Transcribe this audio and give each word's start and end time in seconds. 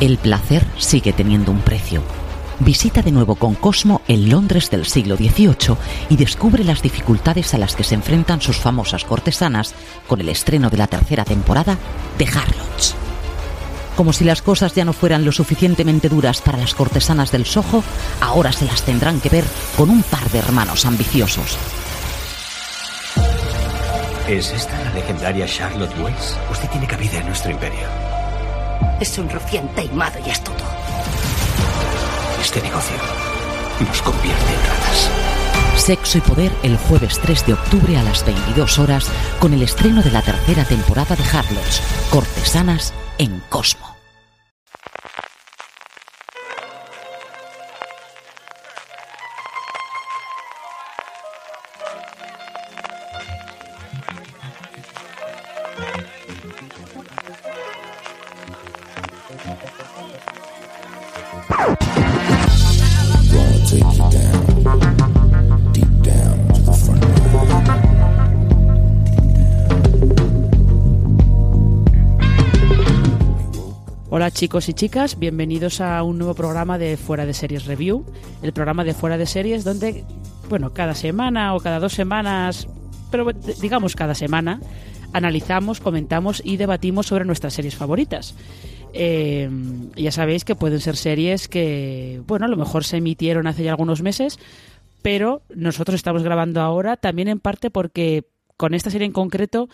El 0.00 0.16
placer 0.18 0.64
sigue 0.78 1.12
teniendo 1.12 1.50
un 1.50 1.60
precio. 1.60 2.02
Visita 2.60 3.02
de 3.02 3.12
nuevo 3.12 3.36
con 3.36 3.54
Cosmo 3.54 4.02
el 4.08 4.28
Londres 4.28 4.70
del 4.70 4.86
siglo 4.86 5.16
XVIII 5.16 5.76
y 6.08 6.16
descubre 6.16 6.64
las 6.64 6.82
dificultades 6.82 7.54
a 7.54 7.58
las 7.58 7.76
que 7.76 7.84
se 7.84 7.94
enfrentan 7.94 8.40
sus 8.40 8.56
famosas 8.56 9.04
cortesanas 9.04 9.74
con 10.06 10.20
el 10.20 10.28
estreno 10.28 10.70
de 10.70 10.76
la 10.76 10.86
tercera 10.86 11.24
temporada 11.24 11.76
de 12.16 12.24
Harlots. 12.26 12.94
Como 13.96 14.12
si 14.12 14.24
las 14.24 14.42
cosas 14.42 14.74
ya 14.74 14.84
no 14.84 14.92
fueran 14.92 15.24
lo 15.24 15.32
suficientemente 15.32 16.08
duras 16.08 16.40
para 16.40 16.58
las 16.58 16.74
cortesanas 16.74 17.32
del 17.32 17.44
Soho, 17.44 17.82
ahora 18.20 18.52
se 18.52 18.64
las 18.64 18.82
tendrán 18.82 19.20
que 19.20 19.28
ver 19.28 19.44
con 19.76 19.90
un 19.90 20.02
par 20.04 20.28
de 20.30 20.38
hermanos 20.38 20.86
ambiciosos. 20.86 21.56
¿Es 24.28 24.52
esta 24.52 24.78
la 24.84 24.92
legendaria 24.92 25.46
Charlotte 25.46 25.98
Wells? 25.98 26.36
Usted 26.52 26.68
tiene 26.68 26.86
cabida 26.86 27.18
en 27.18 27.26
nuestro 27.26 27.50
imperio. 27.50 28.07
Es 29.00 29.18
un 29.18 29.28
rufián 29.28 29.68
taimado 29.74 30.18
y 30.26 30.30
astuto. 30.30 30.64
Este 32.40 32.60
negocio 32.62 32.96
nos 33.86 34.02
convierte 34.02 34.54
en 34.54 34.60
ratas. 34.60 35.10
Sexo 35.76 36.18
y 36.18 36.20
Poder 36.20 36.52
el 36.62 36.76
jueves 36.76 37.18
3 37.20 37.46
de 37.46 37.52
octubre 37.54 37.96
a 37.96 38.02
las 38.02 38.24
22 38.26 38.78
horas 38.78 39.06
con 39.38 39.54
el 39.54 39.62
estreno 39.62 40.02
de 40.02 40.10
la 40.10 40.22
tercera 40.22 40.64
temporada 40.64 41.14
de 41.16 41.24
Harlots, 41.24 41.82
Cortesanas 42.10 42.92
en 43.18 43.40
Cosmo. 43.48 43.87
Chicos 74.38 74.68
y 74.68 74.72
chicas, 74.72 75.18
bienvenidos 75.18 75.80
a 75.80 76.00
un 76.04 76.16
nuevo 76.16 76.32
programa 76.32 76.78
de 76.78 76.96
Fuera 76.96 77.26
de 77.26 77.34
Series 77.34 77.64
Review, 77.64 78.06
el 78.40 78.52
programa 78.52 78.84
de 78.84 78.94
Fuera 78.94 79.18
de 79.18 79.26
Series 79.26 79.64
donde, 79.64 80.04
bueno, 80.48 80.72
cada 80.72 80.94
semana 80.94 81.56
o 81.56 81.58
cada 81.58 81.80
dos 81.80 81.92
semanas, 81.92 82.68
pero 83.10 83.32
digamos 83.60 83.96
cada 83.96 84.14
semana, 84.14 84.60
analizamos, 85.12 85.80
comentamos 85.80 86.40
y 86.44 86.56
debatimos 86.56 87.08
sobre 87.08 87.24
nuestras 87.24 87.52
series 87.52 87.74
favoritas. 87.74 88.36
Eh, 88.92 89.50
ya 89.96 90.12
sabéis 90.12 90.44
que 90.44 90.54
pueden 90.54 90.78
ser 90.78 90.94
series 90.94 91.48
que, 91.48 92.22
bueno, 92.28 92.46
a 92.46 92.48
lo 92.48 92.56
mejor 92.56 92.84
se 92.84 92.98
emitieron 92.98 93.48
hace 93.48 93.64
ya 93.64 93.72
algunos 93.72 94.02
meses, 94.02 94.38
pero 95.02 95.42
nosotros 95.52 95.96
estamos 95.96 96.22
grabando 96.22 96.60
ahora 96.60 96.96
también 96.96 97.26
en 97.26 97.40
parte 97.40 97.72
porque 97.72 98.28
con 98.56 98.74
esta 98.74 98.90
serie 98.90 99.06
en 99.06 99.12
concreto 99.12 99.68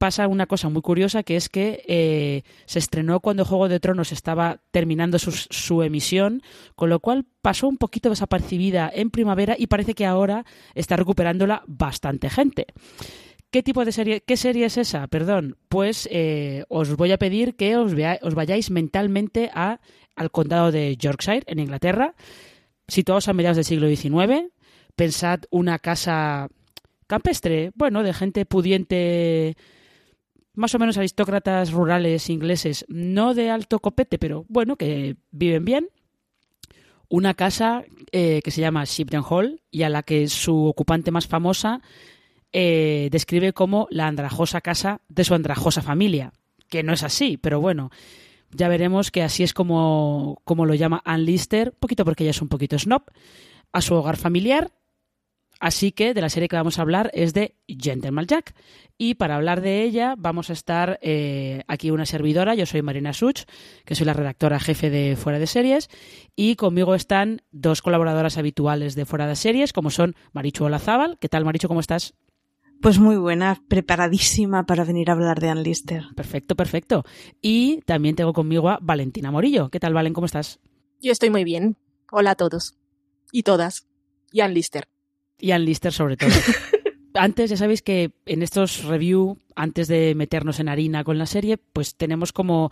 pasa 0.00 0.28
una 0.28 0.46
cosa 0.46 0.70
muy 0.70 0.80
curiosa 0.80 1.22
que 1.22 1.36
es 1.36 1.50
que 1.50 1.84
eh, 1.86 2.42
se 2.64 2.78
estrenó 2.78 3.20
cuando 3.20 3.44
Juego 3.44 3.68
de 3.68 3.80
Tronos 3.80 4.12
estaba 4.12 4.62
terminando 4.70 5.18
su, 5.18 5.82
emisión, 5.82 6.42
con 6.74 6.88
lo 6.88 7.00
cual 7.00 7.26
pasó 7.42 7.68
un 7.68 7.76
poquito 7.76 8.08
desapercibida 8.08 8.90
en 8.94 9.10
primavera 9.10 9.56
y 9.58 9.66
parece 9.66 9.92
que 9.92 10.06
ahora 10.06 10.46
está 10.74 10.96
recuperándola 10.96 11.64
bastante 11.66 12.30
gente. 12.30 12.68
¿Qué 13.50 13.62
tipo 13.62 13.84
de 13.84 13.92
serie, 13.92 14.22
qué 14.22 14.38
serie 14.38 14.64
es 14.64 14.78
esa? 14.78 15.06
Perdón, 15.06 15.58
pues 15.68 16.08
eh, 16.10 16.64
os 16.70 16.96
voy 16.96 17.12
a 17.12 17.18
pedir 17.18 17.54
que 17.54 17.76
os 17.76 17.94
vayáis 18.34 18.70
mentalmente 18.70 19.50
a, 19.52 19.80
al 20.16 20.30
condado 20.30 20.72
de 20.72 20.96
Yorkshire, 20.96 21.42
en 21.46 21.58
Inglaterra, 21.58 22.14
situados 22.88 23.28
a 23.28 23.34
mediados 23.34 23.56
del 23.56 23.66
siglo 23.66 23.86
XIX. 23.86 24.50
Pensad 24.96 25.40
una 25.50 25.78
casa 25.78 26.48
campestre, 27.06 27.70
bueno, 27.74 28.02
de 28.02 28.14
gente 28.14 28.46
pudiente 28.46 29.58
más 30.60 30.74
o 30.74 30.78
menos 30.78 30.98
aristócratas 30.98 31.72
rurales 31.72 32.28
ingleses, 32.28 32.84
no 32.88 33.34
de 33.34 33.50
alto 33.50 33.80
copete, 33.80 34.18
pero 34.18 34.44
bueno, 34.48 34.76
que 34.76 35.16
viven 35.30 35.64
bien. 35.64 35.88
Una 37.08 37.34
casa 37.34 37.84
eh, 38.12 38.40
que 38.44 38.50
se 38.50 38.60
llama 38.60 38.84
Shipton 38.84 39.24
Hall 39.28 39.62
y 39.70 39.82
a 39.82 39.88
la 39.88 40.02
que 40.02 40.28
su 40.28 40.66
ocupante 40.66 41.10
más 41.10 41.26
famosa 41.26 41.80
eh, 42.52 43.08
describe 43.10 43.52
como 43.52 43.88
la 43.90 44.06
andrajosa 44.06 44.60
casa 44.60 45.00
de 45.08 45.24
su 45.24 45.34
andrajosa 45.34 45.82
familia, 45.82 46.32
que 46.68 46.82
no 46.82 46.92
es 46.92 47.02
así, 47.02 47.36
pero 47.36 47.60
bueno, 47.60 47.90
ya 48.52 48.68
veremos 48.68 49.10
que 49.10 49.22
así 49.22 49.42
es 49.42 49.54
como, 49.54 50.40
como 50.44 50.66
lo 50.66 50.74
llama 50.74 51.02
Ann 51.04 51.24
Lister, 51.24 51.72
poquito 51.72 52.04
porque 52.04 52.24
ella 52.24 52.32
es 52.32 52.42
un 52.42 52.48
poquito 52.48 52.78
snob, 52.78 53.02
a 53.72 53.80
su 53.80 53.94
hogar 53.94 54.16
familiar 54.16 54.70
Así 55.60 55.92
que 55.92 56.14
de 56.14 56.22
la 56.22 56.30
serie 56.30 56.48
que 56.48 56.56
vamos 56.56 56.78
a 56.78 56.82
hablar 56.82 57.10
es 57.12 57.34
de 57.34 57.54
Gentleman 57.68 58.26
Jack. 58.26 58.54
Y 58.96 59.14
para 59.14 59.36
hablar 59.36 59.60
de 59.60 59.82
ella 59.82 60.14
vamos 60.18 60.50
a 60.50 60.54
estar 60.54 60.98
eh, 61.02 61.62
aquí 61.68 61.90
una 61.90 62.06
servidora, 62.06 62.54
yo 62.54 62.66
soy 62.66 62.82
Marina 62.82 63.12
Such, 63.12 63.42
que 63.84 63.94
soy 63.94 64.06
la 64.06 64.14
redactora 64.14 64.58
jefe 64.58 64.90
de 64.90 65.16
Fuera 65.16 65.38
de 65.38 65.46
Series, 65.46 65.88
y 66.34 66.56
conmigo 66.56 66.94
están 66.94 67.42
dos 67.50 67.82
colaboradoras 67.82 68.38
habituales 68.38 68.94
de 68.94 69.04
Fuera 69.04 69.26
de 69.26 69.36
Series, 69.36 69.72
como 69.72 69.90
son 69.90 70.16
Marichu 70.32 70.64
Olazábal. 70.64 71.18
¿Qué 71.18 71.28
tal, 71.28 71.44
Marichu? 71.44 71.68
¿Cómo 71.68 71.80
estás? 71.80 72.14
Pues 72.80 72.98
muy 72.98 73.16
buena, 73.16 73.62
preparadísima 73.68 74.64
para 74.64 74.84
venir 74.84 75.10
a 75.10 75.12
hablar 75.12 75.40
de 75.40 75.50
Ann 75.50 75.62
Lister. 75.62 76.04
Perfecto, 76.16 76.56
perfecto. 76.56 77.04
Y 77.42 77.82
también 77.82 78.16
tengo 78.16 78.32
conmigo 78.32 78.70
a 78.70 78.78
Valentina 78.80 79.30
Morillo. 79.30 79.68
¿Qué 79.68 79.78
tal, 79.78 79.92
Valen? 79.92 80.14
¿Cómo 80.14 80.24
estás? 80.24 80.60
Yo 81.02 81.12
estoy 81.12 81.28
muy 81.28 81.44
bien. 81.44 81.76
Hola 82.10 82.30
a 82.30 82.34
todos. 82.36 82.78
Y 83.32 83.42
todas. 83.42 83.86
Y 84.32 84.40
Ann 84.40 84.54
Lister. 84.54 84.88
Y 85.40 85.52
Ann 85.52 85.64
Lister 85.64 85.92
sobre 85.92 86.16
todo. 86.16 86.30
antes, 87.14 87.50
ya 87.50 87.56
sabéis 87.56 87.82
que 87.82 88.12
en 88.26 88.42
estos 88.42 88.84
review, 88.84 89.38
antes 89.56 89.88
de 89.88 90.14
meternos 90.14 90.60
en 90.60 90.68
harina 90.68 91.04
con 91.04 91.18
la 91.18 91.26
serie, 91.26 91.58
pues 91.58 91.96
tenemos 91.96 92.32
como 92.32 92.70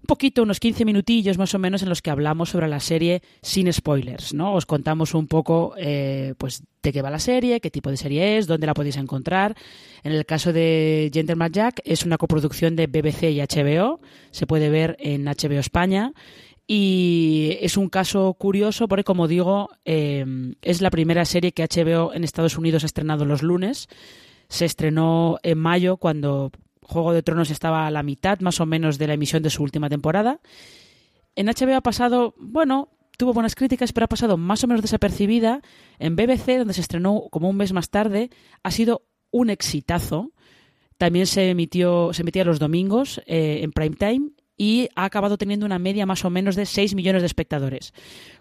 un 0.00 0.06
poquito, 0.06 0.44
unos 0.44 0.60
15 0.60 0.84
minutillos 0.84 1.38
más 1.38 1.54
o 1.54 1.58
menos 1.58 1.82
en 1.82 1.88
los 1.88 2.02
que 2.02 2.10
hablamos 2.10 2.50
sobre 2.50 2.68
la 2.68 2.78
serie 2.78 3.20
sin 3.42 3.70
spoilers, 3.72 4.32
¿no? 4.32 4.54
Os 4.54 4.64
contamos 4.64 5.12
un 5.12 5.26
poco, 5.26 5.74
eh, 5.76 6.34
pues, 6.38 6.62
de 6.82 6.92
qué 6.92 7.02
va 7.02 7.10
la 7.10 7.18
serie, 7.18 7.60
qué 7.60 7.70
tipo 7.70 7.90
de 7.90 7.96
serie 7.96 8.38
es, 8.38 8.46
dónde 8.46 8.68
la 8.68 8.74
podéis 8.74 8.96
encontrar. 8.96 9.56
En 10.04 10.12
el 10.12 10.24
caso 10.24 10.52
de 10.52 11.10
Gentleman 11.12 11.52
Jack, 11.52 11.80
es 11.84 12.04
una 12.06 12.16
coproducción 12.16 12.76
de 12.76 12.86
BBC 12.86 13.24
y 13.32 13.40
HBO, 13.40 14.00
se 14.30 14.46
puede 14.46 14.70
ver 14.70 14.96
en 15.00 15.24
HBO 15.24 15.58
España 15.58 16.12
y 16.70 17.56
es 17.62 17.78
un 17.78 17.88
caso 17.88 18.34
curioso 18.34 18.88
porque, 18.88 19.02
como 19.02 19.26
digo, 19.26 19.70
eh, 19.86 20.54
es 20.60 20.82
la 20.82 20.90
primera 20.90 21.24
serie 21.24 21.52
que 21.52 21.66
HBO 21.66 22.12
en 22.12 22.24
Estados 22.24 22.58
Unidos 22.58 22.82
ha 22.82 22.86
estrenado 22.86 23.24
los 23.24 23.42
lunes. 23.42 23.88
Se 24.50 24.66
estrenó 24.66 25.38
en 25.42 25.56
mayo 25.56 25.96
cuando 25.96 26.52
Juego 26.82 27.14
de 27.14 27.22
Tronos 27.22 27.50
estaba 27.50 27.86
a 27.86 27.90
la 27.90 28.02
mitad 28.02 28.40
más 28.40 28.60
o 28.60 28.66
menos 28.66 28.98
de 28.98 29.06
la 29.06 29.14
emisión 29.14 29.42
de 29.42 29.48
su 29.48 29.62
última 29.62 29.88
temporada. 29.88 30.40
En 31.34 31.46
HBO 31.46 31.74
ha 31.74 31.80
pasado, 31.80 32.34
bueno, 32.38 32.90
tuvo 33.16 33.32
buenas 33.32 33.54
críticas, 33.54 33.94
pero 33.94 34.04
ha 34.04 34.08
pasado 34.08 34.36
más 34.36 34.62
o 34.62 34.66
menos 34.66 34.82
desapercibida. 34.82 35.62
En 35.98 36.16
BBC, 36.16 36.58
donde 36.58 36.74
se 36.74 36.82
estrenó 36.82 37.28
como 37.30 37.48
un 37.48 37.56
mes 37.56 37.72
más 37.72 37.88
tarde, 37.88 38.28
ha 38.62 38.70
sido 38.70 39.06
un 39.30 39.48
exitazo. 39.48 40.32
También 40.98 41.26
se 41.26 41.48
emitió, 41.48 42.12
se 42.12 42.20
emitía 42.20 42.44
los 42.44 42.58
domingos 42.58 43.22
eh, 43.24 43.60
en 43.62 43.72
prime 43.72 43.96
time 43.96 44.32
y 44.58 44.88
ha 44.96 45.04
acabado 45.04 45.38
teniendo 45.38 45.64
una 45.64 45.78
media 45.78 46.04
más 46.04 46.24
o 46.24 46.30
menos 46.30 46.56
de 46.56 46.66
6 46.66 46.94
millones 46.94 47.22
de 47.22 47.26
espectadores, 47.26 47.94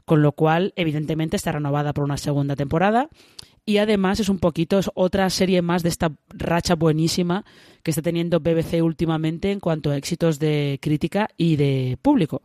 con 0.04 0.22
lo 0.22 0.34
cual 0.34 0.74
evidentemente 0.76 1.38
está 1.38 1.54
renovada 1.54 1.94
por 1.94 2.04
una 2.04 2.18
segunda 2.18 2.56
temporada 2.56 3.10
y 3.68 3.78
además 3.78 4.20
es 4.20 4.30
un 4.30 4.40
poquito 4.40 4.80
es 4.80 4.90
otra 4.96 5.30
serie 5.30 5.62
más 5.62 5.84
de 5.84 5.90
esta 5.90 6.14
racha 6.30 6.76
buenísima 6.76 7.46
que 7.84 7.92
está 7.92 8.02
teniendo 8.02 8.40
BBC 8.40 8.82
últimamente 8.82 9.52
en 9.52 9.60
cuanto 9.60 9.92
a 9.92 9.98
éxitos 9.98 10.40
de 10.40 10.80
crítica 10.82 11.30
y 11.38 11.58
de 11.58 11.98
público. 12.02 12.42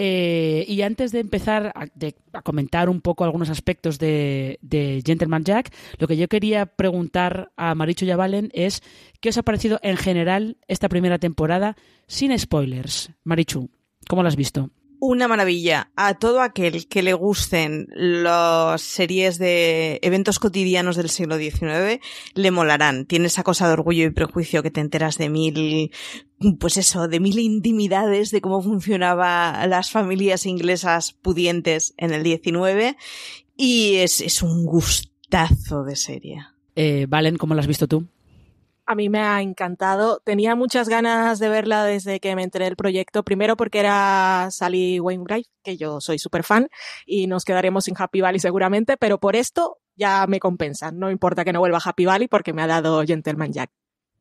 Eh, 0.00 0.64
y 0.68 0.82
antes 0.82 1.10
de 1.10 1.18
empezar 1.18 1.72
a, 1.74 2.42
comentar 2.42 2.88
un 2.88 3.00
poco 3.00 3.24
algunos 3.24 3.50
aspectos 3.50 3.98
de, 3.98 4.60
de, 4.62 5.02
Gentleman 5.04 5.42
Jack, 5.42 5.74
lo 5.98 6.06
que 6.06 6.16
yo 6.16 6.28
quería 6.28 6.66
preguntar 6.66 7.50
a 7.56 7.74
Marichu 7.74 8.04
y 8.04 8.12
a 8.12 8.16
Valen 8.16 8.48
es 8.52 8.80
¿qué 9.20 9.30
os 9.30 9.38
ha 9.38 9.42
parecido 9.42 9.80
en 9.82 9.96
general 9.96 10.56
esta 10.68 10.88
primera 10.88 11.18
temporada 11.18 11.76
sin 12.06 12.38
spoilers? 12.38 13.10
Marichu. 13.24 13.70
¿Cómo 14.08 14.22
la 14.22 14.28
has 14.28 14.36
visto? 14.36 14.70
Una 15.00 15.28
maravilla. 15.28 15.90
A 15.94 16.14
todo 16.14 16.40
aquel 16.40 16.88
que 16.88 17.02
le 17.02 17.12
gusten 17.12 17.86
las 17.94 18.82
series 18.82 19.38
de 19.38 20.00
eventos 20.02 20.40
cotidianos 20.40 20.96
del 20.96 21.08
siglo 21.08 21.38
XIX, 21.38 22.00
le 22.34 22.50
molarán. 22.50 23.06
Tiene 23.06 23.26
esa 23.26 23.44
cosa 23.44 23.68
de 23.68 23.74
orgullo 23.74 24.04
y 24.04 24.10
prejuicio 24.10 24.62
que 24.62 24.72
te 24.72 24.80
enteras 24.80 25.16
de 25.16 25.28
mil, 25.28 25.92
pues 26.58 26.78
eso, 26.78 27.06
de 27.06 27.20
mil 27.20 27.38
intimidades 27.38 28.32
de 28.32 28.40
cómo 28.40 28.60
funcionaban 28.60 29.70
las 29.70 29.92
familias 29.92 30.46
inglesas 30.46 31.12
pudientes 31.12 31.94
en 31.96 32.12
el 32.12 32.24
XIX. 32.24 32.96
Y 33.56 33.96
es, 33.96 34.20
es 34.20 34.42
un 34.42 34.66
gustazo 34.66 35.84
de 35.84 35.94
serie. 35.94 36.46
Eh, 36.74 37.06
Valen, 37.08 37.36
¿cómo 37.36 37.54
la 37.54 37.60
has 37.60 37.68
visto 37.68 37.86
tú? 37.86 38.08
A 38.90 38.94
mí 38.94 39.10
me 39.10 39.18
ha 39.20 39.42
encantado. 39.42 40.22
Tenía 40.24 40.54
muchas 40.54 40.88
ganas 40.88 41.38
de 41.38 41.50
verla 41.50 41.84
desde 41.84 42.20
que 42.20 42.34
me 42.34 42.42
enteré 42.42 42.64
del 42.64 42.74
proyecto. 42.76 43.22
Primero 43.22 43.54
porque 43.54 43.80
era 43.80 44.48
Sally 44.50 44.98
Wainwright, 44.98 45.46
que 45.62 45.76
yo 45.76 46.00
soy 46.00 46.18
súper 46.18 46.42
fan, 46.42 46.70
y 47.04 47.26
nos 47.26 47.44
quedaremos 47.44 47.84
sin 47.84 47.94
Happy 47.98 48.22
Valley 48.22 48.40
seguramente, 48.40 48.96
pero 48.96 49.20
por 49.20 49.36
esto 49.36 49.76
ya 49.94 50.26
me 50.26 50.40
compensan. 50.40 50.98
No 50.98 51.10
importa 51.10 51.44
que 51.44 51.52
no 51.52 51.60
vuelva 51.60 51.82
Happy 51.84 52.06
Valley 52.06 52.28
porque 52.28 52.54
me 52.54 52.62
ha 52.62 52.66
dado 52.66 53.04
Gentleman 53.04 53.52
Jack. 53.52 53.70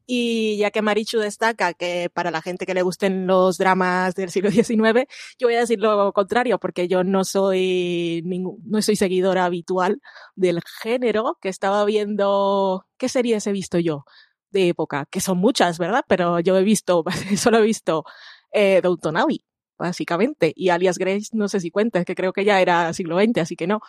Y 0.06 0.58
ya 0.58 0.70
que 0.72 0.82
Marichu 0.82 1.20
destaca 1.20 1.74
que 1.74 2.10
para 2.14 2.30
la 2.30 2.42
gente 2.42 2.66
que 2.66 2.74
le 2.74 2.82
gusten 2.82 3.26
los 3.26 3.58
dramas 3.58 4.16
del 4.16 4.32
siglo 4.32 4.52
XIX, 4.52 5.08
yo 5.40 5.48
voy 5.48 5.56
a 5.56 5.62
decir 5.62 5.80
lo 5.80 6.12
contrario, 6.12 6.60
porque 6.60 6.90
yo 6.90 7.06
no 7.06 7.24
soy 7.24 8.22
ningún, 8.26 8.62
no 8.66 8.82
soy 8.82 8.98
seguidora 8.98 9.46
habitual 9.46 10.02
del 10.36 10.60
género, 10.82 11.38
que 11.42 11.48
estaba 11.48 11.86
viendo, 11.86 12.86
¿qué 12.98 13.08
series 13.08 13.48
he 13.48 13.54
visto 13.54 13.80
yo 13.80 14.04
de 14.52 14.70
época? 14.70 15.06
Que 15.10 15.22
son 15.22 15.38
muchas, 15.38 15.78
¿verdad? 15.78 16.04
Pero 16.08 16.40
yo 16.40 16.58
he 16.58 16.64
visto, 16.64 17.04
solo 17.38 17.60
he 17.60 17.62
visto 17.62 18.04
eh, 18.52 18.82
Downton 18.82 19.18
Abbey, 19.18 19.44
básicamente, 19.78 20.54
y 20.56 20.70
Alias 20.70 20.98
Grace 20.98 21.30
no 21.34 21.48
sé 21.48 21.60
si 21.60 21.72
cuenta, 21.72 22.06
que 22.06 22.16
creo 22.16 22.34
que 22.34 22.46
ya 22.46 22.62
era 22.62 22.94
siglo 22.94 23.20
XX, 23.20 23.38
así 23.40 23.56
que 23.56 23.68
no. 23.68 23.80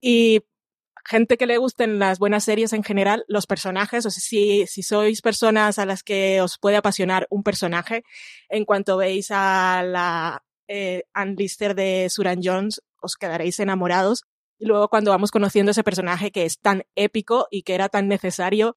Y 0.00 0.42
gente 1.04 1.36
que 1.36 1.46
le 1.46 1.58
gusten 1.58 1.98
las 1.98 2.18
buenas 2.18 2.44
series 2.44 2.72
en 2.72 2.82
general, 2.82 3.24
los 3.28 3.46
personajes, 3.46 4.04
o 4.06 4.10
sea, 4.10 4.20
si, 4.20 4.66
si 4.66 4.82
sois 4.82 5.22
personas 5.22 5.78
a 5.78 5.86
las 5.86 6.02
que 6.02 6.40
os 6.40 6.58
puede 6.58 6.76
apasionar 6.76 7.26
un 7.30 7.42
personaje, 7.42 8.04
en 8.48 8.64
cuanto 8.64 8.96
veis 8.96 9.30
a 9.30 9.82
la 9.84 10.42
eh, 10.68 11.04
Lister 11.36 11.74
de 11.74 12.08
Suran 12.10 12.40
Jones, 12.42 12.82
os 13.00 13.14
quedaréis 13.16 13.60
enamorados. 13.60 14.24
Y 14.58 14.66
luego 14.66 14.88
cuando 14.88 15.10
vamos 15.10 15.30
conociendo 15.30 15.70
ese 15.70 15.84
personaje 15.84 16.30
que 16.30 16.44
es 16.44 16.58
tan 16.58 16.84
épico 16.94 17.46
y 17.50 17.62
que 17.62 17.74
era 17.74 17.88
tan 17.88 18.08
necesario 18.08 18.76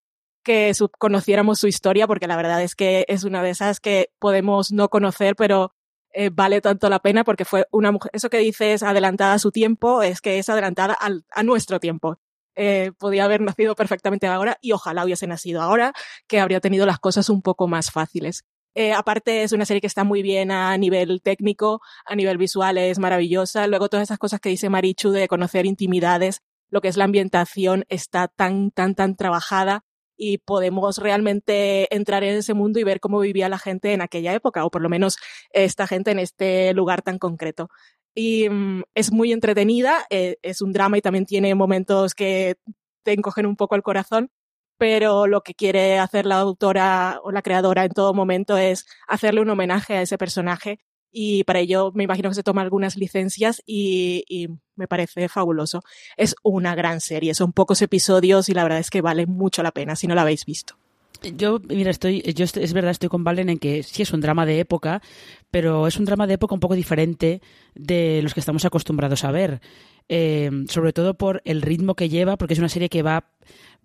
que 0.50 0.74
conociéramos 0.98 1.60
su 1.60 1.68
historia, 1.68 2.08
porque 2.08 2.26
la 2.26 2.36
verdad 2.36 2.64
es 2.64 2.74
que 2.74 3.06
es 3.08 3.24
una 3.24 3.44
de 3.44 3.52
esas 3.52 3.80
que 3.80 4.10
podemos 4.18 4.72
no 4.72 4.90
conocer, 4.90 5.36
pero 5.36 5.76
eh, 6.12 6.32
vale 6.34 6.60
tanto 6.60 6.90
la 6.90 6.98
pena 6.98 7.24
porque 7.24 7.46
fue 7.46 7.68
una 7.72 7.92
mujer, 7.92 8.10
eso 8.16 8.32
que 8.32 8.40
dices 8.40 8.82
adelantada 8.82 9.36
a 9.36 9.40
su 9.40 9.52
tiempo, 9.52 10.02
es 10.02 10.22
que 10.22 10.40
es 10.40 10.50
adelantada 10.50 10.98
a 11.00 11.44
nuestro 11.44 11.80
tiempo. 11.80 12.18
Eh, 12.56 12.94
podía 12.98 13.26
haber 13.26 13.42
nacido 13.42 13.76
perfectamente 13.76 14.26
ahora 14.26 14.58
y 14.60 14.72
ojalá 14.72 15.06
hubiese 15.06 15.28
nacido 15.28 15.62
ahora, 15.62 15.94
que 16.28 16.40
habría 16.40 16.62
tenido 16.62 16.88
las 16.88 16.98
cosas 16.98 17.30
un 17.30 17.44
poco 17.44 17.68
más 17.68 17.92
fáciles. 17.92 18.44
Eh, 18.74 18.94
aparte 18.94 19.44
es 19.44 19.52
una 19.52 19.66
serie 19.66 19.82
que 19.82 19.88
está 19.88 20.04
muy 20.04 20.24
bien 20.24 20.50
a 20.50 20.76
nivel 20.80 21.22
técnico, 21.22 21.80
a 22.06 22.16
nivel 22.16 22.40
visual 22.40 22.80
es 22.80 22.98
maravillosa. 22.98 23.68
Luego 23.68 23.88
todas 23.88 24.08
esas 24.08 24.18
cosas 24.18 24.40
que 24.40 24.50
dice 24.50 24.70
Marichu 24.70 25.12
de 25.12 25.28
conocer 25.28 25.68
intimidades, 25.68 26.42
lo 26.72 26.82
que 26.82 26.88
es 26.88 26.98
la 26.98 27.04
ambientación 27.04 27.86
está 27.88 28.28
tan, 28.28 28.72
tan, 28.72 28.96
tan 28.96 29.16
trabajada 29.16 29.84
y 30.20 30.40
podemos 30.40 30.98
realmente 30.98 31.94
entrar 31.96 32.24
en 32.26 32.36
ese 32.36 32.54
mundo 32.54 32.80
y 32.80 32.84
ver 32.84 33.00
cómo 33.00 33.22
vivía 33.22 33.48
la 33.48 33.58
gente 33.58 33.94
en 33.94 34.02
aquella 34.02 34.34
época, 34.34 34.66
o 34.66 34.70
por 34.70 34.82
lo 34.82 34.90
menos 34.90 35.18
esta 35.52 35.88
gente 35.88 36.12
en 36.12 36.20
este 36.20 36.74
lugar 36.74 37.02
tan 37.02 37.18
concreto. 37.18 37.70
Y 38.14 38.50
mm, 38.50 38.84
es 38.96 39.14
muy 39.14 39.32
entretenida, 39.32 40.06
eh, 40.10 40.36
es 40.42 40.62
un 40.62 40.74
drama 40.74 40.98
y 40.98 41.02
también 41.02 41.26
tiene 41.26 41.56
momentos 41.56 42.14
que 42.14 42.58
te 43.04 43.14
encogen 43.14 43.46
un 43.46 43.56
poco 43.56 43.76
el 43.76 43.82
corazón, 43.82 44.30
pero 44.78 45.26
lo 45.26 45.42
que 45.42 45.54
quiere 45.56 46.00
hacer 46.00 46.26
la 46.26 46.40
autora 46.40 47.20
o 47.24 47.32
la 47.32 47.42
creadora 47.42 47.86
en 47.86 47.92
todo 47.92 48.14
momento 48.14 48.58
es 48.58 48.86
hacerle 49.08 49.42
un 49.42 49.50
homenaje 49.50 49.96
a 49.96 50.02
ese 50.02 50.18
personaje 50.18 50.80
y 51.12 51.44
para 51.44 51.60
ello 51.60 51.92
me 51.94 52.04
imagino 52.04 52.30
que 52.30 52.36
se 52.36 52.44
toma 52.44 52.62
algunas 52.62 52.98
licencias 52.98 53.62
y, 53.66 54.48
me 54.76 54.88
parece 54.88 55.28
fabuloso. 55.28 55.84
Es 56.16 56.36
una 56.42 56.74
gran 56.74 57.02
serie, 57.02 57.34
son 57.34 57.52
pocos 57.52 57.82
episodios 57.82 58.48
y 58.48 58.54
la 58.54 58.64
verdad 58.64 58.80
es 58.80 58.90
que 58.90 59.02
vale 59.02 59.26
mucho 59.26 59.62
la 59.62 59.72
pena 59.72 59.98
si 59.98 60.08
no 60.08 60.16
la 60.16 60.22
habéis 60.22 60.46
visto. 60.46 60.76
Yo, 61.36 61.60
mira, 61.68 61.92
estoy, 61.92 62.22
yo 62.22 62.46
es 62.46 62.74
verdad, 62.74 62.92
estoy 62.92 63.10
con 63.10 63.26
Valen 63.26 63.50
en 63.50 63.60
que 63.60 63.84
sí 63.84 64.04
es 64.04 64.14
un 64.14 64.22
drama 64.22 64.46
de 64.46 64.62
época, 64.62 65.02
pero 65.52 65.86
es 65.86 65.98
un 65.98 66.06
drama 66.06 66.28
de 66.28 66.36
época 66.36 66.54
un 66.54 66.62
poco 66.62 66.76
diferente 66.76 67.42
de 67.76 68.22
los 68.24 68.34
que 68.34 68.40
estamos 68.40 68.64
acostumbrados 68.64 69.26
a 69.26 69.32
ver. 69.32 69.60
Eh, 70.08 70.50
sobre 70.70 70.92
todo 70.92 71.14
por 71.14 71.42
el 71.46 71.62
ritmo 71.62 71.94
que 71.94 72.10
lleva, 72.10 72.38
porque 72.38 72.54
es 72.54 72.60
una 72.60 72.70
serie 72.70 72.90
que 72.90 73.04
va 73.04 73.26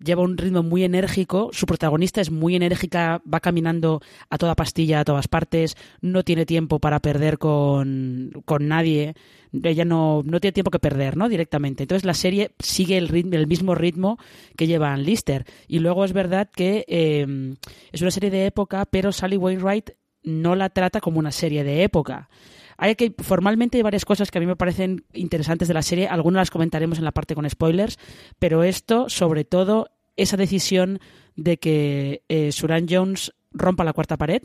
lleva 0.03 0.21
un 0.21 0.37
ritmo 0.37 0.63
muy 0.63 0.83
enérgico, 0.83 1.49
su 1.53 1.65
protagonista 1.65 2.21
es 2.21 2.31
muy 2.31 2.55
enérgica, 2.55 3.21
va 3.31 3.39
caminando 3.39 4.01
a 4.29 4.37
toda 4.37 4.55
pastilla, 4.55 4.99
a 4.99 5.05
todas 5.05 5.27
partes, 5.27 5.75
no 6.01 6.23
tiene 6.23 6.45
tiempo 6.45 6.79
para 6.79 6.99
perder 6.99 7.37
con, 7.37 8.31
con 8.45 8.67
nadie, 8.67 9.15
ella 9.63 9.85
no, 9.85 10.21
no 10.25 10.39
tiene 10.39 10.53
tiempo 10.53 10.71
que 10.71 10.79
perder, 10.79 11.17
¿no? 11.17 11.29
Directamente. 11.29 11.83
Entonces 11.83 12.05
la 12.05 12.13
serie 12.13 12.51
sigue 12.59 12.97
el, 12.97 13.07
ritmo, 13.07 13.35
el 13.35 13.47
mismo 13.47 13.75
ritmo 13.75 14.17
que 14.57 14.67
lleva 14.67 14.93
Ann 14.93 15.03
Lister. 15.03 15.45
Y 15.67 15.79
luego 15.79 16.05
es 16.05 16.13
verdad 16.13 16.49
que 16.53 16.85
eh, 16.87 17.55
es 17.91 18.01
una 18.01 18.11
serie 18.11 18.29
de 18.29 18.45
época, 18.45 18.85
pero 18.85 19.11
Sally 19.11 19.37
Wainwright 19.37 19.91
no 20.23 20.55
la 20.55 20.69
trata 20.69 20.99
como 20.99 21.19
una 21.19 21.31
serie 21.31 21.63
de 21.63 21.83
época. 21.83 22.29
Hay 22.77 22.95
que 22.95 23.13
formalmente 23.17 23.77
hay 23.77 23.83
varias 23.83 24.05
cosas 24.05 24.31
que 24.31 24.37
a 24.37 24.41
mí 24.41 24.47
me 24.47 24.55
parecen 24.55 25.05
interesantes 25.13 25.67
de 25.67 25.73
la 25.73 25.81
serie, 25.81 26.07
algunas 26.07 26.41
las 26.41 26.51
comentaremos 26.51 26.97
en 26.97 27.05
la 27.05 27.11
parte 27.11 27.35
con 27.35 27.49
spoilers, 27.49 27.97
pero 28.39 28.63
esto, 28.63 29.09
sobre 29.09 29.45
todo, 29.45 29.89
esa 30.17 30.37
decisión 30.37 30.99
de 31.35 31.57
que 31.57 32.23
eh, 32.29 32.51
Suran 32.51 32.87
Jones 32.89 33.33
rompa 33.51 33.83
la 33.83 33.93
cuarta 33.93 34.17
pared, 34.17 34.41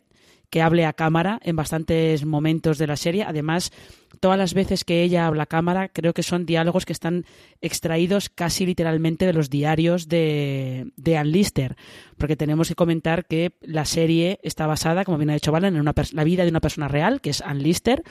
que 0.51 0.63
hable 0.63 0.85
a 0.85 0.93
cámara 0.93 1.41
en 1.43 1.57
bastantes 1.57 2.25
momentos 2.27 2.77
de 2.77 2.87
la 2.87 2.97
serie. 2.97 3.23
Además, 3.23 3.73
todas 4.19 4.37
las 4.37 4.53
veces 4.53 4.85
que 4.85 5.03
ella 5.03 5.27
habla 5.27 5.45
a 5.45 5.47
cámara, 5.47 5.89
creo 5.89 6.13
que 6.13 6.25
son 6.25 6.45
diálogos 6.45 6.85
que 6.85 6.93
están 6.93 7.25
extraídos 7.61 8.29
casi 8.29 8.67
literalmente 8.67 9.27
de 9.27 9.33
los 9.33 9.49
diarios 9.49 10.09
de, 10.09 10.91
de 10.97 11.17
Ann 11.17 11.31
Lister. 11.31 11.77
Porque 12.19 12.37
tenemos 12.37 12.69
que 12.69 12.75
comentar 12.75 13.27
que 13.27 13.53
la 13.61 13.85
serie 13.85 14.41
está 14.43 14.67
basada, 14.67 15.05
como 15.05 15.19
bien 15.19 15.31
ha 15.31 15.35
dicho 15.35 15.53
Valen, 15.53 15.75
en 15.75 15.81
una 15.81 15.95
la 16.13 16.25
vida 16.25 16.43
de 16.43 16.51
una 16.51 16.61
persona 16.61 16.89
real, 16.89 17.21
que 17.21 17.31
es 17.31 17.41
Ann 17.43 17.63
Lister, 17.63 18.03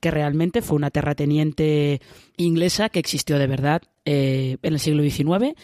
que 0.00 0.10
realmente 0.10 0.60
fue 0.60 0.76
una 0.76 0.90
terrateniente 0.90 2.02
inglesa 2.36 2.90
que 2.90 2.98
existió 2.98 3.38
de 3.38 3.46
verdad 3.46 3.82
eh, 4.04 4.58
en 4.62 4.72
el 4.74 4.78
siglo 4.78 5.02
XIX 5.02 5.56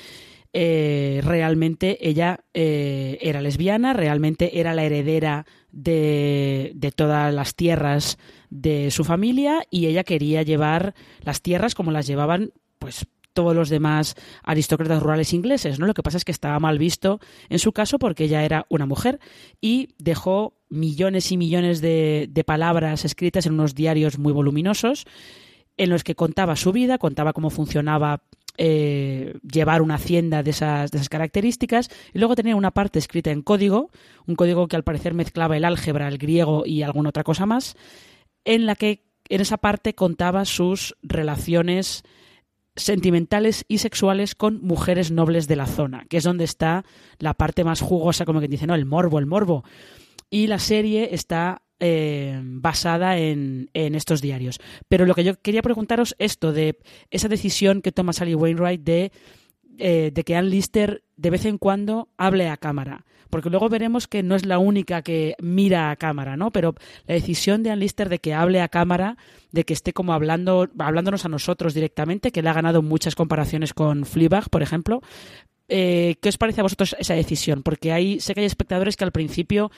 eh, 0.57 1.21
realmente 1.25 2.09
ella 2.09 2.45
eh, 2.55 3.19
era 3.21 3.43
lesbiana, 3.43 3.93
realmente 3.93 4.61
era 4.61 4.73
la 4.73 4.85
heredera 4.85 5.47
de, 5.75 6.73
de, 6.75 6.93
todas 6.93 7.35
las 7.35 7.55
tierras 7.55 8.19
de 8.51 8.91
su 8.91 9.05
familia 9.05 9.65
y 9.71 9.87
ella 9.87 10.05
quería 10.05 10.43
llevar 10.43 10.95
las 11.21 11.43
tierras 11.43 11.75
como 11.75 11.91
las 11.91 12.07
llevaban 12.07 12.53
pues 12.79 13.07
todos 13.35 13.55
los 13.55 13.69
demás 13.69 14.15
aristócratas 14.45 15.03
rurales 15.03 15.33
ingleses, 15.33 15.79
¿no? 15.79 15.87
Lo 15.87 15.95
que 15.95 16.03
pasa 16.03 16.17
es 16.17 16.25
que 16.25 16.33
estaba 16.33 16.59
mal 16.61 16.79
visto 16.79 17.21
en 17.49 17.59
su 17.59 17.73
caso 17.73 17.99
porque 17.99 18.25
ella 18.25 18.45
era 18.45 18.65
una 18.69 18.87
mujer 18.87 19.19
y 19.61 19.89
dejó 19.99 20.55
millones 20.69 21.33
y 21.33 21.37
millones 21.37 21.81
de, 21.81 22.29
de 22.31 22.45
palabras 22.45 23.05
escritas 23.05 23.47
en 23.47 23.55
unos 23.55 23.75
diarios 23.75 24.19
muy 24.19 24.33
voluminosos 24.33 25.05
en 25.77 25.91
los 25.91 26.05
que 26.05 26.15
contaba 26.15 26.55
su 26.57 26.73
vida, 26.73 26.99
contaba 26.99 27.33
cómo 27.33 27.51
funcionaba 27.51 28.23
eh, 28.57 29.35
llevar 29.43 29.83
una 29.83 29.97
hacienda 29.97 30.43
de 30.43 30.51
esas, 30.51 30.91
de 30.91 30.99
esas 30.99 31.09
características 31.09 31.91
y 32.13 32.19
luego 32.19 32.37
tenía 32.37 32.55
una 32.55 32.71
parte 32.71 32.99
escrita 32.99 33.31
en 33.31 33.43
código, 33.43 33.91
un 34.27 34.37
código 34.37 34.69
que 34.69 34.77
al 34.77 34.85
parecer 34.85 35.13
mezclaba 35.15 35.57
el 35.57 35.65
álgebra, 35.65 36.07
el 36.07 36.19
griego 36.19 36.65
y 36.65 36.83
alguna 36.83 37.09
otra 37.09 37.25
cosa 37.25 37.47
más, 37.47 37.77
en 38.45 38.67
la 38.67 38.77
que 38.77 39.05
en 39.29 39.41
esa 39.41 39.57
parte 39.57 39.95
contaba 39.95 40.45
sus 40.45 40.97
relaciones 41.03 42.05
sentimentales 42.77 43.65
y 43.69 43.79
sexuales 43.79 44.35
con 44.35 44.61
mujeres 44.63 45.11
nobles 45.11 45.49
de 45.49 45.57
la 45.57 45.67
zona, 45.67 46.07
que 46.09 46.19
es 46.19 46.25
donde 46.25 46.45
está 46.45 46.85
la 47.19 47.35
parte 47.35 47.65
más 47.65 47.81
jugosa, 47.81 48.25
como 48.25 48.41
que 48.41 48.49
dice, 48.49 48.67
no, 48.67 48.75
el 48.75 48.87
morbo, 48.87 49.19
el 49.19 49.27
morbo. 49.27 49.65
Y 50.31 50.49
la 50.49 50.59
serie 50.59 51.11
está 51.13 51.63
eh, 51.87 52.41
basada 52.43 53.19
en, 53.19 53.69
en, 53.75 53.95
estos 53.95 54.23
diarios. 54.23 54.59
Pero 54.89 55.05
lo 55.05 55.15
que 55.15 55.23
yo 55.23 55.39
quería 55.39 55.61
preguntaros 55.61 56.17
esto 56.19 56.51
de 56.51 56.79
esa 57.11 57.29
decisión 57.29 57.83
que 57.83 57.93
toma 57.93 58.15
Sally 58.15 58.35
Wainwright 58.35 58.81
de, 58.81 59.13
eh, 59.77 60.11
de 60.11 60.25
que 60.25 60.35
Ann 60.35 60.49
Lister 60.49 61.05
de 61.19 61.29
vez 61.29 61.45
en 61.45 61.59
cuando 61.59 62.09
hable 62.17 62.49
a 62.49 62.57
cámara. 62.57 63.05
Porque 63.29 63.51
luego 63.51 63.69
veremos 63.69 64.09
que 64.09 64.23
no 64.23 64.35
es 64.35 64.47
la 64.47 64.59
única 64.59 65.03
que 65.03 65.35
mira 65.43 65.91
a 65.91 65.97
cámara, 65.97 66.39
¿no? 66.39 66.53
Pero 66.53 66.75
la 67.07 67.17
decisión 67.17 67.63
de 67.63 67.71
Ann 67.71 67.81
Lister 67.81 68.09
de 68.09 68.19
que 68.19 68.33
hable 68.33 68.63
a 68.63 68.69
cámara, 68.69 69.19
de 69.53 69.65
que 69.65 69.75
esté 69.75 69.93
como 69.93 70.15
hablando, 70.15 70.71
hablándonos 70.79 71.27
a 71.27 71.29
nosotros 71.29 71.75
directamente, 71.75 72.33
que 72.33 72.41
le 72.41 72.49
ha 72.49 72.55
ganado 72.55 72.81
muchas 72.81 73.15
comparaciones 73.15 73.75
con 73.75 74.07
Fleabag, 74.07 74.49
por 74.49 74.63
ejemplo, 74.63 75.03
eh, 75.69 76.17
¿Qué 76.21 76.29
os 76.29 76.39
parece 76.39 76.61
a 76.61 76.65
vosotros 76.65 76.95
esa 76.99 77.15
decisión? 77.15 77.63
Porque 77.63 77.93
hay, 77.93 78.21
sé 78.21 78.35
que 78.35 78.41
hay 78.41 78.47
espectadores 78.47 78.97
que 78.97 79.05
al 79.05 79.13
principio 79.13 79.71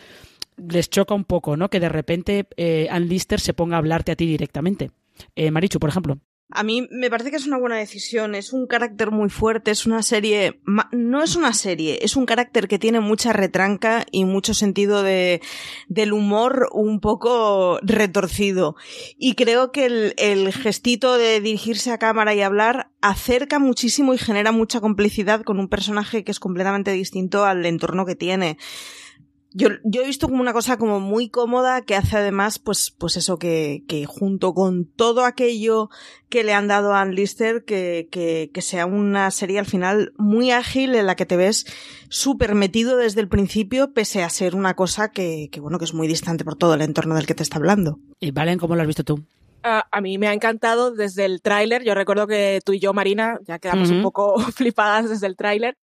les 0.57 0.91
choca 0.91 1.15
un 1.15 1.25
poco, 1.25 1.57
¿no? 1.57 1.71
Que 1.71 1.81
de 1.81 1.89
repente 1.89 2.47
eh, 2.57 2.89
Ann 2.91 3.09
Lister 3.09 3.41
se 3.41 3.55
ponga 3.55 3.77
a 3.77 3.79
hablarte 3.79 4.13
a 4.13 4.17
ti 4.17 4.27
directamente. 4.27 4.91
Eh, 5.35 5.51
Marichu, 5.51 5.79
por 5.79 5.91
ejemplo. 5.91 6.19
A 6.53 6.63
mí 6.63 6.87
me 6.93 7.11
parece 7.11 7.33
que 7.33 7.37
es 7.39 7.47
una 7.49 7.59
buena 7.59 7.77
decisión, 7.77 8.37
es 8.37 8.53
un 8.53 8.69
carácter 8.69 9.11
muy 9.11 9.31
fuerte, 9.31 9.73
es 9.73 9.85
una 9.85 10.01
serie, 10.05 10.61
no 10.93 11.25
es 11.25 11.35
una 11.35 11.53
serie, 11.53 11.99
es 12.03 12.15
un 12.15 12.25
carácter 12.25 12.69
que 12.69 12.79
tiene 12.79 13.01
mucha 13.01 13.33
retranca 13.33 14.07
y 14.13 14.25
mucho 14.25 14.55
sentido 14.55 15.03
de, 15.03 15.43
del 15.89 16.13
humor 16.13 16.69
un 16.71 17.01
poco 17.01 17.81
retorcido. 17.83 18.77
Y 19.19 19.35
creo 19.35 19.73
que 19.73 19.87
el, 19.87 20.15
el 20.19 20.53
gestito 20.53 21.19
de 21.19 21.41
dirigirse 21.41 21.91
a 21.91 21.99
cámara 21.99 22.33
y 22.33 22.43
hablar 22.43 22.93
acerca 23.01 23.59
muchísimo 23.59 24.15
y 24.15 24.19
genera 24.19 24.53
mucha 24.53 24.81
complicidad 24.81 25.43
con 25.43 25.59
un 25.59 25.69
personaje 25.69 26.23
que 26.23 26.31
es 26.31 26.39
completamente 26.39 26.93
distinto 26.93 27.45
al 27.45 27.67
entorno 27.67 28.07
que 28.07 28.15
tiene. 28.15 28.57
Yo, 29.59 29.71
yo, 29.85 30.03
he 30.03 30.07
visto 30.07 30.29
como 30.29 30.43
una 30.43 30.53
cosa 30.53 30.77
como 30.77 31.01
muy 31.01 31.31
cómoda 31.31 31.81
que 31.81 31.97
hace 31.97 32.19
además, 32.19 32.59
pues, 32.59 32.91
pues 32.91 33.17
eso, 33.17 33.39
que, 33.39 33.85
que 33.89 34.05
junto 34.05 34.53
con 34.53 34.85
todo 34.85 35.25
aquello 35.25 35.89
que 36.29 36.45
le 36.45 36.53
han 36.53 36.69
dado 36.69 36.93
a 36.93 37.01
Ann 37.01 37.15
Lister, 37.15 37.65
que, 37.65 38.09
que, 38.11 38.51
que 38.53 38.61
sea 38.61 38.85
una 38.85 39.31
serie 39.31 39.59
al 39.59 39.65
final 39.65 40.13
muy 40.19 40.51
ágil 40.51 40.95
en 40.95 41.07
la 41.07 41.17
que 41.17 41.25
te 41.25 41.39
ves 41.39 41.65
súper 42.11 42.55
metido 42.55 42.99
desde 42.99 43.23
el 43.23 43.29
principio, 43.29 43.95
pese 43.95 44.23
a 44.23 44.29
ser 44.29 44.55
una 44.55 44.75
cosa 44.75 45.11
que, 45.11 45.49
que, 45.51 45.61
bueno, 45.61 45.79
que 45.79 45.87
es 45.87 45.95
muy 45.95 46.07
distante 46.07 46.45
por 46.45 46.57
todo 46.57 46.75
el 46.75 46.83
entorno 46.83 47.15
del 47.15 47.27
que 47.27 47.35
te 47.35 47.43
está 47.43 47.57
hablando. 47.57 47.99
Y 48.21 48.33
Valen, 48.33 48.59
¿cómo 48.59 48.77
lo 48.77 48.83
has 48.83 48.87
visto 48.87 49.05
tú? 49.05 49.25
a 49.91 50.01
mí 50.01 50.17
me 50.17 50.29
ha 50.29 50.33
encantado 50.33 50.93
desde 50.93 51.25
el 51.25 51.43
tráiler. 51.43 51.83
Yo 51.83 51.95
recuerdo 51.95 52.29
que 52.29 52.61
tú 52.65 52.73
y 52.73 52.79
yo, 52.79 52.93
Marina, 52.93 53.41
ya 53.47 53.59
quedamos 53.59 53.91
uh 53.91 53.95
-huh. 53.95 53.97
un 53.97 54.03
poco 54.03 54.39
flipadas 54.55 55.09
desde 55.09 55.27
el 55.27 55.37
tráiler. 55.37 55.77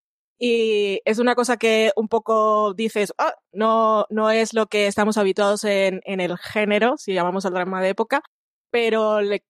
Y 0.45 0.99
es 1.05 1.19
una 1.19 1.35
cosa 1.35 1.55
que 1.55 1.93
un 1.95 2.09
poco 2.09 2.73
dices, 2.73 3.13
oh, 3.17 3.31
no, 3.53 4.05
no 4.09 4.29
es 4.29 4.53
lo 4.53 4.65
que 4.67 4.87
estamos 4.87 5.17
habituados 5.17 5.63
en, 5.63 6.01
en 6.03 6.19
el 6.19 6.37
género, 6.37 6.95
si 6.97 7.13
llamamos 7.13 7.45
al 7.45 7.53
drama 7.53 7.81
de 7.81 7.87
época, 7.87 8.21
pero 8.69 9.21
le, 9.21 9.45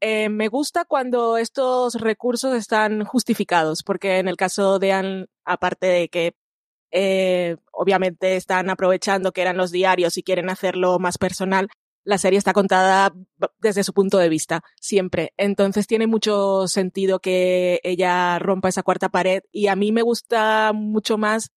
eh, 0.00 0.30
me 0.30 0.48
gusta 0.48 0.86
cuando 0.86 1.36
estos 1.36 1.96
recursos 1.96 2.54
están 2.54 3.04
justificados, 3.04 3.82
porque 3.82 4.16
en 4.16 4.28
el 4.28 4.38
caso 4.38 4.78
de 4.78 4.92
Anne, 4.92 5.26
aparte 5.44 5.86
de 5.88 6.08
que 6.08 6.32
eh, 6.90 7.58
obviamente 7.70 8.36
están 8.36 8.70
aprovechando 8.70 9.32
que 9.32 9.42
eran 9.42 9.58
los 9.58 9.72
diarios 9.72 10.16
y 10.16 10.22
quieren 10.22 10.48
hacerlo 10.48 10.98
más 10.98 11.18
personal, 11.18 11.68
la 12.04 12.18
serie 12.18 12.38
está 12.38 12.52
contada 12.52 13.12
desde 13.58 13.84
su 13.84 13.92
punto 13.92 14.18
de 14.18 14.28
vista, 14.28 14.62
siempre. 14.80 15.32
Entonces 15.36 15.86
tiene 15.86 16.06
mucho 16.06 16.66
sentido 16.68 17.20
que 17.20 17.80
ella 17.82 18.38
rompa 18.38 18.68
esa 18.68 18.82
cuarta 18.82 19.08
pared 19.10 19.42
y 19.52 19.66
a 19.68 19.76
mí 19.76 19.92
me 19.92 20.02
gusta 20.02 20.72
mucho 20.74 21.18
más 21.18 21.50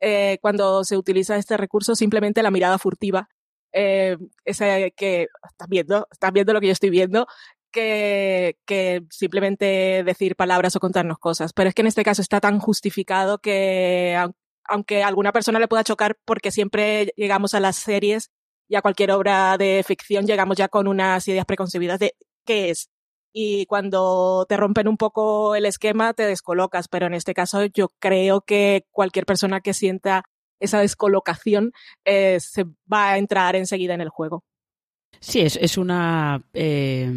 eh, 0.00 0.38
cuando 0.40 0.84
se 0.84 0.96
utiliza 0.96 1.36
este 1.36 1.56
recurso 1.56 1.94
simplemente 1.94 2.42
la 2.42 2.50
mirada 2.50 2.78
furtiva. 2.78 3.28
Eh, 3.72 4.16
esa 4.44 4.64
que 4.96 5.26
estás 5.50 5.68
viendo, 5.68 6.08
estás 6.10 6.32
viendo 6.32 6.52
lo 6.52 6.60
que 6.60 6.68
yo 6.68 6.72
estoy 6.72 6.90
viendo, 6.90 7.26
que, 7.70 9.04
simplemente 9.10 10.02
decir 10.04 10.36
palabras 10.36 10.76
o 10.76 10.80
contarnos 10.80 11.18
cosas. 11.18 11.52
Pero 11.52 11.68
es 11.68 11.74
que 11.74 11.82
en 11.82 11.88
este 11.88 12.04
caso 12.04 12.22
está 12.22 12.40
tan 12.40 12.58
justificado 12.58 13.38
que 13.38 14.16
aunque 14.64 15.02
alguna 15.02 15.32
persona 15.32 15.58
le 15.58 15.68
pueda 15.68 15.84
chocar 15.84 16.16
porque 16.24 16.50
siempre 16.50 17.12
llegamos 17.16 17.54
a 17.54 17.60
las 17.60 17.76
series 17.76 18.30
y 18.68 18.76
a 18.76 18.82
cualquier 18.82 19.10
obra 19.12 19.56
de 19.56 19.82
ficción 19.86 20.26
llegamos 20.26 20.56
ya 20.56 20.68
con 20.68 20.86
unas 20.86 21.26
ideas 21.26 21.46
preconcebidas 21.46 21.98
de 21.98 22.14
qué 22.44 22.70
es. 22.70 22.90
Y 23.32 23.66
cuando 23.66 24.46
te 24.48 24.56
rompen 24.56 24.88
un 24.88 24.96
poco 24.96 25.54
el 25.54 25.66
esquema, 25.66 26.12
te 26.14 26.24
descolocas. 26.24 26.88
Pero 26.88 27.06
en 27.06 27.14
este 27.14 27.34
caso, 27.34 27.64
yo 27.66 27.88
creo 27.98 28.40
que 28.40 28.86
cualquier 28.90 29.26
persona 29.26 29.60
que 29.60 29.74
sienta 29.74 30.24
esa 30.60 30.80
descolocación 30.80 31.72
eh, 32.04 32.40
se 32.40 32.64
va 32.92 33.10
a 33.10 33.18
entrar 33.18 33.54
enseguida 33.54 33.94
en 33.94 34.00
el 34.00 34.08
juego. 34.08 34.44
Sí, 35.20 35.40
es, 35.40 35.56
es 35.56 35.78
una. 35.78 36.42
Eh, 36.52 37.10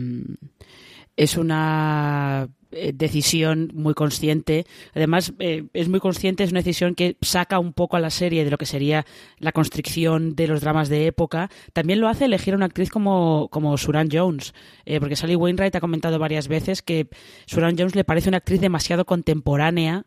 es 1.16 1.38
una 1.38 2.50
eh, 2.72 2.94
decisión 2.94 3.72
muy 3.74 3.94
consciente. 3.94 4.66
Además, 4.94 5.34
eh, 5.40 5.66
es 5.74 5.90
muy 5.90 6.00
consciente, 6.00 6.44
es 6.44 6.52
una 6.52 6.62
decisión 6.62 6.96
que 6.96 7.18
saca 7.22 7.60
un 7.60 7.74
poco 7.74 7.98
a 7.98 8.00
la 8.00 8.10
serie 8.10 8.44
de 8.46 8.52
lo 8.52 8.58
que 8.58 8.66
sería 8.66 9.06
la 9.40 9.52
constricción 9.52 10.36
de 10.36 10.48
los 10.48 10.62
dramas 10.62 10.90
de 10.90 11.08
época. 11.08 11.50
También 11.74 12.00
lo 12.00 12.08
hace 12.08 12.26
elegir 12.26 12.54
a 12.54 12.58
una 12.58 12.68
actriz 12.68 12.90
como, 12.90 13.50
como 13.52 13.78
Suran 13.78 14.10
Jones, 14.12 14.54
eh, 14.86 15.00
porque 15.00 15.16
Sally 15.16 15.36
Wainwright 15.36 15.76
ha 15.76 15.82
comentado 15.82 16.18
varias 16.20 16.48
veces 16.48 16.82
que 16.82 17.08
Suran 17.46 17.76
Jones 17.78 17.96
le 17.96 18.04
parece 18.04 18.30
una 18.30 18.38
actriz 18.38 18.62
demasiado 18.62 19.06
contemporánea 19.06 20.06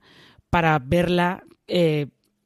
para 0.51 0.79
verla 0.79 1.45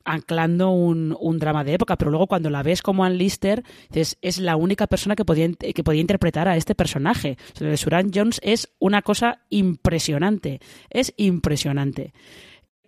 anclando 0.09 0.71
un, 0.71 1.17
un, 1.21 1.39
drama 1.39 1.65
de 1.65 1.75
época, 1.75 1.97
pero 1.97 2.11
luego 2.11 2.27
cuando 2.27 2.51
la 2.51 2.63
ves 2.63 2.83
como 2.83 3.05
Ann 3.05 3.19
Lister, 3.19 3.63
dices, 3.91 4.19
es 4.23 4.39
la 4.39 4.57
única 4.57 4.87
persona 4.87 5.15
que 5.15 5.25
podía, 5.25 5.49
que 5.53 5.85
podía 5.85 6.01
interpretar 6.01 6.49
a 6.49 6.57
este 6.57 6.75
personaje. 6.75 7.37
O 7.55 7.59
sea, 7.59 7.77
Suran 7.77 8.11
Jones 8.15 8.41
es 8.43 8.71
una 8.79 9.03
cosa 9.03 9.43
impresionante, 9.51 10.61
es 10.91 11.13
impresionante 11.17 12.13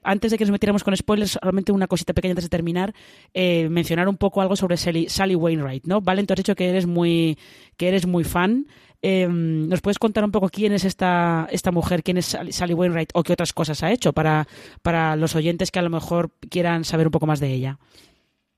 antes 0.02 0.30
de 0.30 0.38
que 0.38 0.44
nos 0.44 0.52
metiéramos 0.52 0.84
con 0.84 0.96
spoilers, 0.96 1.32
solamente 1.32 1.72
una 1.72 1.86
cosita 1.86 2.14
pequeña 2.14 2.32
antes 2.32 2.44
de 2.44 2.48
terminar, 2.48 2.94
eh, 3.34 3.68
mencionar 3.68 4.08
un 4.08 4.16
poco 4.16 4.40
algo 4.40 4.56
sobre 4.56 4.76
Sally, 4.76 5.08
Sally 5.08 5.34
Wainwright, 5.34 5.84
¿no? 5.86 6.00
Valen, 6.00 6.26
tú 6.26 6.32
has 6.32 6.38
dicho 6.38 6.54
que 6.54 6.68
eres 6.68 6.86
muy, 6.86 7.38
que 7.76 7.88
eres 7.88 8.06
muy 8.06 8.24
fan. 8.24 8.66
Eh, 9.02 9.26
¿Nos 9.28 9.80
puedes 9.80 9.98
contar 9.98 10.24
un 10.24 10.30
poco 10.30 10.48
quién 10.50 10.72
es 10.72 10.84
esta, 10.84 11.48
esta 11.50 11.70
mujer, 11.70 12.02
quién 12.02 12.18
es 12.18 12.36
Sally, 12.50 12.74
Wainwright 12.74 13.10
o 13.14 13.22
qué 13.22 13.32
otras 13.32 13.52
cosas 13.52 13.82
ha 13.82 13.90
hecho 13.90 14.12
para, 14.12 14.46
para 14.82 15.16
los 15.16 15.34
oyentes 15.34 15.70
que 15.70 15.78
a 15.78 15.82
lo 15.82 15.90
mejor 15.90 16.30
quieran 16.50 16.84
saber 16.84 17.06
un 17.06 17.12
poco 17.12 17.26
más 17.26 17.40
de 17.40 17.52
ella? 17.52 17.78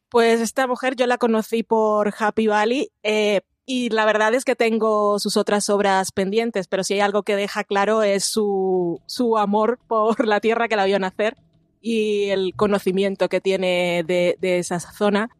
Pues 0.09 0.41
esta 0.41 0.67
mujer 0.67 0.97
yo 0.97 1.07
la 1.07 1.17
conocí 1.17 1.63
por 1.63 2.13
Happy 2.19 2.49
Valley, 2.49 2.91
eh, 3.03 3.41
y 3.65 3.91
la 3.91 4.05
verdad 4.05 4.35
es 4.35 4.45
que 4.45 4.57
tengo 4.57 5.19
sus 5.19 5.37
otras 5.37 5.71
obras 5.71 6.11
pendientes, 6.11 6.67
pero 6.67 6.83
si 6.83 6.95
hay 6.95 7.01
algo 7.01 7.23
que 7.23 7.37
deja 7.37 7.63
claro 7.65 8.03
es 8.03 8.25
su, 8.25 9.01
su 9.07 9.39
amor 9.39 9.79
por 9.87 10.27
la 10.27 10.41
tierra 10.41 10.69
que 10.69 10.77
la 10.77 10.85
vio 10.85 10.99
nacer 10.99 11.37
y 11.81 12.31
el 12.31 12.55
conocimiento 12.57 13.29
que 13.29 13.41
tiene 13.41 14.05
de, 14.07 14.37
de 14.41 14.59
esa 14.59 14.81
zona, 14.81 15.31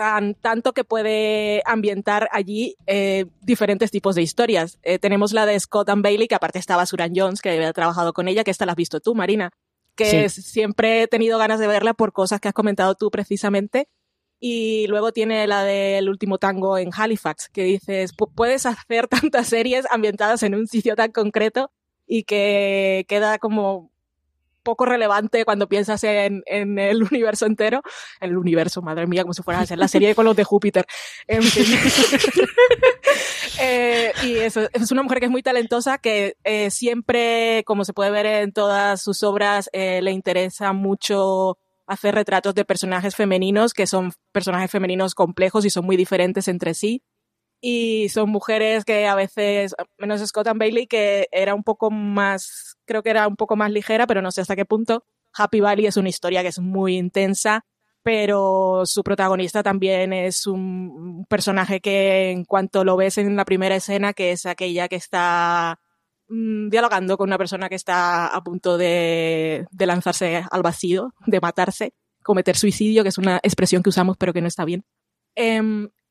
tan, 0.00 0.34
tanto 0.34 0.72
que 0.72 0.82
puede 0.82 1.62
ambientar 1.66 2.30
allí 2.32 2.74
eh, 2.86 3.26
diferentes 3.42 3.90
tipos 3.90 4.14
de 4.14 4.22
historias. 4.22 4.78
Eh, 4.82 4.98
tenemos 4.98 5.34
la 5.34 5.44
de 5.44 5.60
Scott 5.60 5.90
and 5.90 6.02
Bailey, 6.02 6.26
que 6.26 6.34
aparte 6.34 6.58
estaba 6.58 6.86
Suran 6.86 7.12
Jones, 7.14 7.42
que 7.42 7.50
había 7.50 7.70
trabajado 7.74 8.14
con 8.14 8.26
ella, 8.26 8.42
que 8.42 8.50
esta 8.50 8.64
la 8.64 8.72
has 8.72 8.76
visto 8.76 9.00
tú, 9.00 9.14
Marina, 9.14 9.50
que 9.96 10.30
sí. 10.30 10.40
siempre 10.40 11.02
he 11.02 11.06
tenido 11.06 11.38
ganas 11.38 11.60
de 11.60 11.66
verla 11.66 11.92
por 11.92 12.14
cosas 12.14 12.40
que 12.40 12.48
has 12.48 12.54
comentado 12.54 12.94
tú 12.94 13.10
precisamente 13.10 13.88
y 14.40 14.86
luego 14.86 15.12
tiene 15.12 15.46
la 15.46 15.64
del 15.64 16.08
último 16.08 16.38
tango 16.38 16.78
en 16.78 16.88
Halifax, 16.96 17.50
que 17.50 17.64
dices, 17.64 18.12
puedes 18.34 18.64
hacer 18.64 19.06
tantas 19.30 19.48
series 19.48 19.84
ambientadas 19.90 20.42
en 20.44 20.54
un 20.54 20.66
sitio 20.66 20.96
tan 20.96 21.12
concreto 21.12 21.70
y 22.06 22.22
que 22.22 23.04
queda 23.06 23.38
como 23.38 23.92
poco 24.62 24.86
relevante 24.86 25.44
cuando 25.44 25.68
piensas 25.68 26.02
en, 26.04 26.42
el 26.46 27.02
universo 27.10 27.46
entero. 27.46 27.82
En 28.20 28.30
el 28.30 28.36
universo, 28.36 28.82
madre 28.82 29.06
mía, 29.06 29.22
como 29.22 29.34
si 29.34 29.42
fuera 29.42 29.60
a 29.60 29.66
ser 29.66 29.78
la 29.78 29.88
serie 29.88 30.14
con 30.14 30.24
los 30.24 30.36
de 30.36 30.44
Júpiter. 30.44 30.86
En 31.26 31.42
fin. 31.42 31.64
eh, 33.60 34.12
y 34.24 34.36
eso, 34.36 34.68
es 34.72 34.90
una 34.90 35.02
mujer 35.02 35.20
que 35.20 35.26
es 35.26 35.30
muy 35.30 35.42
talentosa, 35.42 35.98
que 35.98 36.36
eh, 36.44 36.70
siempre, 36.70 37.62
como 37.66 37.84
se 37.84 37.92
puede 37.92 38.10
ver 38.10 38.26
en 38.26 38.52
todas 38.52 39.02
sus 39.02 39.22
obras, 39.22 39.68
eh, 39.72 40.00
le 40.02 40.12
interesa 40.12 40.72
mucho 40.72 41.58
hacer 41.86 42.14
retratos 42.14 42.54
de 42.54 42.64
personajes 42.64 43.16
femeninos 43.16 43.74
que 43.74 43.88
son 43.88 44.12
personajes 44.30 44.70
femeninos 44.70 45.16
complejos 45.16 45.64
y 45.64 45.70
son 45.70 45.84
muy 45.84 45.96
diferentes 45.96 46.46
entre 46.46 46.74
sí. 46.74 47.02
Y 47.60 48.08
son 48.08 48.30
mujeres 48.30 48.84
que 48.84 49.06
a 49.06 49.14
veces, 49.14 49.74
menos 49.98 50.26
Scott 50.26 50.46
and 50.46 50.58
Bailey, 50.58 50.86
que 50.86 51.28
era 51.30 51.54
un 51.54 51.62
poco 51.62 51.90
más, 51.90 52.76
creo 52.86 53.02
que 53.02 53.10
era 53.10 53.28
un 53.28 53.36
poco 53.36 53.54
más 53.54 53.70
ligera, 53.70 54.06
pero 54.06 54.22
no 54.22 54.30
sé 54.30 54.40
hasta 54.40 54.56
qué 54.56 54.64
punto. 54.64 55.04
Happy 55.34 55.60
Valley 55.60 55.86
es 55.86 55.96
una 55.96 56.08
historia 56.08 56.42
que 56.42 56.48
es 56.48 56.58
muy 56.58 56.96
intensa, 56.96 57.64
pero 58.02 58.82
su 58.86 59.02
protagonista 59.02 59.62
también 59.62 60.12
es 60.14 60.46
un 60.46 61.26
personaje 61.28 61.80
que 61.80 62.30
en 62.30 62.44
cuanto 62.44 62.82
lo 62.82 62.96
ves 62.96 63.18
en 63.18 63.36
la 63.36 63.44
primera 63.44 63.76
escena, 63.76 64.14
que 64.14 64.32
es 64.32 64.46
aquella 64.46 64.88
que 64.88 64.96
está 64.96 65.78
dialogando 66.28 67.18
con 67.18 67.28
una 67.28 67.38
persona 67.38 67.68
que 67.68 67.74
está 67.74 68.28
a 68.28 68.42
punto 68.42 68.78
de, 68.78 69.66
de, 69.70 69.86
lanzarse 69.86 70.44
al 70.48 70.62
vacío, 70.62 71.12
de 71.26 71.40
matarse, 71.40 71.92
cometer 72.22 72.56
suicidio, 72.56 73.02
que 73.02 73.08
es 73.08 73.18
una 73.18 73.38
expresión 73.42 73.82
que 73.82 73.88
usamos 73.88 74.16
pero 74.16 74.32
que 74.32 74.40
no 74.40 74.46
está 74.46 74.64
bien. 74.64 74.84
Eh, 75.34 75.60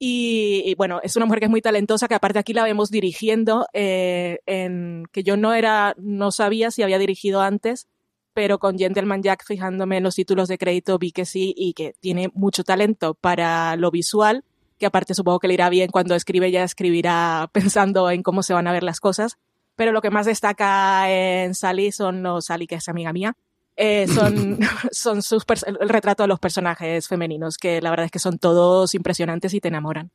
y, 0.02 0.74
bueno, 0.76 1.02
es 1.04 1.18
una 1.18 1.26
mujer 1.26 1.40
que 1.40 1.46
es 1.46 1.52
muy 1.52 1.62
talentosa, 1.62 2.08
que 2.08 2.16
aparte 2.16 2.40
aquí 2.40 2.54
la 2.54 2.64
vemos 2.64 2.90
dirigiendo, 2.90 3.68
eh, 3.74 4.40
que 5.12 5.24
yo 5.24 5.36
no 5.36 5.54
era, 5.54 5.94
no 5.98 6.32
sabía 6.32 6.72
si 6.72 6.84
había 6.84 6.98
dirigido 6.98 7.42
antes, 7.42 7.88
pero 8.34 8.60
con 8.60 8.78
Gentleman 8.78 9.22
Jack, 9.22 9.44
fijándome 9.46 9.98
en 9.98 10.04
los 10.04 10.16
títulos 10.16 10.48
de 10.48 10.58
crédito, 10.58 10.98
vi 10.98 11.12
que 11.12 11.26
sí 11.26 11.54
y 11.58 11.74
que 11.74 11.94
tiene 12.00 12.30
mucho 12.34 12.64
talento 12.64 13.14
para 13.14 13.76
lo 13.76 13.92
visual, 13.92 14.46
que 14.78 14.86
aparte 14.86 15.14
supongo 15.14 15.40
que 15.40 15.50
le 15.50 15.56
irá 15.56 15.70
bien 15.70 15.92
cuando 15.92 16.16
escribe, 16.16 16.50
ya 16.50 16.64
escribirá 16.64 17.50
pensando 17.54 18.10
en 18.10 18.24
cómo 18.24 18.42
se 18.42 18.54
van 18.54 18.68
a 18.68 18.72
ver 18.72 18.84
las 18.84 19.02
cosas. 19.02 19.38
Pero 19.76 19.92
lo 19.92 20.02
que 20.02 20.10
más 20.10 20.26
destaca 20.26 21.10
en 21.12 21.56
Sally 21.56 21.92
son 21.92 22.24
los 22.24 22.46
Sally, 22.46 22.68
que 22.68 22.76
es 22.76 22.88
amiga 22.88 23.12
mía, 23.12 23.36
eh, 23.80 24.08
son, 24.08 24.60
son 24.92 25.22
sus 25.22 25.44
el 25.66 25.90
retrato 25.90 26.24
de 26.24 26.28
los 26.28 26.40
personajes 26.40 27.08
femeninos, 27.08 27.58
que 27.58 27.82
la 27.82 27.90
verdad 27.90 28.06
es 28.06 28.12
que 28.12 28.20
son 28.20 28.38
todos 28.38 28.94
impresionantes 28.94 29.54
y 29.54 29.62
te 29.62 29.70
enamoran. 29.70 30.12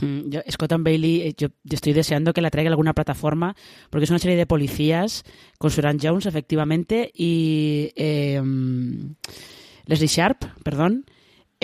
Mm, 0.00 0.30
yo, 0.30 0.40
Scott 0.50 0.72
and 0.72 0.84
Bailey, 0.84 1.20
eh, 1.20 1.34
yo, 1.36 1.48
estoy 1.70 1.92
deseando 1.92 2.32
que 2.32 2.40
la 2.40 2.50
traiga 2.50 2.70
a 2.70 2.72
alguna 2.72 2.94
plataforma, 2.94 3.54
porque 3.90 4.04
es 4.04 4.10
una 4.10 4.18
serie 4.18 4.36
de 4.36 4.46
policías 4.46 5.24
con 5.58 5.70
Suran 5.70 5.98
Jones, 6.00 6.26
efectivamente, 6.26 7.12
y 7.14 7.92
eh, 7.96 8.42
Leslie 9.86 10.08
Sharp, 10.08 10.44
perdón, 10.64 11.04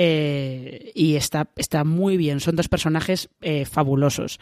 eh, 0.00 0.92
y 0.94 1.16
está, 1.16 1.48
está 1.56 1.82
muy 1.82 2.16
bien. 2.16 2.38
Son 2.38 2.54
dos 2.54 2.68
personajes 2.68 3.30
eh, 3.40 3.64
fabulosos. 3.64 4.38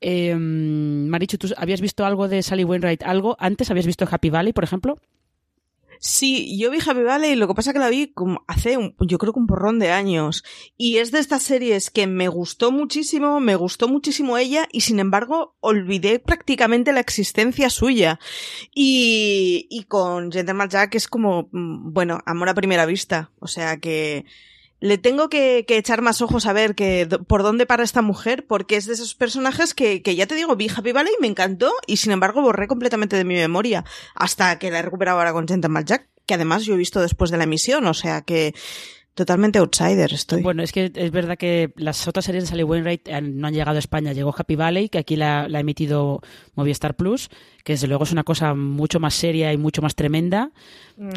Eh, 0.00 0.36
Marichu, 0.36 1.36
¿tú 1.36 1.48
habías 1.56 1.80
visto 1.80 2.06
algo 2.06 2.28
de 2.28 2.44
Sally 2.44 2.62
Wainwright? 2.62 3.02
¿Algo? 3.02 3.36
¿Antes 3.40 3.72
habías 3.72 3.86
visto 3.86 4.06
Happy 4.08 4.30
Valley, 4.30 4.52
por 4.52 4.62
ejemplo? 4.62 4.98
Sí, 6.02 6.58
yo 6.58 6.70
vi 6.70 6.78
Happy 6.78 7.02
Valley, 7.02 7.36
lo 7.36 7.46
que 7.46 7.52
pasa 7.52 7.74
que 7.74 7.78
la 7.78 7.90
vi 7.90 8.10
como 8.10 8.42
hace, 8.48 8.78
un, 8.78 8.96
yo 9.00 9.18
creo 9.18 9.34
que 9.34 9.38
un 9.38 9.46
porrón 9.46 9.78
de 9.78 9.90
años. 9.90 10.42
Y 10.78 10.96
es 10.96 11.12
de 11.12 11.18
estas 11.18 11.42
series 11.42 11.90
que 11.90 12.06
me 12.06 12.28
gustó 12.28 12.72
muchísimo, 12.72 13.38
me 13.38 13.54
gustó 13.54 13.86
muchísimo 13.86 14.38
ella, 14.38 14.66
y 14.72 14.80
sin 14.80 14.98
embargo 14.98 15.56
olvidé 15.60 16.18
prácticamente 16.18 16.94
la 16.94 17.00
existencia 17.00 17.68
suya. 17.68 18.18
Y, 18.74 19.66
y 19.68 19.84
con 19.84 20.32
Gentleman 20.32 20.70
Jack 20.70 20.94
es 20.94 21.06
como, 21.06 21.50
mm, 21.52 21.92
bueno, 21.92 22.20
amor 22.24 22.48
a 22.48 22.54
primera 22.54 22.86
vista. 22.86 23.30
O 23.38 23.46
sea 23.46 23.78
que 23.78 24.24
le 24.80 24.98
tengo 24.98 25.28
que, 25.28 25.64
echar 25.68 26.02
más 26.02 26.22
ojos 26.22 26.46
a 26.46 26.52
ver 26.52 26.74
que, 26.74 27.06
por 27.26 27.42
dónde 27.42 27.66
para 27.66 27.84
esta 27.84 28.02
mujer, 28.02 28.46
porque 28.46 28.76
es 28.76 28.86
de 28.86 28.94
esos 28.94 29.14
personajes 29.14 29.74
que, 29.74 30.02
que 30.02 30.16
ya 30.16 30.26
te 30.26 30.34
digo, 30.34 30.56
vi 30.56 30.68
Happy 30.74 30.92
Valley 30.92 31.12
me 31.20 31.26
encantó, 31.26 31.72
y 31.86 31.98
sin 31.98 32.12
embargo 32.12 32.42
borré 32.42 32.66
completamente 32.66 33.16
de 33.16 33.24
mi 33.24 33.34
memoria, 33.34 33.84
hasta 34.14 34.58
que 34.58 34.70
la 34.70 34.78
he 34.78 34.82
recuperado 34.82 35.18
ahora 35.18 35.32
con 35.32 35.46
Gentleman 35.46 35.84
Jack, 35.84 36.08
que 36.26 36.34
además 36.34 36.64
yo 36.64 36.74
he 36.74 36.78
visto 36.78 37.00
después 37.00 37.30
de 37.30 37.36
la 37.36 37.44
emisión, 37.44 37.86
o 37.86 37.94
sea 37.94 38.22
que 38.22 38.54
Totalmente 39.14 39.58
outsider 39.58 40.12
estoy. 40.14 40.40
Bueno, 40.40 40.62
es 40.62 40.70
que 40.70 40.92
es 40.94 41.10
verdad 41.10 41.36
que 41.36 41.72
las 41.76 42.06
otras 42.06 42.24
series 42.24 42.44
de 42.44 42.48
Sally 42.48 42.62
Wainwright 42.62 43.08
no 43.22 43.48
han 43.48 43.54
llegado 43.54 43.76
a 43.76 43.80
España. 43.80 44.12
Llegó 44.12 44.32
Happy 44.36 44.54
Valley, 44.54 44.88
que 44.88 44.98
aquí 44.98 45.16
la, 45.16 45.42
ha 45.42 45.60
emitido 45.60 46.20
Movistar 46.54 46.94
Plus, 46.94 47.28
que 47.64 47.72
desde 47.72 47.88
luego 47.88 48.04
es 48.04 48.12
una 48.12 48.22
cosa 48.22 48.54
mucho 48.54 49.00
más 49.00 49.14
seria 49.14 49.52
y 49.52 49.56
mucho 49.56 49.82
más 49.82 49.96
tremenda, 49.96 50.52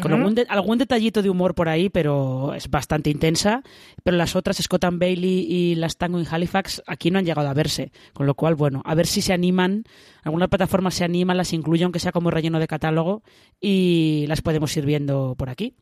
con 0.02 0.12
algún, 0.12 0.34
algún, 0.48 0.78
detallito 0.78 1.22
de 1.22 1.30
humor 1.30 1.54
por 1.54 1.68
ahí, 1.68 1.88
pero 1.88 2.52
es 2.54 2.68
bastante 2.68 3.10
intensa. 3.10 3.62
Pero 4.02 4.16
las 4.16 4.34
otras, 4.34 4.56
Scott 4.56 4.84
and 4.84 4.98
Bailey 4.98 5.46
y 5.48 5.74
las 5.76 5.96
Tango 5.96 6.18
en 6.18 6.26
Halifax, 6.28 6.82
aquí 6.86 7.12
no 7.12 7.20
han 7.20 7.24
llegado 7.24 7.48
a 7.48 7.54
verse. 7.54 7.92
Con 8.12 8.26
lo 8.26 8.34
cual, 8.34 8.56
bueno, 8.56 8.82
a 8.84 8.94
ver 8.96 9.06
si 9.06 9.22
se 9.22 9.32
animan, 9.32 9.84
alguna 10.24 10.48
plataforma 10.48 10.90
se 10.90 11.04
anima, 11.04 11.32
las 11.32 11.52
incluye, 11.52 11.84
aunque 11.84 12.00
sea 12.00 12.12
como 12.12 12.32
relleno 12.32 12.58
de 12.58 12.66
catálogo, 12.66 13.22
y 13.60 14.24
las 14.26 14.42
podemos 14.42 14.76
ir 14.76 14.84
viendo 14.84 15.36
por 15.38 15.48
aquí. 15.48 15.74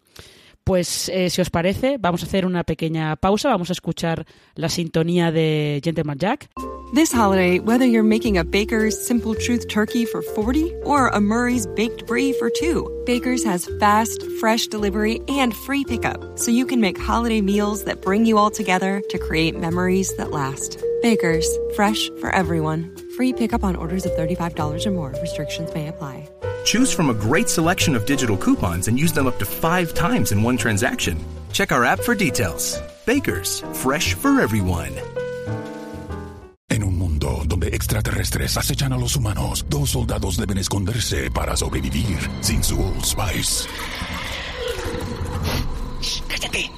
Pues 0.64 1.08
eh, 1.08 1.28
si 1.28 1.40
os 1.40 1.50
parece, 1.50 1.98
vamos 1.98 2.22
a 2.22 2.26
hacer 2.26 2.46
una 2.46 2.62
pequeña 2.62 3.16
pausa, 3.16 3.48
vamos 3.48 3.70
a 3.70 3.72
escuchar 3.72 4.26
la 4.54 4.68
sintonía 4.68 5.32
de 5.32 5.80
Gentleman 5.82 6.18
Jack. 6.18 6.50
This 6.94 7.12
holiday, 7.12 7.58
whether 7.58 7.86
you're 7.86 8.06
making 8.06 8.36
a 8.36 8.44
Baker's 8.44 8.94
Simple 8.94 9.34
Truth 9.34 9.66
turkey 9.68 10.04
for 10.04 10.22
40 10.22 10.72
or 10.84 11.08
a 11.08 11.20
Murray's 11.20 11.66
baked 11.74 12.06
brie 12.06 12.32
for 12.34 12.50
2, 12.50 13.04
Baker's 13.06 13.42
has 13.44 13.68
fast, 13.80 14.22
fresh 14.38 14.66
delivery 14.66 15.20
and 15.26 15.54
free 15.54 15.84
pickup, 15.84 16.38
so 16.38 16.50
you 16.50 16.66
can 16.66 16.80
make 16.80 17.00
holiday 17.00 17.40
meals 17.40 17.84
that 17.84 18.02
bring 18.02 18.26
you 18.26 18.38
all 18.38 18.50
together 18.50 19.02
to 19.08 19.18
create 19.18 19.58
memories 19.58 20.14
that 20.16 20.30
last. 20.30 20.78
Baker's, 21.00 21.48
fresh 21.74 22.08
for 22.20 22.30
everyone. 22.30 22.94
Free 23.16 23.32
pickup 23.32 23.64
on 23.64 23.74
orders 23.74 24.06
of 24.06 24.12
$35 24.12 24.86
or 24.86 24.90
more. 24.92 25.14
Restrictions 25.20 25.72
may 25.74 25.88
apply. 25.88 26.28
Choose 26.64 26.92
from 26.92 27.10
a 27.10 27.14
great 27.14 27.48
selection 27.48 27.96
of 27.96 28.06
digital 28.06 28.36
coupons 28.36 28.88
and 28.88 28.98
use 28.98 29.12
them 29.12 29.26
up 29.26 29.38
to 29.38 29.44
five 29.44 29.94
times 29.94 30.32
in 30.32 30.42
one 30.42 30.56
transaction. 30.56 31.18
Check 31.52 31.72
our 31.72 31.84
app 31.84 32.00
for 32.00 32.14
details. 32.14 32.80
Bakers, 33.04 33.60
fresh 33.72 34.14
for 34.14 34.40
everyone. 34.40 34.92
En 36.70 36.82
un 36.82 36.96
mundo 36.96 37.42
donde 37.46 37.68
extraterrestres 37.68 38.56
acechan 38.56 38.92
a 38.92 38.98
los 38.98 39.16
humanos, 39.16 39.66
dos 39.68 39.90
soldados 39.90 40.36
deben 40.36 40.58
esconderse 40.58 41.30
para 41.30 41.56
sobrevivir 41.56 42.18
sin 42.40 42.62
su 42.62 42.80
Old 42.80 43.04
Spice. 43.04 43.68
¡Cállate! 46.28 46.70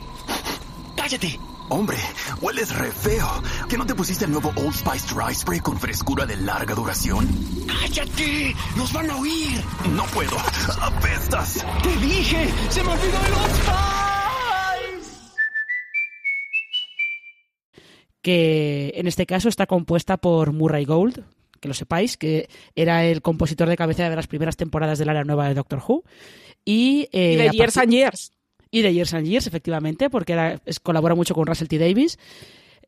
¡Cállate! 1.04 1.38
Hombre, 1.68 1.98
hueles 2.40 2.74
re 2.74 2.90
feo. 2.90 3.28
¿Que 3.68 3.76
no 3.76 3.84
te 3.84 3.94
pusiste 3.94 4.24
el 4.24 4.30
nuevo 4.30 4.54
Old 4.56 4.72
Spice 4.72 5.14
Dry 5.14 5.34
Spray 5.34 5.60
con 5.60 5.78
frescura 5.78 6.24
de 6.24 6.34
larga 6.34 6.74
duración? 6.74 7.28
¡Cállate! 7.66 8.54
¡Nos 8.74 8.90
van 8.90 9.10
a 9.10 9.16
oír! 9.18 9.60
No 9.94 10.04
puedo. 10.06 10.34
¡Apestas! 10.80 11.62
¡Te 11.82 11.94
dije! 12.06 12.48
¡Se 12.70 12.82
me 12.82 12.88
olvidó 12.88 13.18
el 13.26 13.32
Old 13.34 13.54
Spice! 13.54 15.10
Que 18.22 18.94
en 18.94 19.06
este 19.06 19.26
caso 19.26 19.50
está 19.50 19.66
compuesta 19.66 20.16
por 20.16 20.54
Murray 20.54 20.86
Gold, 20.86 21.22
que 21.60 21.68
lo 21.68 21.74
sepáis, 21.74 22.16
que 22.16 22.48
era 22.74 23.04
el 23.04 23.20
compositor 23.20 23.68
de 23.68 23.76
cabecera 23.76 24.08
de 24.08 24.16
las 24.16 24.26
primeras 24.26 24.56
temporadas 24.56 24.98
del 24.98 25.10
área 25.10 25.24
nueva 25.24 25.48
de 25.48 25.54
Doctor 25.54 25.82
Who. 25.86 26.02
Y, 26.64 27.10
eh, 27.12 27.34
y 27.34 27.36
de 27.36 27.50
Years 27.50 27.76
and 27.76 27.92
Years 27.92 28.33
y 28.74 28.82
de 28.82 28.92
Years 28.92 29.14
and 29.14 29.24
Years, 29.24 29.46
efectivamente, 29.46 30.10
porque 30.10 30.58
colabora 30.82 31.14
mucho 31.14 31.32
con 31.32 31.46
Russell 31.46 31.68
T. 31.68 31.78
Davis. 31.78 32.18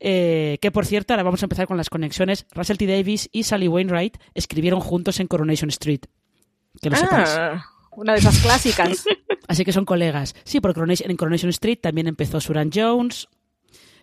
Eh, 0.01 0.59
que 0.61 0.73
por 0.73 0.85
cierto, 0.85 1.15
ahora 1.15 1.23
vamos 1.23 1.45
a 1.45 1.47
empezar 1.47 1.69
con 1.69 1.77
las 1.77 1.91
conexiones. 1.91 2.45
Russell 2.51 2.77
T. 2.77 2.89
Davis 2.89 3.29
y 3.31 3.45
Sally 3.45 3.69
Wainwright 3.69 4.17
escribieron 4.35 4.81
juntos 4.81 5.21
en 5.21 5.29
Coronation 5.29 5.71
Street. 5.71 6.01
Que 6.83 6.91
lo 6.91 6.97
ah, 7.01 7.65
Una 7.93 8.15
de 8.15 8.19
esas 8.19 8.37
clásicas. 8.41 9.05
Así 9.47 9.65
que 9.65 9.73
son 9.73 9.85
colegas. 9.85 10.35
Sí, 10.43 10.61
porque 10.61 10.81
en 10.83 11.17
Coronation 11.17 11.51
Street 11.51 11.79
también 11.81 12.09
empezó 12.09 12.41
Suran 12.41 12.73
Jones. 12.75 13.29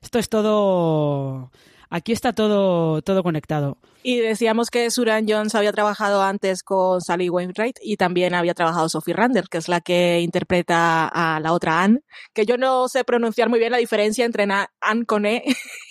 Esto 0.01 0.19
es 0.19 0.29
todo 0.29 1.51
Aquí 1.93 2.12
está 2.12 2.34
todo, 2.34 3.03
todo 3.03 3.21
conectado. 3.21 3.77
Y 4.01 4.17
decíamos 4.17 4.71
que 4.71 4.89
Suran 4.89 5.27
Jones 5.29 5.53
había 5.53 5.71
trabajado 5.71 6.23
antes 6.23 6.63
con 6.63 6.99
Sally 7.01 7.29
Wainwright 7.29 7.77
y 7.84 7.97
también 7.97 8.34
había 8.34 8.56
trabajado 8.56 8.89
Sophie 8.89 9.13
Randall, 9.13 9.47
que 9.47 9.60
es 9.60 9.67
la 9.67 9.79
que 9.79 10.19
interpreta 10.21 11.08
a 11.08 11.39
la 11.39 11.53
otra 11.53 11.84
Anne, 11.84 11.99
que 12.34 12.47
yo 12.47 12.58
no 12.58 12.88
sé 12.88 13.03
pronunciar 13.03 13.47
muy 13.47 13.60
bien 13.60 13.71
la 13.71 13.77
diferencia 13.77 14.25
entre 14.25 14.47
Anne 14.82 15.06
con 15.06 15.27
E 15.27 15.43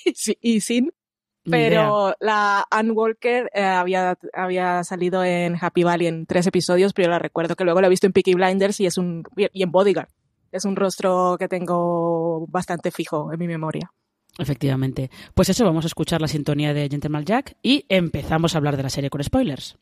y 0.41 0.61
sin, 0.61 0.91
pero 1.49 2.17
la 2.19 2.67
Anne 2.69 2.91
Walker 2.91 3.49
eh, 3.55 3.63
había, 3.63 4.19
había 4.35 4.83
salido 4.83 5.23
en 5.23 5.57
Happy 5.61 5.85
Valley 5.85 6.09
en 6.09 6.27
tres 6.27 6.49
episodios, 6.49 6.95
pero 6.95 7.07
yo 7.07 7.11
la 7.13 7.21
recuerdo 7.21 7.55
que 7.55 7.63
luego 7.63 7.81
la 7.81 7.87
he 7.87 7.91
visto 7.91 8.09
en 8.09 8.13
Peaky 8.13 8.35
Blinders 8.35 8.81
y 8.81 8.87
es 8.87 8.99
un 8.99 9.23
y 9.37 9.63
en 9.63 9.71
Bodyguard. 9.71 10.09
Es 10.51 10.65
un 10.65 10.75
rostro 10.75 11.37
que 11.39 11.47
tengo 11.47 12.45
bastante 12.49 12.91
fijo 12.91 13.33
en 13.33 13.39
mi 13.39 13.47
memoria. 13.47 13.93
Efectivamente. 14.39 15.11
Pues 15.35 15.49
eso, 15.49 15.65
vamos 15.65 15.85
a 15.85 15.89
escuchar 15.89 16.21
la 16.21 16.29
sintonía 16.29 16.73
de 16.73 16.89
Gentleman 16.89 17.25
Jack 17.25 17.57
y 17.63 17.85
empezamos 17.89 18.55
a 18.55 18.59
hablar 18.59 18.77
de 18.77 18.83
la 18.83 18.91
serie 18.91 19.11
con 19.11 19.23
spoilers. 19.23 19.77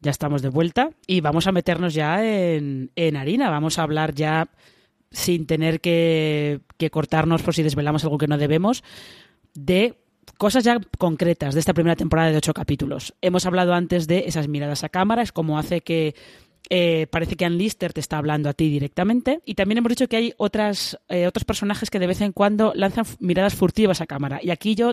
Ya 0.00 0.10
estamos 0.10 0.42
de 0.42 0.48
vuelta 0.48 0.90
y 1.06 1.20
vamos 1.20 1.46
a 1.46 1.52
meternos 1.52 1.94
ya 1.94 2.24
en, 2.24 2.90
harina. 3.16 3.50
Vamos 3.50 3.78
a 3.78 3.82
hablar 3.82 4.14
ya 4.14 4.48
sin 5.10 5.46
tener 5.46 5.80
que, 5.80 6.60
cortarnos 6.90 7.42
por 7.42 7.54
si 7.54 7.62
desvelamos 7.62 8.04
algo 8.04 8.18
que 8.18 8.28
no 8.28 8.38
debemos, 8.38 8.84
de 9.54 9.96
cosas 10.36 10.64
ya 10.64 10.78
concretas 10.98 11.54
de 11.54 11.60
esta 11.60 11.74
primera 11.74 11.96
temporada 11.96 12.30
de 12.30 12.36
ocho 12.36 12.54
capítulos. 12.54 13.14
Hemos 13.22 13.46
hablado 13.46 13.74
antes 13.74 14.06
de 14.06 14.24
esas 14.26 14.48
miradas 14.48 14.84
a 14.84 14.88
cámara, 14.88 15.22
es 15.22 15.32
como 15.32 15.58
hace 15.58 15.80
que 15.80 16.14
eh, 16.70 17.06
parece 17.10 17.36
que 17.36 17.46
Ann 17.46 17.56
Lister 17.56 17.92
te 17.92 18.00
está 18.00 18.18
hablando 18.18 18.48
a 18.48 18.52
ti 18.52 18.68
directamente. 18.68 19.40
Y 19.44 19.54
también 19.54 19.78
hemos 19.78 19.90
dicho 19.90 20.08
que 20.08 20.16
hay 20.16 20.34
otras, 20.36 20.98
eh, 21.08 21.26
otros 21.26 21.44
personajes 21.44 21.90
que 21.90 21.98
de 21.98 22.06
vez 22.06 22.20
en 22.20 22.32
cuando 22.32 22.72
lanzan 22.74 23.06
miradas 23.20 23.54
furtivas 23.54 24.00
a 24.00 24.06
cámara. 24.06 24.40
Y 24.42 24.50
aquí 24.50 24.74
yo 24.74 24.92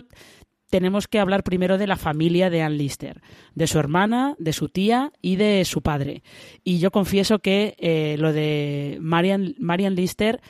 tenemos 0.76 1.08
que 1.08 1.18
hablar 1.18 1.42
primero 1.42 1.78
de 1.78 1.86
la 1.86 1.96
familia 1.96 2.50
de 2.50 2.60
Ann 2.60 2.76
Lister, 2.76 3.22
de 3.54 3.66
su 3.66 3.78
hermana, 3.78 4.34
de 4.38 4.52
su 4.52 4.68
tía 4.68 5.10
y 5.22 5.36
de 5.36 5.64
su 5.64 5.80
padre. 5.80 6.22
Y 6.64 6.80
yo 6.80 6.90
confieso 6.90 7.38
que 7.38 7.76
eh, 7.78 8.16
lo 8.18 8.34
de 8.34 8.98
Marian, 9.00 9.54
Marian 9.58 9.94
Lister 9.94 10.42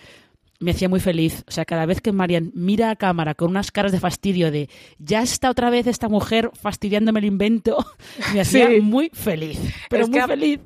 me 0.58 0.72
hacía 0.72 0.88
muy 0.88 0.98
feliz. 0.98 1.44
O 1.46 1.52
sea, 1.52 1.64
cada 1.64 1.86
vez 1.86 2.00
que 2.00 2.10
Marian 2.10 2.50
mira 2.54 2.90
a 2.90 2.96
cámara 2.96 3.36
con 3.36 3.50
unas 3.50 3.70
caras 3.70 3.92
de 3.92 4.00
fastidio 4.00 4.50
de 4.50 4.68
ya 4.98 5.22
está 5.22 5.48
otra 5.48 5.70
vez 5.70 5.86
esta 5.86 6.08
mujer 6.08 6.50
fastidiándome 6.60 7.20
el 7.20 7.26
invento, 7.26 7.86
me 8.34 8.40
hacía 8.40 8.68
muy 8.82 9.10
feliz. 9.12 9.60
Pero 9.88 10.08
muy 10.08 10.20
feliz 10.22 10.58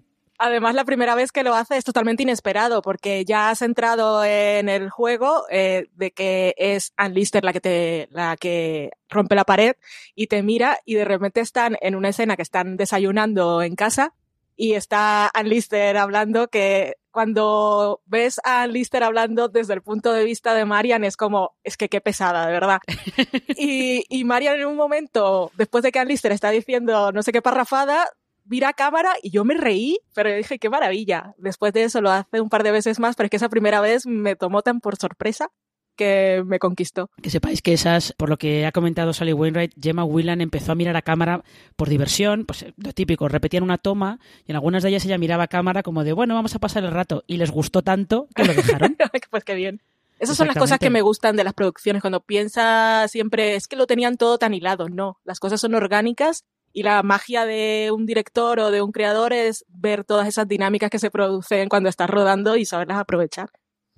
Además, 0.43 0.75
la 0.75 0.87
primera 0.87 1.15
vez 1.15 1.33
que 1.33 1.43
lo 1.43 1.55
hace 1.55 1.77
es 1.77 1.85
totalmente 1.85 2.23
inesperado, 2.23 2.81
porque 2.81 3.27
ya 3.27 3.51
has 3.51 3.61
entrado 3.61 4.25
en 4.25 4.71
el 4.71 4.89
juego 4.89 5.45
eh, 5.51 5.89
de 5.97 6.13
que 6.13 6.55
es 6.57 6.95
Ann 6.97 7.13
Lister 7.13 7.45
la 7.45 7.53
que 7.53 7.61
te, 7.61 8.09
la 8.11 8.39
que 8.39 8.89
rompe 9.11 9.35
la 9.35 9.45
pared 9.45 9.77
y 10.15 10.29
te 10.29 10.43
mira 10.43 10.79
y 10.87 10.95
de 10.95 11.05
repente 11.05 11.43
están 11.43 11.77
en 11.83 11.95
una 11.95 12.09
escena 12.09 12.37
que 12.37 12.43
están 12.43 12.79
desayunando 12.79 13.61
en 13.61 13.77
casa 13.77 14.15
y 14.57 14.73
está 14.73 15.31
Ann 15.35 15.51
Lister 15.51 15.99
hablando 15.99 16.49
que 16.49 16.95
cuando 17.11 18.01
ves 18.07 18.41
a 18.43 18.63
Ann 18.63 18.73
Lister 18.73 19.05
hablando 19.05 19.49
desde 19.49 19.75
el 19.75 19.83
punto 19.83 20.11
de 20.11 20.25
vista 20.25 20.55
de 20.55 20.65
Marian 20.65 21.05
es 21.05 21.19
como, 21.19 21.55
es 21.65 21.77
que 21.77 21.91
qué 21.91 22.01
pesada, 22.01 22.47
de 22.47 22.53
verdad. 22.53 22.79
y, 23.59 24.05
y 24.09 24.25
Marian 24.25 24.59
en 24.59 24.69
un 24.69 24.77
momento, 24.77 25.51
después 25.59 25.85
de 25.85 25.93
que 25.93 25.99
Ann 25.99 26.09
Lister 26.09 26.33
está 26.33 26.49
diciendo 26.49 27.13
no 27.13 27.23
sé 27.23 27.31
qué 27.31 27.43
parrafada, 27.43 28.09
mira 28.51 28.71
a 28.71 28.73
cámara 28.75 29.15
y 29.23 29.31
yo 29.31 29.45
me 29.45 29.55
reí, 29.55 30.01
pero 30.13 30.35
dije, 30.35 30.59
qué 30.59 30.69
maravilla. 30.69 31.35
Después 31.39 31.73
de 31.73 31.85
eso 31.85 32.01
lo 32.01 32.11
hace 32.11 32.41
un 32.41 32.51
par 32.51 32.65
de 32.65 32.73
veces 32.73 32.99
más, 32.99 33.17
pero 33.17 33.27
es 33.27 33.31
que 33.31 33.37
esa 33.37 33.49
primera 33.49 33.81
vez 33.81 34.07
me 34.07 34.37
tomó 34.37 34.63
tan 34.63 34.81
por 34.81 34.97
sorpresa 34.97 35.51
que 35.97 36.43
me 36.45 36.59
conquistó. 36.59 37.11
Que 37.23 37.31
sepáis 37.31 37.63
que 37.63 37.73
esas, 37.73 38.13
por 38.13 38.29
lo 38.29 38.39
que 38.39 38.67
ha 38.67 38.73
comentado 38.73 39.13
Sally 39.13 39.33
Wainwright, 39.33 39.75
Gemma 39.81 40.05
Whelan 40.05 40.41
empezó 40.41 40.73
a 40.73 40.75
mirar 40.75 40.97
a 40.97 41.03
cámara 41.03 41.45
por 41.77 41.89
diversión, 41.89 42.45
pues 42.45 42.65
lo 42.77 42.93
típico, 42.93 43.29
repetían 43.29 43.63
una 43.63 43.79
toma 43.79 44.19
y 44.47 44.53
en 44.53 44.57
algunas 44.57 44.83
de 44.83 44.89
ellas 44.89 45.05
ella 45.05 45.19
miraba 45.19 45.45
a 45.45 45.49
cámara 45.49 45.83
como 45.83 46.03
de, 46.03 46.13
bueno, 46.13 46.35
vamos 46.35 46.55
a 46.55 46.59
pasar 46.59 46.85
el 46.85 46.91
rato 46.91 47.23
y 47.27 47.37
les 47.37 47.51
gustó 47.51 47.83
tanto 47.83 48.29
que 48.35 48.45
lo 48.45 48.55
dejaron. 48.55 48.97
pues 49.31 49.45
qué 49.45 49.55
bien. 49.55 49.81
Esas 50.19 50.37
son 50.37 50.49
las 50.49 50.57
cosas 50.57 50.79
que 50.79 50.91
me 50.91 51.01
gustan 51.01 51.37
de 51.37 51.45
las 51.45 51.55
producciones, 51.55 52.03
cuando 52.03 52.21
piensa 52.21 53.07
siempre, 53.09 53.55
es 53.55 53.69
que 53.69 53.77
lo 53.77 53.87
tenían 53.87 54.17
todo 54.17 54.37
tan 54.37 54.53
hilado. 54.53 54.89
No, 54.91 55.19
las 55.25 55.41
cosas 55.41 55.61
son 55.61 55.75
orgánicas 55.75 56.45
y 56.73 56.83
la 56.83 57.03
magia 57.03 57.45
de 57.45 57.91
un 57.93 58.07
director 58.07 58.61
o 58.61 58.71
de 58.71 58.83
un 58.83 58.93
creador 58.93 59.33
es 59.33 59.65
ver 59.69 60.05
todas 60.05 60.29
esas 60.29 60.47
dinámicas 60.47 60.91
que 60.91 60.99
se 60.99 61.11
producen 61.11 61.69
cuando 61.69 61.89
estás 61.89 62.09
rodando 62.11 62.57
y 62.57 62.65
saberlas 62.65 62.99
aprovechar. 62.99 63.51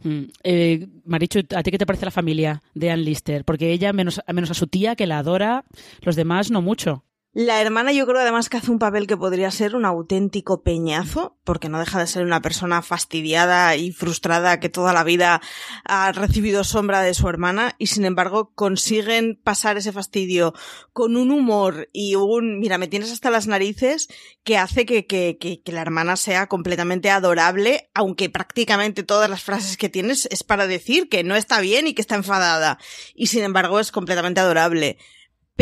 Mm. 0.02 0.24
Eh, 0.42 0.88
Marichu, 1.04 1.40
¿a 1.54 1.62
ti 1.62 1.70
qué 1.70 1.78
te 1.78 1.86
parece 1.86 2.04
la 2.04 2.10
familia 2.10 2.62
de 2.74 2.90
Ann 2.90 3.04
Lister? 3.04 3.44
Porque 3.44 3.72
ella, 3.72 3.92
menos, 3.92 4.20
menos 4.32 4.50
a 4.50 4.54
su 4.54 4.66
tía, 4.66 4.96
que 4.96 5.06
la 5.06 5.18
adora, 5.18 5.64
los 6.00 6.16
demás 6.16 6.50
no 6.50 6.62
mucho. 6.62 7.04
La 7.34 7.62
hermana 7.62 7.92
yo 7.92 8.06
creo 8.06 8.20
además 8.20 8.50
que 8.50 8.58
hace 8.58 8.70
un 8.70 8.78
papel 8.78 9.06
que 9.06 9.16
podría 9.16 9.50
ser 9.50 9.74
un 9.74 9.86
auténtico 9.86 10.62
peñazo, 10.62 11.38
porque 11.44 11.70
no 11.70 11.78
deja 11.78 11.98
de 11.98 12.06
ser 12.06 12.24
una 12.26 12.42
persona 12.42 12.82
fastidiada 12.82 13.74
y 13.74 13.90
frustrada 13.90 14.60
que 14.60 14.68
toda 14.68 14.92
la 14.92 15.02
vida 15.02 15.40
ha 15.86 16.12
recibido 16.12 16.62
sombra 16.62 17.00
de 17.00 17.14
su 17.14 17.26
hermana 17.30 17.74
y 17.78 17.86
sin 17.86 18.04
embargo 18.04 18.52
consiguen 18.54 19.40
pasar 19.42 19.78
ese 19.78 19.92
fastidio 19.92 20.52
con 20.92 21.16
un 21.16 21.30
humor 21.30 21.88
y 21.94 22.16
un, 22.16 22.58
mira, 22.58 22.76
me 22.76 22.86
tienes 22.86 23.10
hasta 23.10 23.30
las 23.30 23.46
narices 23.46 24.08
que 24.44 24.58
hace 24.58 24.84
que, 24.84 25.06
que, 25.06 25.38
que, 25.40 25.62
que 25.62 25.72
la 25.72 25.80
hermana 25.80 26.16
sea 26.16 26.48
completamente 26.48 27.08
adorable, 27.08 27.88
aunque 27.94 28.28
prácticamente 28.28 29.04
todas 29.04 29.30
las 29.30 29.42
frases 29.42 29.78
que 29.78 29.88
tienes 29.88 30.28
es 30.30 30.44
para 30.44 30.66
decir 30.66 31.08
que 31.08 31.24
no 31.24 31.34
está 31.34 31.62
bien 31.62 31.86
y 31.86 31.94
que 31.94 32.02
está 32.02 32.14
enfadada. 32.14 32.78
Y 33.14 33.28
sin 33.28 33.42
embargo 33.42 33.80
es 33.80 33.90
completamente 33.90 34.40
adorable 34.40 34.98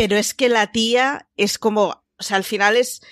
pero 0.01 0.17
es 0.17 0.33
que 0.33 0.49
la 0.49 0.71
tía 0.71 1.27
es 1.37 1.59
como, 1.59 2.03
o 2.17 2.23
sea, 2.23 2.37
al 2.37 2.43
final 2.43 2.75
es 2.75 3.03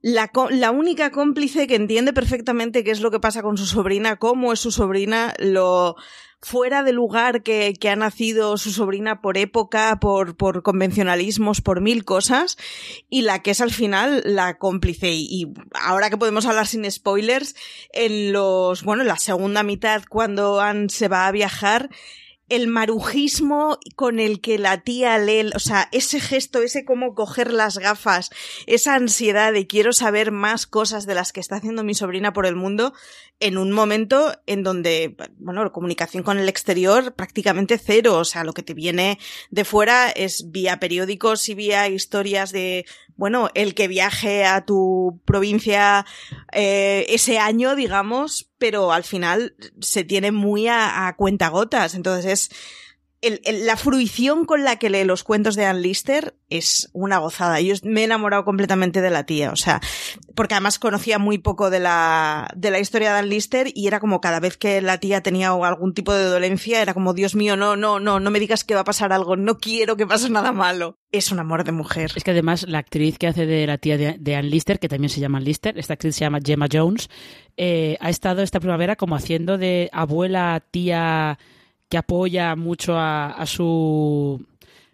la, 0.00 0.30
la, 0.50 0.70
única 0.70 1.10
cómplice 1.10 1.66
que 1.66 1.74
entiende 1.74 2.12
perfectamente 2.12 2.84
qué 2.84 2.92
es 2.92 3.00
lo 3.00 3.10
que 3.10 3.18
pasa 3.18 3.42
con 3.42 3.58
su 3.58 3.66
sobrina, 3.66 4.14
cómo 4.14 4.52
es 4.52 4.60
su 4.60 4.70
sobrina, 4.70 5.34
lo 5.40 5.96
fuera 6.40 6.84
de 6.84 6.92
lugar 6.92 7.42
que, 7.42 7.74
que 7.74 7.90
ha 7.90 7.96
nacido 7.96 8.58
su 8.58 8.70
sobrina 8.70 9.20
por 9.20 9.38
época, 9.38 9.98
por, 10.00 10.36
por 10.36 10.62
convencionalismos, 10.62 11.62
por 11.62 11.80
mil 11.80 12.04
cosas, 12.04 12.56
y 13.08 13.22
la 13.22 13.42
que 13.42 13.50
es 13.50 13.60
al 13.60 13.72
final 13.72 14.22
la 14.24 14.56
cómplice. 14.56 15.10
Y, 15.10 15.26
y 15.32 15.52
ahora 15.72 16.10
que 16.10 16.16
podemos 16.16 16.46
hablar 16.46 16.68
sin 16.68 16.88
spoilers, 16.88 17.56
en 17.92 18.32
los, 18.32 18.84
bueno, 18.84 19.02
en 19.02 19.08
la 19.08 19.18
segunda 19.18 19.64
mitad, 19.64 20.04
cuando 20.08 20.60
Anne 20.60 20.90
se 20.90 21.08
va 21.08 21.26
a 21.26 21.32
viajar, 21.32 21.90
el 22.50 22.66
marujismo 22.66 23.78
con 23.96 24.18
el 24.18 24.40
que 24.40 24.58
la 24.58 24.82
tía 24.82 25.16
lee, 25.18 25.50
o 25.54 25.58
sea, 25.58 25.88
ese 25.92 26.20
gesto, 26.20 26.60
ese 26.60 26.84
cómo 26.84 27.14
coger 27.14 27.52
las 27.52 27.78
gafas, 27.78 28.30
esa 28.66 28.96
ansiedad 28.96 29.52
de 29.52 29.66
quiero 29.66 29.92
saber 29.92 30.32
más 30.32 30.66
cosas 30.66 31.06
de 31.06 31.14
las 31.14 31.32
que 31.32 31.40
está 31.40 31.56
haciendo 31.56 31.84
mi 31.84 31.94
sobrina 31.94 32.32
por 32.32 32.46
el 32.46 32.56
mundo, 32.56 32.92
en 33.38 33.56
un 33.56 33.72
momento 33.72 34.34
en 34.46 34.62
donde, 34.62 35.16
bueno, 35.38 35.72
comunicación 35.72 36.22
con 36.22 36.38
el 36.38 36.48
exterior 36.48 37.14
prácticamente 37.14 37.78
cero, 37.78 38.18
o 38.18 38.24
sea, 38.24 38.44
lo 38.44 38.52
que 38.52 38.62
te 38.62 38.74
viene 38.74 39.18
de 39.50 39.64
fuera 39.64 40.10
es 40.10 40.50
vía 40.50 40.78
periódicos 40.78 41.48
y 41.48 41.54
vía 41.54 41.88
historias 41.88 42.52
de, 42.52 42.84
bueno, 43.20 43.50
el 43.52 43.74
que 43.74 43.86
viaje 43.86 44.46
a 44.46 44.64
tu 44.64 45.20
provincia 45.26 46.06
eh, 46.52 47.04
ese 47.10 47.38
año, 47.38 47.76
digamos, 47.76 48.48
pero 48.56 48.92
al 48.92 49.04
final 49.04 49.54
se 49.78 50.04
tiene 50.04 50.32
muy 50.32 50.68
a, 50.68 51.06
a 51.06 51.16
cuentagotas. 51.16 51.94
Entonces 51.94 52.24
es 52.24 52.50
la 53.22 53.76
fruición 53.76 54.46
con 54.46 54.64
la 54.64 54.76
que 54.76 54.88
lee 54.88 55.04
los 55.04 55.24
cuentos 55.24 55.54
de 55.54 55.66
Ann 55.66 55.82
Lister 55.82 56.34
es 56.48 56.88
una 56.92 57.18
gozada. 57.18 57.60
Yo 57.60 57.74
me 57.82 58.00
he 58.00 58.04
enamorado 58.04 58.44
completamente 58.44 59.02
de 59.02 59.10
la 59.10 59.24
tía, 59.24 59.52
o 59.52 59.56
sea, 59.56 59.80
porque 60.34 60.54
además 60.54 60.78
conocía 60.78 61.18
muy 61.18 61.38
poco 61.38 61.68
de 61.68 61.80
la, 61.80 62.50
de 62.56 62.70
la 62.70 62.78
historia 62.78 63.12
de 63.12 63.18
Ann 63.18 63.28
Lister 63.28 63.68
y 63.74 63.86
era 63.86 64.00
como 64.00 64.20
cada 64.20 64.40
vez 64.40 64.56
que 64.56 64.80
la 64.80 64.98
tía 64.98 65.22
tenía 65.22 65.50
algún 65.50 65.92
tipo 65.92 66.14
de 66.14 66.24
dolencia, 66.24 66.80
era 66.80 66.94
como, 66.94 67.12
Dios 67.12 67.34
mío, 67.34 67.56
no, 67.56 67.76
no, 67.76 68.00
no, 68.00 68.20
no 68.20 68.30
me 68.30 68.40
digas 68.40 68.64
que 68.64 68.74
va 68.74 68.80
a 68.80 68.84
pasar 68.84 69.12
algo, 69.12 69.36
no 69.36 69.58
quiero 69.58 69.96
que 69.96 70.06
pase 70.06 70.30
nada 70.30 70.52
malo. 70.52 70.96
Es 71.12 71.32
un 71.32 71.40
amor 71.40 71.64
de 71.64 71.72
mujer. 71.72 72.12
Es 72.14 72.24
que 72.24 72.30
además 72.30 72.66
la 72.68 72.78
actriz 72.78 73.18
que 73.18 73.26
hace 73.26 73.44
de 73.44 73.66
la 73.66 73.78
tía 73.78 73.98
de, 73.98 74.16
de 74.18 74.36
Ann 74.36 74.48
Lister, 74.48 74.78
que 74.78 74.88
también 74.88 75.10
se 75.10 75.20
llama 75.20 75.38
Ann 75.38 75.44
Lister, 75.44 75.78
esta 75.78 75.94
actriz 75.94 76.14
se 76.14 76.20
llama 76.20 76.38
Gemma 76.42 76.68
Jones, 76.72 77.10
eh, 77.56 77.98
ha 78.00 78.08
estado 78.08 78.42
esta 78.42 78.60
primavera 78.60 78.96
como 78.96 79.16
haciendo 79.16 79.58
de 79.58 79.90
abuela, 79.92 80.62
tía, 80.70 81.38
que 81.90 81.98
apoya 81.98 82.54
mucho 82.56 82.94
a, 82.96 83.44
su 83.46 84.46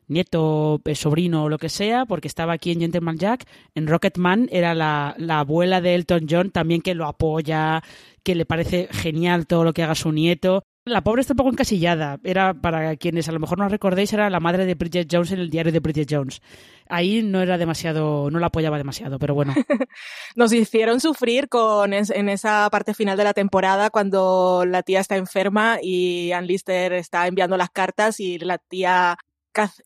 nieto, 0.09 0.81
eh, 0.85 0.95
sobrino 0.95 1.45
o 1.45 1.49
lo 1.49 1.59
que 1.59 1.69
sea, 1.69 2.07
porque 2.07 2.27
estaba 2.27 2.55
aquí 2.55 2.73
en 2.73 2.81
Gentleman 2.81 3.19
Jack. 3.19 3.45
En 3.75 3.87
Rocketman 3.87 4.49
era 4.51 4.75
la, 4.75 5.15
la, 5.19 5.41
abuela 5.41 5.81
de 5.81 5.95
Elton 5.95 6.27
John 6.29 6.51
también 6.51 6.81
que 6.81 6.95
lo 6.95 7.07
apoya, 7.07 7.83
que 8.23 8.35
le 8.35 8.47
parece 8.47 8.89
genial 8.91 9.47
todo 9.47 9.63
lo 9.63 9.75
que 9.75 9.83
haga 9.83 9.95
su 9.95 10.11
nieto. 10.11 10.65
La 10.87 11.03
pobre 11.03 11.21
está 11.21 11.35
un 11.35 11.39
poco 11.39 11.51
encasillada. 11.51 12.19
Era, 12.25 12.55
para 12.55 12.97
quienes 12.97 13.29
a 13.29 13.33
lo 13.33 13.41
mejor 13.41 13.59
no 13.59 13.69
recordéis, 13.69 14.13
era 14.13 14.31
la 14.31 14.41
madre 14.41 14.65
de 14.65 14.75
Bridget 14.75 15.09
Jones 15.11 15.33
en 15.33 15.41
el 15.41 15.51
diario 15.51 15.73
de 15.73 15.81
Bridget 15.81 16.09
Jones. 16.11 16.41
Ahí 16.89 17.23
no 17.23 17.43
era 17.43 17.59
demasiado, 17.59 18.31
no 18.31 18.39
la 18.39 18.47
apoyaba 18.47 18.79
demasiado, 18.79 19.19
pero 19.19 19.35
bueno. 19.35 19.55
Nos 20.37 20.53
hicieron 20.53 21.01
sufrir 21.01 21.49
con 21.49 21.93
en 21.93 22.29
esa 22.29 22.69
parte 22.71 22.95
final 22.95 23.17
de 23.17 23.25
la 23.25 23.35
temporada 23.35 23.91
cuando 23.91 24.65
la 24.67 24.83
tía 24.83 25.01
está 25.01 25.17
enferma 25.17 25.79
y 25.83 26.33
Ann 26.33 26.47
Lister 26.47 26.93
está 26.93 27.27
enviando 27.27 27.57
las 27.57 27.71
cartas 27.71 28.21
y 28.21 28.39
la 28.39 28.59
tía 28.59 29.17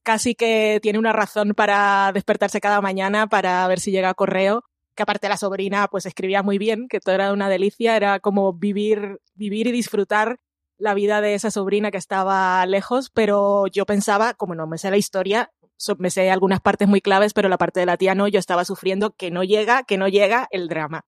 casi 0.03 0.35
que 0.35 0.81
tiene 0.83 0.99
una 0.99 1.13
razón 1.13 1.55
para 1.55 2.11
despertarse 2.13 2.61
cada 2.61 2.81
mañana 2.81 3.29
para 3.29 3.67
ver 3.69 3.79
si 3.79 3.93
llega 3.93 4.15
correo 4.15 4.65
que 5.01 5.05
aparte 5.05 5.29
la 5.29 5.37
sobrina 5.37 5.89
pues 5.89 6.05
escribía 6.05 6.43
muy 6.43 6.59
bien, 6.59 6.87
que 6.87 7.01
todo 7.01 7.15
era 7.15 7.33
una 7.33 7.49
delicia, 7.49 7.97
era 7.97 8.21
como 8.21 8.53
vivir, 8.53 9.21
vivir 9.35 9.67
y 9.67 9.73
disfrutar 9.73 10.41
la 10.77 10.95
vida 10.95 11.21
de 11.21 11.35
esa 11.35 11.51
sobrina 11.51 11.91
que 11.91 11.99
estaba 11.99 12.65
lejos, 12.67 13.11
pero 13.11 13.67
yo 13.67 13.87
pensaba, 13.87 14.35
como 14.35 14.55
no 14.55 14.67
me 14.67 14.79
sé 14.79 14.91
la 14.91 14.97
historia, 14.97 15.53
me 15.99 16.11
sé 16.11 16.31
algunas 16.31 16.61
partes 16.61 16.89
muy 16.89 17.01
claves, 17.01 17.33
pero 17.33 17.49
la 17.49 17.59
parte 17.59 17.81
de 17.81 17.87
la 17.87 17.97
tía 17.97 18.15
no, 18.15 18.29
yo 18.29 18.39
estaba 18.39 18.65
sufriendo 18.65 19.11
que 19.13 19.31
no 19.31 19.45
llega, 19.45 19.83
que 19.85 19.99
no 19.99 20.09
llega 20.09 20.49
el 20.51 20.69
drama. 20.69 21.05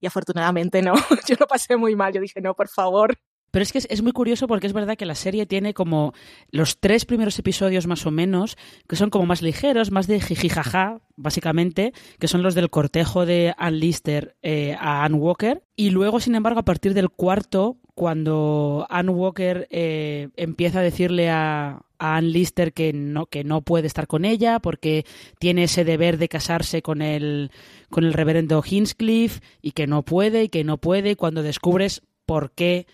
Y 0.00 0.06
afortunadamente 0.06 0.82
no, 0.82 0.94
yo 1.28 1.36
lo 1.38 1.46
pasé 1.46 1.76
muy 1.76 1.96
mal, 1.96 2.12
yo 2.12 2.20
dije, 2.20 2.40
no, 2.40 2.54
por 2.54 2.68
favor. 2.68 3.18
Pero 3.56 3.62
es 3.62 3.72
que 3.72 3.78
es, 3.78 4.02
muy 4.02 4.12
curioso 4.12 4.48
porque 4.48 4.66
es 4.66 4.74
verdad 4.74 4.98
que 4.98 5.06
la 5.06 5.14
serie 5.14 5.46
tiene 5.46 5.72
como 5.72 6.12
los 6.50 6.78
tres 6.78 7.06
primeros 7.06 7.38
episodios 7.38 7.86
más 7.86 8.04
o 8.04 8.10
menos, 8.10 8.58
que 8.86 8.96
son 8.96 9.08
como 9.08 9.24
más 9.24 9.40
ligeros, 9.40 9.90
más 9.90 10.06
de 10.06 10.20
jijijaja, 10.20 11.00
básicamente, 11.16 11.94
que 12.18 12.28
son 12.28 12.42
los 12.42 12.54
del 12.54 12.68
cortejo 12.68 13.24
de 13.24 13.54
Ann 13.56 13.78
Lister 13.78 14.36
eh, 14.42 14.76
a 14.78 15.04
Ann 15.04 15.14
Walker. 15.14 15.62
Y 15.74 15.88
luego, 15.88 16.20
sin 16.20 16.34
embargo, 16.34 16.60
a 16.60 16.64
partir 16.66 16.92
del 16.92 17.08
cuarto, 17.08 17.78
cuando 17.94 18.86
Ann 18.90 19.08
Walker 19.08 19.66
eh, 19.70 20.28
empieza 20.36 20.80
a 20.80 20.82
decirle 20.82 21.30
a, 21.30 21.85
a 21.98 22.16
Ann 22.16 22.30
Lister 22.30 22.72
que 22.72 22.92
no, 22.92 23.26
que 23.26 23.44
no 23.44 23.62
puede 23.62 23.86
estar 23.86 24.06
con 24.06 24.24
ella 24.24 24.58
porque 24.60 25.04
tiene 25.38 25.64
ese 25.64 25.84
deber 25.84 26.18
de 26.18 26.28
casarse 26.28 26.82
con 26.82 27.02
el, 27.02 27.50
con 27.90 28.04
el 28.04 28.12
reverendo 28.12 28.62
Hinchcliffe 28.64 29.40
y 29.62 29.72
que 29.72 29.86
no 29.86 30.02
puede 30.02 30.44
y 30.44 30.48
que 30.48 30.64
no 30.64 30.78
puede, 30.78 31.16
cuando 31.16 31.42
descubres 31.42 32.02
por 32.26 32.52
qué 32.52 32.86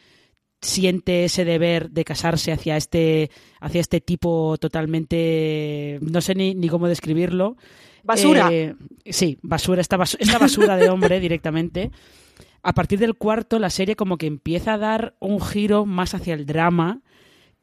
siente 0.61 1.25
ese 1.25 1.45
deber 1.45 1.91
de 1.91 2.05
casarse 2.05 2.53
hacia 2.53 2.77
este, 2.77 3.31
hacia 3.61 3.81
este 3.81 4.01
tipo 4.01 4.57
totalmente, 4.59 5.99
no 6.01 6.21
sé 6.21 6.35
ni, 6.35 6.55
ni 6.55 6.69
cómo 6.69 6.89
describirlo. 6.89 7.57
Basura. 8.05 8.49
Eh, 8.53 8.75
sí, 9.07 9.39
basura, 9.43 9.81
esta, 9.81 9.97
basura, 9.97 10.23
esta 10.23 10.39
basura 10.39 10.77
de 10.77 10.89
hombre 10.89 11.21
directamente. 11.21 11.91
A 12.63 12.75
partir 12.75 13.01
del 13.01 13.17
cuarto, 13.17 13.59
la 13.59 13.71
serie 13.71 13.97
como 13.97 14.17
que 14.17 14.27
empieza 14.27 14.75
a 14.75 14.79
dar 14.79 15.17
un 15.19 15.41
giro 15.41 15.85
más 15.85 16.15
hacia 16.15 16.35
el 16.35 16.47
drama, 16.47 17.01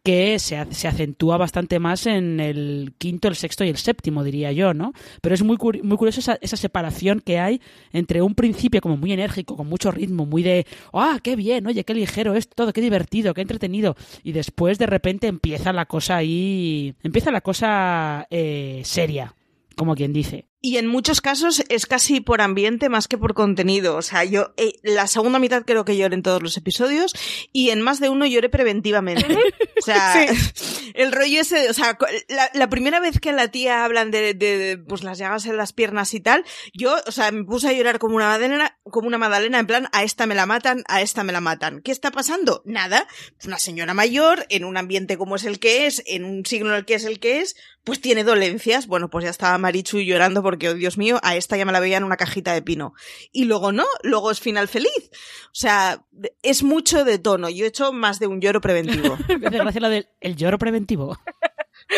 que 0.03 0.39
se, 0.39 0.65
se, 0.73 0.87
acentúa 0.87 1.37
bastante 1.37 1.79
más 1.79 2.05
en 2.05 2.39
el 2.39 2.93
quinto, 2.97 3.27
el 3.27 3.35
sexto 3.35 3.63
y 3.63 3.69
el 3.69 3.77
séptimo, 3.77 4.23
diría 4.23 4.51
yo, 4.51 4.73
¿no? 4.73 4.93
Pero 5.21 5.35
es 5.35 5.43
muy, 5.43 5.57
muy 5.83 5.97
curioso 5.97 6.19
esa, 6.19 6.37
esa, 6.41 6.57
separación 6.57 7.19
que 7.19 7.39
hay 7.39 7.61
entre 7.91 8.21
un 8.21 8.35
principio 8.35 8.81
como 8.81 8.97
muy 8.97 9.11
enérgico, 9.11 9.55
con 9.55 9.67
mucho 9.67 9.91
ritmo, 9.91 10.25
muy 10.25 10.43
de, 10.43 10.65
¡ah, 10.93 11.19
qué 11.21 11.35
bien! 11.35 11.67
Oye, 11.67 11.83
qué 11.83 11.93
ligero 11.93 12.35
es 12.35 12.49
todo, 12.49 12.73
qué 12.73 12.81
divertido, 12.81 13.33
qué 13.33 13.41
entretenido. 13.41 13.95
Y 14.23 14.31
después 14.31 14.77
de 14.77 14.85
repente 14.85 15.27
empieza 15.27 15.73
la 15.73 15.85
cosa 15.85 16.17
ahí, 16.17 16.95
empieza 17.03 17.31
la 17.31 17.41
cosa 17.41 18.27
eh, 18.29 18.81
seria, 18.85 19.35
como 19.75 19.95
quien 19.95 20.13
dice. 20.13 20.48
Y 20.61 20.77
en 20.77 20.87
muchos 20.87 21.21
casos 21.21 21.63
es 21.69 21.85
casi 21.85 22.19
por 22.19 22.41
ambiente 22.41 22.89
más 22.89 23.07
que 23.07 23.17
por 23.17 23.33
contenido. 23.33 23.95
O 23.95 24.01
sea, 24.01 24.25
yo 24.25 24.53
eh, 24.57 24.73
la 24.83 25.07
segunda 25.07 25.39
mitad 25.39 25.63
creo 25.65 25.85
que 25.85 25.95
lloré 25.95 26.15
en 26.15 26.23
todos 26.23 26.43
los 26.43 26.57
episodios 26.57 27.13
y 27.53 27.69
en 27.69 27.81
más 27.81 28.01
de 28.01 28.09
uno 28.09 28.25
lloré 28.25 28.49
preventivamente. 28.49 29.37
o 29.77 29.81
sea, 29.81 30.25
el 30.95 31.11
rollo 31.13 31.39
ese, 31.39 31.69
o 31.69 31.73
sea, 31.73 31.97
la, 32.27 32.49
la, 32.53 32.69
primera 32.69 32.99
vez 32.99 33.19
que 33.19 33.31
la 33.31 33.47
tía 33.47 33.85
hablan 33.85 34.11
de, 34.11 34.33
de, 34.33 34.57
de, 34.57 34.77
pues 34.77 35.03
las 35.03 35.17
llagas 35.17 35.45
en 35.45 35.55
las 35.55 35.71
piernas 35.71 36.13
y 36.13 36.19
tal, 36.19 36.43
yo, 36.73 36.95
o 37.07 37.11
sea, 37.11 37.31
me 37.31 37.45
puse 37.45 37.69
a 37.69 37.73
llorar 37.73 37.99
como 37.99 38.17
una 38.17 38.27
madalena, 38.27 38.77
como 38.83 39.07
una 39.07 39.17
madalena 39.17 39.59
en 39.59 39.67
plan, 39.67 39.87
a 39.93 40.03
esta 40.03 40.25
me 40.25 40.35
la 40.35 40.45
matan, 40.45 40.83
a 40.87 41.01
esta 41.01 41.23
me 41.23 41.31
la 41.31 41.41
matan. 41.41 41.81
¿Qué 41.81 41.91
está 41.91 42.11
pasando? 42.11 42.63
Nada. 42.65 43.07
Una 43.45 43.59
señora 43.59 43.93
mayor 43.93 44.45
en 44.49 44.65
un 44.65 44.75
ambiente 44.75 45.17
como 45.17 45.37
es 45.37 45.45
el 45.45 45.59
que 45.59 45.87
es, 45.87 46.03
en 46.05 46.25
un 46.25 46.45
siglo 46.45 46.69
en 46.71 46.75
el 46.75 46.85
que 46.85 46.95
es 46.95 47.05
el 47.05 47.19
que 47.19 47.39
es, 47.39 47.55
pues 47.83 48.01
tiene 48.01 48.23
dolencias. 48.23 48.87
Bueno, 48.87 49.09
pues 49.09 49.23
ya 49.23 49.31
estaba 49.31 49.57
Marichu 49.57 49.99
llorando 49.99 50.43
porque, 50.49 50.69
oh, 50.69 50.73
Dios 50.73 50.97
mío, 50.97 51.19
a 51.21 51.35
esta 51.35 51.57
ya 51.57 51.65
me 51.65 51.71
la 51.71 51.79
veía 51.79 51.97
en 51.97 52.03
una 52.03 52.17
cajita 52.17 52.53
de 52.53 52.63
pino. 52.63 52.95
Y 53.31 53.45
luego 53.45 53.71
no, 53.71 53.85
luego 54.01 54.31
es 54.31 54.39
final 54.39 54.67
feliz. 54.67 55.11
O 55.45 55.53
sea, 55.53 56.03
es 56.41 56.63
mucho 56.63 57.05
de 57.05 57.19
tono. 57.19 57.49
Yo 57.49 57.65
he 57.65 57.67
hecho 57.67 57.93
más 57.93 58.19
de 58.19 58.25
un 58.25 58.41
lloro 58.41 58.61
preventivo. 58.61 59.15
me 59.39 59.47
hace 59.47 59.57
gracia 59.59 59.81
lo 59.81 59.89
del 59.89 60.07
el 60.21 60.35
lloro 60.35 60.57
preventivo. 60.57 61.19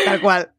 Tal 0.05 0.19
cual. 0.19 0.51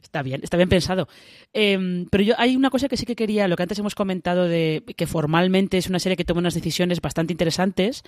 Está 0.00 0.22
bien, 0.22 0.40
está 0.44 0.56
bien 0.56 0.68
pensado. 0.68 1.08
Eh, 1.52 2.06
pero 2.10 2.22
yo 2.22 2.34
hay 2.38 2.54
una 2.54 2.70
cosa 2.70 2.88
que 2.88 2.96
sí 2.96 3.04
que 3.04 3.16
quería, 3.16 3.48
lo 3.48 3.56
que 3.56 3.64
antes 3.64 3.78
hemos 3.78 3.96
comentado 3.96 4.44
de 4.44 4.84
que 4.96 5.06
formalmente 5.08 5.78
es 5.78 5.88
una 5.88 5.98
serie 5.98 6.16
que 6.16 6.24
toma 6.24 6.40
unas 6.40 6.54
decisiones 6.54 7.00
bastante 7.00 7.32
interesantes, 7.32 8.04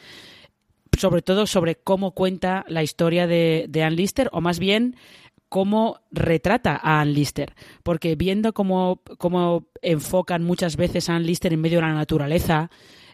sobre 0.98 1.22
todo 1.22 1.46
sobre 1.46 1.76
cómo 1.76 2.12
cuenta 2.12 2.64
la 2.68 2.82
historia 2.82 3.26
de, 3.26 3.66
de 3.68 3.82
Ann 3.82 3.96
Lister, 3.96 4.28
o 4.32 4.40
más 4.40 4.58
bien 4.58 4.96
cómo 5.48 6.00
retrata 6.10 6.78
a 6.82 7.00
Ann 7.00 7.14
Lister, 7.14 7.54
porque 7.82 8.16
viendo 8.16 8.52
cómo, 8.52 9.02
cómo 9.18 9.66
enfocan 9.82 10.42
muchas 10.42 10.76
veces 10.76 11.08
a 11.08 11.16
Ann 11.16 11.26
Lister 11.26 11.52
en 11.52 11.60
medio 11.60 11.78
de 11.78 11.86
la 11.86 11.94
naturaleza, 11.94 12.70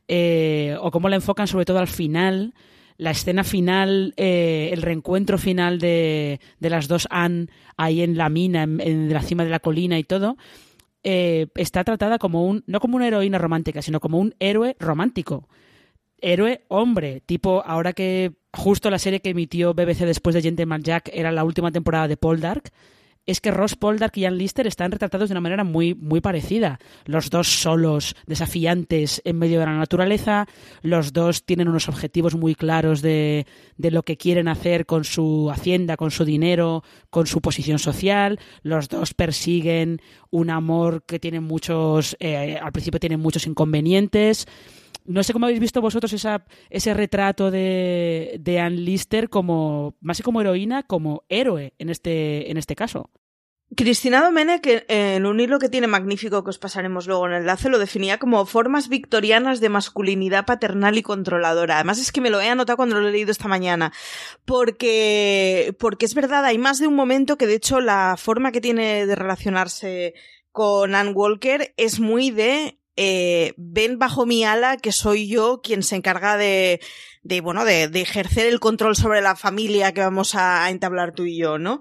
eh, 0.09 0.77
o 0.81 0.91
cómo 0.91 1.09
la 1.09 1.17
enfocan 1.17 1.47
sobre 1.47 1.65
todo 1.65 1.79
al 1.79 1.89
final, 1.89 2.55
la 2.97 3.13
escena 3.13 3.45
final, 3.45 4.13
eh, 4.17 4.71
el 4.73 4.83
reencuentro 4.83 5.39
final 5.39 5.79
de, 5.79 6.41
de, 6.59 6.71
las 6.71 6.89
dos 6.89 7.09
Anne 7.11 7.47
ahí 7.77 8.03
en 8.03 8.17
la 8.17 8.29
mina, 8.29 8.65
en, 8.65 8.81
en 8.81 9.13
la 9.13 9.23
cima 9.23 9.45
de 9.45 9.51
la 9.51 9.61
colina 9.61 9.99
y 9.99 10.05
todo, 10.05 10.37
eh, 11.03 11.47
está 11.55 11.83
tratada 11.83 12.19
como 12.19 12.45
un, 12.45 12.63
no 12.67 12.79
como 12.81 12.97
una 12.97 13.09
heroína 13.09 13.39
romántica, 13.39 13.81
sino 13.81 14.01
como 14.01 14.19
un 14.19 14.35
héroe 14.39 14.77
romántico. 14.79 15.49
Héroe 16.21 16.65
hombre, 16.69 17.23
tipo 17.25 17.63
ahora 17.65 17.95
que 17.95 18.33
justo 18.53 18.91
la 18.91 18.99
serie 18.99 19.21
que 19.21 19.31
emitió 19.31 19.75
BBC 19.75 20.01
después 20.01 20.35
de 20.35 20.43
Gentleman 20.43 20.83
Jack 20.83 21.11
era 21.13 21.33
la 21.33 21.45
última 21.45 21.71
temporada 21.71 22.09
de 22.09 22.17
Poldark, 22.17 22.71
es 23.27 23.41
que 23.41 23.51
Ross 23.51 23.77
Poldark 23.77 24.17
y 24.17 24.25
Ann 24.25 24.39
Lister 24.39 24.67
están 24.67 24.91
retratados 24.91 25.29
de 25.29 25.35
una 25.35 25.41
manera 25.41 25.63
muy, 25.63 25.95
muy 25.95 26.21
parecida. 26.21 26.81
Los 27.05 27.31
dos 27.31 27.49
solos, 27.49 28.17
desafiantes 28.27 29.21
en 29.25 29.39
medio 29.39 29.61
de 29.61 29.67
la 29.67 29.77
naturaleza, 29.77 30.47
los 30.83 31.13
dos 31.13 31.45
tienen 31.45 31.69
unos 31.69 31.89
objetivos 31.89 32.35
muy 32.35 32.55
claros 32.55 33.03
de, 33.03 33.47
de 33.77 33.91
lo 33.91 34.03
que 34.03 34.17
quieren 34.17 34.49
hacer 34.49 34.87
con 34.87 35.05
su 35.05 35.51
hacienda, 35.51 35.97
con 35.97 36.11
su 36.11 36.25
dinero, 36.25 36.83
con 37.11 37.27
su 37.27 37.41
posición 37.41 37.79
social, 37.79 38.41
los 38.63 38.89
dos 38.89 39.15
persiguen 39.15 40.01
un 40.31 40.51
amor 40.51 41.05
que 41.05 41.19
tiene 41.19 41.41
muchos, 41.41 42.17
eh, 42.21 42.59
al 42.61 42.73
principio 42.73 43.01
tienen 43.01 43.21
muchos 43.21 43.47
inconvenientes 43.47 44.47
no 45.11 45.23
sé 45.23 45.33
cómo 45.33 45.47
habéis 45.47 45.61
visto 45.61 45.81
vosotros 45.81 46.13
esa, 46.13 46.45
ese 46.69 46.95
retrato 46.95 47.51
de, 47.51 48.37
de 48.41 48.61
Ann 48.61 48.85
Lister 48.85 49.29
como, 49.29 49.97
más 50.01 50.19
que 50.19 50.23
como 50.23 50.41
heroína, 50.41 50.85
como 50.85 51.25
héroe 51.29 51.75
en 51.79 51.91
este, 51.91 52.51
en 52.51 52.57
este 52.57 52.77
caso. 52.77 53.11
Cristina 53.77 54.21
Domenech, 54.21 54.85
en 54.89 55.27
un 55.27 55.39
hilo 55.39 55.61
que 55.61 55.69
tiene 55.69 55.87
magnífico 55.87 56.43
que 56.43 56.51
os 56.51 56.59
pasaremos 56.59 57.07
luego 57.07 57.27
en 57.27 57.35
el 57.35 57.41
enlace, 57.43 57.69
lo 57.69 57.79
definía 57.79 58.19
como 58.19 58.45
formas 58.45 58.89
victorianas 58.89 59.61
de 59.61 59.69
masculinidad 59.69 60.45
paternal 60.45 60.99
y 60.99 61.03
controladora. 61.03 61.77
Además 61.77 62.01
es 62.01 62.11
que 62.11 62.21
me 62.21 62.31
lo 62.31 62.41
he 62.41 62.49
anotado 62.49 62.77
cuando 62.77 62.99
lo 62.99 63.09
he 63.09 63.13
leído 63.13 63.31
esta 63.31 63.47
mañana. 63.47 63.93
Porque, 64.45 65.77
porque 65.79 66.07
es 66.07 66.15
verdad, 66.15 66.45
hay 66.45 66.59
más 66.59 66.81
de 66.81 66.89
un 66.89 66.97
momento 66.97 67.39
que 67.39 67.47
de 67.47 67.55
hecho 67.55 67.81
la 67.81 68.17
forma 68.19 68.51
que 68.51 68.61
tiene 68.61 69.07
de 69.07 69.15
relacionarse 69.15 70.15
con 70.51 70.97
Ann 70.97 71.13
Walker 71.15 71.73
es 71.77 72.01
muy 72.01 72.33
de 72.33 72.80
eh, 73.03 73.55
ven 73.57 73.99
bajo 73.99 74.27
mi 74.27 74.45
ala 74.45 74.77
que 74.77 74.93
soy 74.93 75.27
yo 75.27 75.63
quien 75.63 75.83
se 75.83 75.97
encarga 75.97 76.37
de, 76.37 76.81
de 77.23 77.43
bueno, 77.43 77.67
de, 77.67 77.89
de, 77.89 78.01
ejercer 78.01 78.47
el 78.47 78.61
control 78.61 78.97
sobre 78.97 79.21
la 79.21 79.37
familia 79.37 79.93
que 79.93 80.01
vamos 80.01 80.35
a, 80.35 80.65
a 80.65 80.71
entablar 80.71 81.13
tú 81.13 81.25
y 81.25 81.37
yo, 81.37 81.59
¿no? 81.59 81.81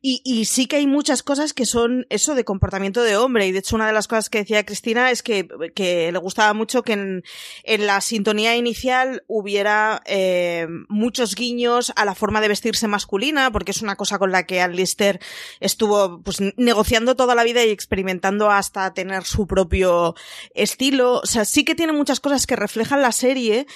Y, 0.00 0.22
y, 0.24 0.44
sí 0.44 0.66
que 0.66 0.76
hay 0.76 0.86
muchas 0.86 1.24
cosas 1.24 1.52
que 1.52 1.66
son 1.66 2.06
eso 2.08 2.36
de 2.36 2.44
comportamiento 2.44 3.02
de 3.02 3.16
hombre. 3.16 3.46
Y 3.46 3.52
de 3.52 3.58
hecho, 3.58 3.74
una 3.74 3.88
de 3.88 3.92
las 3.92 4.06
cosas 4.06 4.30
que 4.30 4.38
decía 4.38 4.64
Cristina 4.64 5.10
es 5.10 5.24
que, 5.24 5.48
que 5.74 6.12
le 6.12 6.18
gustaba 6.18 6.54
mucho 6.54 6.82
que 6.82 6.92
en, 6.92 7.24
en 7.64 7.86
la 7.86 8.00
sintonía 8.00 8.54
inicial 8.54 9.24
hubiera 9.26 10.02
eh, 10.06 10.68
muchos 10.88 11.34
guiños 11.34 11.92
a 11.96 12.04
la 12.04 12.14
forma 12.14 12.40
de 12.40 12.48
vestirse 12.48 12.86
masculina, 12.86 13.50
porque 13.50 13.72
es 13.72 13.82
una 13.82 13.96
cosa 13.96 14.20
con 14.20 14.30
la 14.30 14.46
que 14.46 14.60
Ann 14.60 14.76
Lister 14.76 15.18
estuvo 15.58 16.22
pues 16.22 16.40
negociando 16.56 17.16
toda 17.16 17.34
la 17.34 17.42
vida 17.42 17.64
y 17.64 17.70
experimentando 17.70 18.52
hasta 18.52 18.94
tener 18.94 19.24
su 19.24 19.48
propio 19.48 20.14
estilo. 20.54 21.14
O 21.14 21.26
sea, 21.26 21.44
sí 21.44 21.64
que 21.64 21.74
tiene 21.74 21.92
muchas 21.92 22.20
cosas 22.20 22.46
que 22.46 22.54
reflejan 22.54 23.02
la 23.02 23.10
serie 23.10 23.66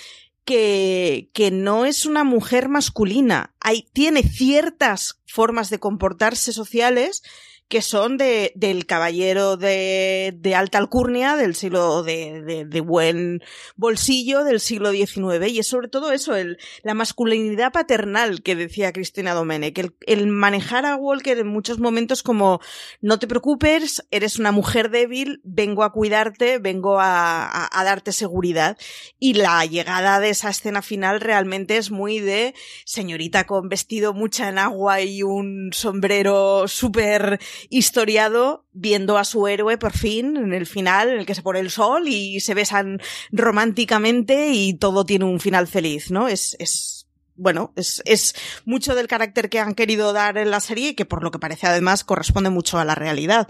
que, 0.51 1.51
no 1.53 1.85
es 1.85 2.07
una 2.07 2.25
mujer 2.25 2.69
masculina. 2.69 3.55
Tiene 3.93 4.23
ciertas 4.23 5.21
formas 5.27 5.71
de 5.71 5.79
comportarse 5.79 6.53
sociales 6.53 7.23
que 7.71 7.83
son 7.83 8.17
de, 8.17 8.53
del 8.57 8.85
caballero 8.85 9.57
de, 9.57 10.35
de 10.37 10.55
alta 10.57 10.77
alcurnia, 10.77 11.37
del 11.37 11.55
siglo 11.55 12.03
de, 12.03 12.43
de, 12.43 12.65
de, 12.65 12.81
buen 12.81 13.45
bolsillo 13.77 14.43
del 14.43 14.59
siglo 14.59 14.91
XIX. 14.91 15.49
Y 15.49 15.61
es 15.61 15.69
sobre 15.69 15.87
todo 15.87 16.11
eso, 16.11 16.35
el, 16.35 16.59
la 16.83 16.95
masculinidad 16.95 17.71
paternal 17.71 18.43
que 18.43 18.57
decía 18.57 18.93
Cristina 18.93 19.35
Domenech, 19.35 19.79
el, 19.79 19.95
el 20.09 20.27
manejar 20.27 20.85
a 20.85 20.97
Walker 20.97 21.39
en 21.39 21.47
muchos 21.47 21.79
momentos 21.79 22.25
como 22.25 22.61
no 23.01 23.21
te 23.21 23.29
preocupes, 23.29 24.05
eres 24.11 24.41
una 24.41 24.51
mujer 24.51 24.91
débil, 24.91 25.41
vengo 25.45 25.85
a 25.85 25.93
cuidarte, 25.93 26.59
vengo 26.59 26.99
a, 26.99 27.45
a, 27.45 27.81
a 27.81 27.85
darte 27.85 28.11
seguridad. 28.11 28.79
Y 29.21 29.35
la 29.35 29.65
llegada 29.65 30.19
de 30.19 30.31
esa 30.31 30.51
escena 30.51 30.83
final 30.83 31.21
realmente 31.21 31.77
es 31.77 31.93
muy 31.93 32.19
de 32.19 32.53
señorita 32.85 33.45
con 33.47 33.69
vestido 33.69 34.13
mucha 34.13 34.49
en 34.49 34.59
agua 34.59 35.03
y 35.03 35.23
un 35.23 35.71
sombrero 35.73 36.67
súper 36.67 37.39
historiado 37.69 38.67
viendo 38.73 39.19
a 39.19 39.25
su 39.25 39.47
héroe 39.47 39.79
por 39.79 39.93
fin 39.93 40.37
en 40.37 40.53
el 40.53 40.67
final 40.67 41.09
en 41.09 41.19
el 41.21 41.27
que 41.27 41.35
se 41.35 41.43
pone 41.43 41.61
el 41.61 41.71
sol 41.71 42.09
y 42.09 42.41
se 42.41 42.55
besan 42.55 43.01
románticamente 43.31 44.51
y 44.53 44.75
todo 44.75 45.05
tiene 45.05 45.25
un 45.25 45.41
final 45.41 45.67
feliz, 45.67 46.11
¿no? 46.11 46.29
Es, 46.29 46.57
es 46.59 47.07
bueno, 47.37 47.73
es, 47.75 48.03
es 48.05 48.35
mucho 48.67 48.95
del 48.95 49.09
carácter 49.09 49.49
que 49.49 49.61
han 49.61 49.75
querido 49.75 50.13
dar 50.13 50.37
en 50.37 50.51
la 50.51 50.61
serie 50.61 50.91
y 50.91 50.95
que 50.95 51.07
por 51.07 51.23
lo 51.23 51.31
que 51.31 51.39
parece 51.39 51.67
además 51.67 52.05
corresponde 52.05 52.51
mucho 52.51 52.79
a 52.79 52.85
la 52.85 52.95
realidad. 52.95 53.49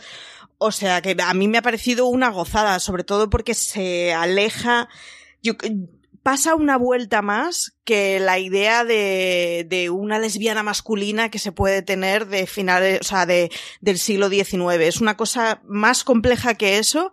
O 0.59 0.73
sea 0.73 1.01
que 1.01 1.17
a 1.21 1.35
mí 1.35 1.49
me 1.49 1.59
ha 1.59 1.63
parecido 1.63 2.07
una 2.07 2.29
gozada, 2.29 2.79
sobre 2.81 3.03
todo 3.03 3.31
porque 3.31 3.55
se 3.55 4.13
aleja. 4.13 4.89
Yo, 5.43 5.55
pasa 6.31 6.55
una 6.55 6.79
vuelta 6.79 7.23
más 7.23 7.77
que 7.83 8.21
la 8.21 8.39
idea 8.39 8.85
de, 8.85 9.67
de, 9.69 9.91
una 9.91 10.21
lesbiana 10.21 10.63
masculina 10.63 11.29
que 11.29 11.41
se 11.41 11.51
puede 11.51 11.83
tener 11.83 12.29
de 12.29 12.47
finales, 12.47 13.01
o 13.01 13.03
sea, 13.03 13.27
de, 13.27 13.51
del 13.81 13.99
siglo 13.99 14.29
XIX. 14.29 14.81
Es 14.83 15.01
una 15.01 15.17
cosa 15.17 15.61
más 15.65 16.05
compleja 16.05 16.55
que 16.55 16.79
eso 16.79 17.11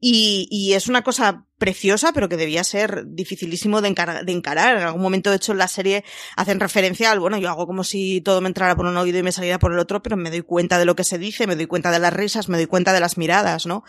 y, 0.00 0.48
y 0.50 0.72
es 0.72 0.88
una 0.88 1.02
cosa 1.02 1.46
preciosa, 1.58 2.12
pero 2.12 2.28
que 2.28 2.36
debía 2.36 2.64
ser 2.64 3.06
dificilísimo 3.06 3.80
de, 3.82 3.86
encar 3.86 4.24
de, 4.24 4.32
encarar. 4.32 4.78
En 4.78 4.82
algún 4.82 5.02
momento, 5.02 5.30
de 5.30 5.36
hecho, 5.36 5.52
en 5.52 5.58
la 5.58 5.68
serie 5.68 6.02
hacen 6.34 6.58
referencia 6.58 7.12
al, 7.12 7.20
bueno, 7.20 7.38
yo 7.38 7.50
hago 7.50 7.68
como 7.68 7.84
si 7.84 8.20
todo 8.20 8.40
me 8.40 8.48
entrara 8.48 8.74
por 8.74 8.86
un 8.86 8.96
oído 8.96 9.20
y 9.20 9.22
me 9.22 9.30
saliera 9.30 9.60
por 9.60 9.72
el 9.72 9.78
otro, 9.78 10.02
pero 10.02 10.16
me 10.16 10.32
doy 10.32 10.42
cuenta 10.42 10.80
de 10.80 10.86
lo 10.86 10.96
que 10.96 11.04
se 11.04 11.18
dice, 11.18 11.46
me 11.46 11.54
doy 11.54 11.66
cuenta 11.66 11.92
de 11.92 12.00
las 12.00 12.12
risas, 12.12 12.48
me 12.48 12.56
doy 12.56 12.66
cuenta 12.66 12.92
de 12.92 12.98
las 12.98 13.16
miradas, 13.16 13.64
¿no? 13.64 13.84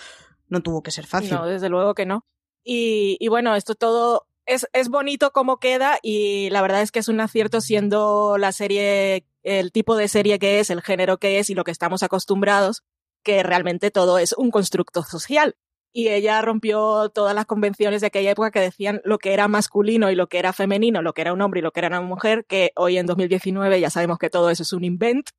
No 0.49 0.61
tuvo 0.61 0.83
que 0.83 0.91
ser 0.91 1.07
fácil. 1.07 1.31
No, 1.31 1.47
desde 1.47 1.67
luego 1.67 1.95
que 1.95 2.05
no. 2.05 2.27
Y, 2.63 3.17
y 3.19 3.27
bueno, 3.29 3.55
esto 3.55 3.73
todo 3.73 4.26
es, 4.47 4.67
es 4.73 4.89
bonito 4.89 5.31
cómo 5.31 5.59
queda 5.59 5.99
y 6.01 6.49
la 6.49 6.61
verdad 6.61 6.81
es 6.81 6.91
que 6.91 6.99
es 6.99 7.09
un 7.09 7.19
acierto 7.19 7.61
siendo 7.61 8.37
la 8.37 8.51
serie, 8.51 9.25
el 9.43 9.71
tipo 9.71 9.95
de 9.95 10.07
serie 10.07 10.39
que 10.39 10.59
es, 10.59 10.69
el 10.69 10.81
género 10.81 11.19
que 11.19 11.39
es 11.39 11.49
y 11.49 11.53
lo 11.53 11.63
que 11.63 11.71
estamos 11.71 12.01
acostumbrados, 12.01 12.83
que 13.23 13.43
realmente 13.43 13.91
todo 13.91 14.17
es 14.17 14.33
un 14.33 14.49
constructo 14.49 15.03
social. 15.03 15.55
y 15.93 16.09
ella 16.09 16.41
rompió 16.41 17.09
todas 17.09 17.33
las 17.35 17.45
convenciones 17.45 18.01
de 18.01 18.07
aquella 18.07 18.31
época 18.31 18.51
que 18.51 18.59
decían 18.59 19.01
lo 19.03 19.17
que 19.17 19.33
era 19.33 19.47
masculino 19.47 20.11
y 20.11 20.15
lo 20.15 20.27
que 20.27 20.39
era 20.39 20.53
femenino, 20.53 21.01
lo 21.01 21.13
que 21.13 21.21
era 21.21 21.33
un 21.33 21.41
hombre 21.41 21.59
y 21.59 21.63
lo 21.63 21.71
que 21.71 21.79
era 21.81 21.87
una 21.89 22.01
mujer, 22.01 22.45
que 22.45 22.71
hoy 22.75 22.97
en 22.97 23.07
2019 23.07 23.79
ya 23.81 23.89
sabemos 23.89 24.19
que 24.19 24.29
todo 24.29 24.49
eso 24.49 24.63
es 24.63 24.73
un 24.73 24.83
invent. 24.83 25.29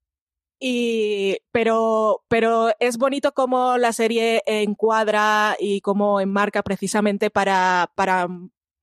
Y, 0.61 1.39
pero, 1.53 2.25
pero 2.29 2.71
es 2.81 2.99
bonito 2.99 3.33
cómo 3.33 3.79
la 3.79 3.93
serie 3.93 4.43
encuadra 4.47 5.57
y 5.61 5.81
cómo 5.81 6.21
enmarca 6.21 6.63
precisamente 6.63 7.31
para, 7.31 7.93
para 7.95 8.29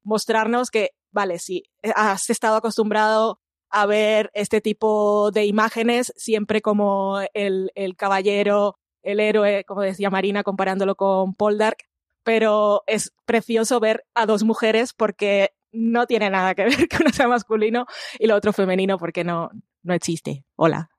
mostrarnos 0.05 0.71
que, 0.71 0.91
vale, 1.11 1.39
si 1.39 1.63
has 1.95 2.29
estado 2.29 2.55
acostumbrado 2.55 3.41
a 3.69 3.85
ver 3.85 4.31
este 4.33 4.61
tipo 4.61 5.31
de 5.31 5.45
imágenes 5.45 6.13
siempre 6.15 6.61
como 6.61 7.19
el, 7.33 7.71
el 7.75 7.97
caballero 7.97 8.77
el 9.05 9.19
héroe, 9.19 9.63
como 9.65 9.81
decía 9.81 10.09
Marina, 10.09 10.43
comparándolo 10.43 10.95
con 10.95 11.35
Paul 11.35 11.57
Dark, 11.57 11.77
pero 12.23 12.83
es 12.87 13.13
precioso 13.25 13.79
ver 13.79 14.05
a 14.15 14.25
dos 14.25 14.43
mujeres 14.43 14.93
porque 14.93 15.53
no 15.71 16.07
tiene 16.07 16.29
nada 16.29 16.55
que 16.55 16.63
ver 16.65 16.89
con 16.89 17.01
uno 17.01 17.11
sea 17.11 17.27
masculino 17.27 17.85
y 18.19 18.27
lo 18.27 18.35
otro 18.35 18.51
femenino 18.51 18.97
porque 18.97 19.23
no, 19.23 19.51
no 19.83 19.93
existe. 19.93 20.43
Hola. 20.55 20.94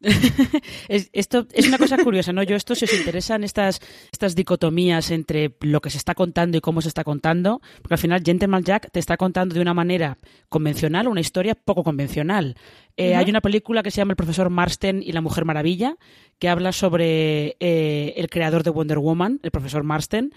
esto 0.88 1.46
es 1.52 1.68
una 1.68 1.76
cosa 1.76 1.98
curiosa, 2.02 2.32
¿no? 2.32 2.42
Yo 2.42 2.56
esto, 2.56 2.74
si 2.74 2.86
os 2.86 2.94
interesan 2.94 3.44
estas, 3.44 3.80
estas 4.10 4.34
dicotomías 4.34 5.10
entre 5.10 5.54
lo 5.60 5.80
que 5.80 5.90
se 5.90 5.98
está 5.98 6.14
contando 6.14 6.56
y 6.56 6.60
cómo 6.60 6.80
se 6.80 6.88
está 6.88 7.04
contando, 7.04 7.60
porque 7.82 7.94
al 7.94 7.98
final 7.98 8.22
Gentleman 8.24 8.64
Jack 8.64 8.90
te 8.90 8.98
está 8.98 9.16
contando 9.18 9.54
de 9.54 9.60
una 9.60 9.74
manera 9.74 10.16
convencional 10.48 11.06
una 11.06 11.20
historia 11.20 11.54
poco 11.54 11.84
convencional. 11.84 12.56
Eh, 12.96 13.14
hay 13.14 13.28
una 13.28 13.42
película 13.42 13.82
que 13.82 13.90
se 13.90 13.98
llama 13.98 14.12
El 14.12 14.16
profesor 14.16 14.48
Marston 14.48 15.02
y 15.02 15.12
la 15.12 15.20
Mujer 15.20 15.44
Maravilla, 15.44 15.96
que 16.38 16.48
habla 16.48 16.72
sobre 16.72 17.56
eh, 17.60 18.14
el 18.16 18.30
creador 18.30 18.62
de 18.62 18.70
Wonder 18.70 18.98
Woman, 18.98 19.40
el 19.42 19.50
profesor 19.50 19.84
Marston, 19.84 20.32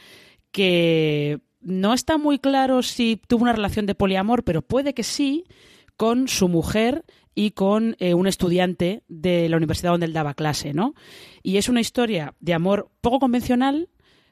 que 0.51 1.39
no 1.61 1.93
está 1.93 2.17
muy 2.17 2.39
claro 2.39 2.83
si 2.83 3.21
tuvo 3.27 3.43
una 3.43 3.53
relación 3.53 3.85
de 3.85 3.95
poliamor, 3.95 4.43
pero 4.43 4.61
puede 4.61 4.93
que 4.93 5.03
sí, 5.03 5.45
con 5.95 6.27
su 6.27 6.49
mujer 6.49 7.05
y 7.35 7.51
con 7.51 7.95
eh, 7.99 8.13
un 8.13 8.27
estudiante 8.27 9.03
de 9.07 9.49
la 9.49 9.57
universidad 9.57 9.91
donde 9.91 10.05
él 10.05 10.13
daba 10.13 10.33
clase, 10.33 10.73
¿no? 10.73 10.93
Y 11.41 11.57
es 11.57 11.69
una 11.69 11.81
historia 11.81 12.33
de 12.39 12.53
amor 12.53 12.89
poco 13.01 13.19
convencional, 13.19 13.89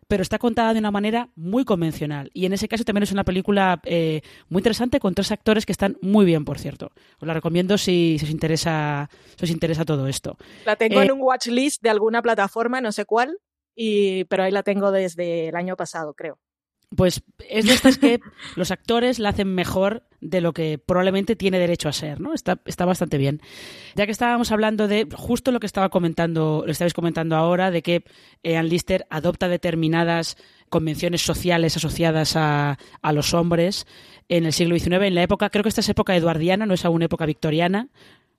pero 0.07 0.23
está 0.23 0.39
contada 0.39 0.73
de 0.73 0.79
una 0.79 0.91
manera 0.91 1.29
muy 1.35 1.63
convencional. 1.63 2.29
Y 2.33 2.45
en 2.45 2.53
ese 2.53 2.67
caso 2.67 2.83
también 2.83 3.03
es 3.03 3.13
una 3.13 3.23
película 3.23 3.79
eh, 3.85 4.21
muy 4.49 4.59
interesante 4.59 4.99
con 4.99 5.13
tres 5.13 5.31
actores 5.31 5.65
que 5.65 5.71
están 5.71 5.97
muy 6.01 6.25
bien, 6.25 6.43
por 6.43 6.59
cierto. 6.59 6.91
Os 7.19 7.27
la 7.27 7.33
recomiendo 7.33 7.77
si, 7.77 8.17
os, 8.21 8.29
interesa, 8.29 9.09
si 9.37 9.45
os 9.45 9.51
interesa 9.51 9.85
todo 9.85 10.07
esto. 10.07 10.37
La 10.65 10.75
tengo 10.75 11.01
en 11.01 11.09
eh, 11.09 11.13
un 11.13 11.21
watchlist 11.21 11.81
de 11.81 11.89
alguna 11.89 12.21
plataforma, 12.21 12.81
no 12.81 12.91
sé 12.91 13.05
cuál, 13.05 13.37
y, 13.73 14.25
pero 14.25 14.43
ahí 14.43 14.51
la 14.51 14.63
tengo 14.63 14.91
desde 14.91 15.47
el 15.47 15.55
año 15.55 15.77
pasado, 15.77 16.13
creo. 16.13 16.37
Pues 16.95 17.23
es 17.49 17.65
de 17.65 17.73
estas 17.73 17.97
que 17.97 18.19
los 18.55 18.71
actores 18.71 19.19
la 19.19 19.29
hacen 19.29 19.53
mejor 19.53 20.03
de 20.19 20.41
lo 20.41 20.53
que 20.53 20.77
probablemente 20.77 21.35
tiene 21.35 21.57
derecho 21.57 21.89
a 21.89 21.93
ser, 21.93 22.19
¿no? 22.19 22.33
Está, 22.33 22.61
está 22.65 22.85
bastante 22.85 23.17
bien. 23.17 23.41
Ya 23.95 24.05
que 24.05 24.11
estábamos 24.11 24.51
hablando 24.51 24.87
de 24.87 25.07
justo 25.13 25.51
lo 25.51 25.59
que 25.59 25.65
estaba 25.65 25.89
comentando, 25.89 26.63
lo 26.65 26.71
estabais 26.71 26.93
comentando 26.93 27.35
ahora, 27.35 27.71
de 27.71 27.81
que 27.81 28.03
eh, 28.43 28.57
Ann 28.57 28.69
Lister 28.69 29.07
adopta 29.09 29.47
determinadas 29.47 30.37
convenciones 30.69 31.21
sociales 31.21 31.75
asociadas 31.75 32.35
a, 32.35 32.77
a 33.01 33.13
los 33.13 33.33
hombres 33.33 33.87
en 34.29 34.45
el 34.45 34.53
siglo 34.53 34.77
XIX, 34.77 35.03
en 35.03 35.15
la 35.15 35.23
época, 35.23 35.49
creo 35.49 35.63
que 35.63 35.69
esta 35.69 35.81
es 35.81 35.89
época 35.89 36.15
eduardiana, 36.15 36.65
no 36.65 36.73
es 36.73 36.85
aún 36.85 37.01
época 37.01 37.25
victoriana, 37.25 37.89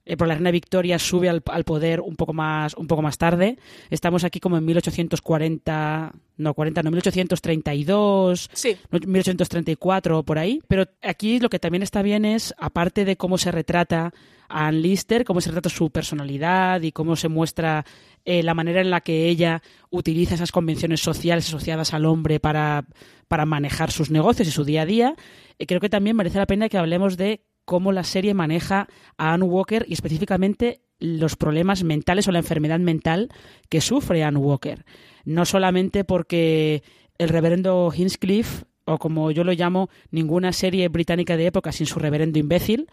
eh, 0.05 0.17
por 0.17 0.27
la 0.27 0.35
reina 0.35 0.51
Victoria 0.51 0.99
sube 0.99 1.29
al, 1.29 1.43
poder 1.43 2.01
un 2.01 2.17
poco 2.17 2.33
más 2.33 2.75
un 2.75 2.89
poco 2.89 3.03
más 3.03 3.19
tarde. 3.19 3.59
Estamos 3.89 4.25
aquí 4.25 4.41
como 4.41 4.57
en 4.57 4.65
1840, 4.65 6.13
no 6.39 6.55
40, 6.55 6.83
no 6.83 6.91
1832, 6.91 8.51
sí. 8.53 8.77
1834 8.91 10.23
por 10.25 10.39
ahí. 10.39 10.61
Pero 10.67 10.87
aquí 11.03 11.39
lo 11.39 11.49
que 11.49 11.61
también 11.61 11.83
está 11.83 12.03
bien 12.03 12.25
es, 12.25 12.53
aparte 12.59 13.05
de 13.05 13.17
cómo 13.17 13.39
se 13.39 13.53
retrata 13.53 14.13
a 14.49 14.67
Anne 14.67 14.81
Lister, 14.81 15.25
cómo 15.25 15.41
se 15.41 15.51
retrata 15.51 15.69
su 15.69 15.91
personalidad 15.91 16.83
y 16.83 16.91
cómo 16.91 17.15
se 17.15 17.29
muestra 17.29 17.85
eh, 18.25 18.43
la 18.43 18.55
manera 18.55 18.81
en 18.81 18.91
la 18.91 19.01
que 19.03 19.29
ella 19.29 19.63
utiliza 19.91 20.35
esas 20.35 20.53
convenciones 20.53 21.01
sociales 21.01 21.47
asociadas 21.47 21.95
al 21.95 22.07
hombre 22.07 22.41
para, 22.41 22.87
para 23.29 23.47
manejar 23.47 23.91
sus 23.93 24.11
negocios 24.11 24.49
y 24.49 24.51
su 24.51 24.65
día 24.65 24.83
a 24.83 24.87
día, 24.87 25.15
eh, 25.59 25.67
creo 25.67 25.81
que 25.81 25.89
también 25.89 26.17
merece 26.17 26.39
la 26.39 26.47
pena 26.47 26.69
que 26.69 26.79
hablemos 26.79 27.17
de 27.17 27.45
cómo 27.65 27.93
la 27.93 28.05
serie 28.05 28.35
maneja 28.35 28.89
a 29.17 29.33
Anne 29.33 29.45
Walker 29.45 29.85
y 29.89 29.93
específicamente 29.93 30.83
los 30.99 31.37
problemas 31.37 31.83
mentales 31.83 32.29
o 32.29 32.33
la 32.33 32.39
enfermedad 32.39 32.79
mental 32.79 33.29
que 33.69 33.81
sufre 33.81 34.25
Anne 34.25 34.39
Walker. 34.39 34.85
No 35.25 35.45
solamente 35.45 36.05
porque 36.05 36.83
el 37.19 37.29
reverendo 37.29 37.93
Hinchcliffe, 37.95 38.65
o 38.85 38.99
como 38.99 39.31
yo 39.31 39.45
lo 39.45 39.53
llamo, 39.53 39.91
ninguna 40.11 40.53
serie 40.53 40.89
británica 40.89 41.37
de 41.37 41.47
época 41.47 41.73
sin 41.73 41.87
su 41.87 41.99
reverendo 41.99 42.39
imbécil, 42.39 42.89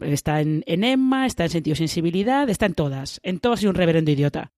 está 0.00 0.40
en, 0.40 0.62
Emma, 0.66 1.26
está 1.26 1.44
en 1.44 1.50
Sentido 1.50 1.76
Sensibilidad, 1.76 2.48
está 2.48 2.66
en 2.66 2.74
todas. 2.74 3.20
En 3.22 3.38
todas 3.38 3.60
hay 3.62 3.68
un 3.68 3.74
reverendo 3.74 4.10
idiota. 4.10 4.52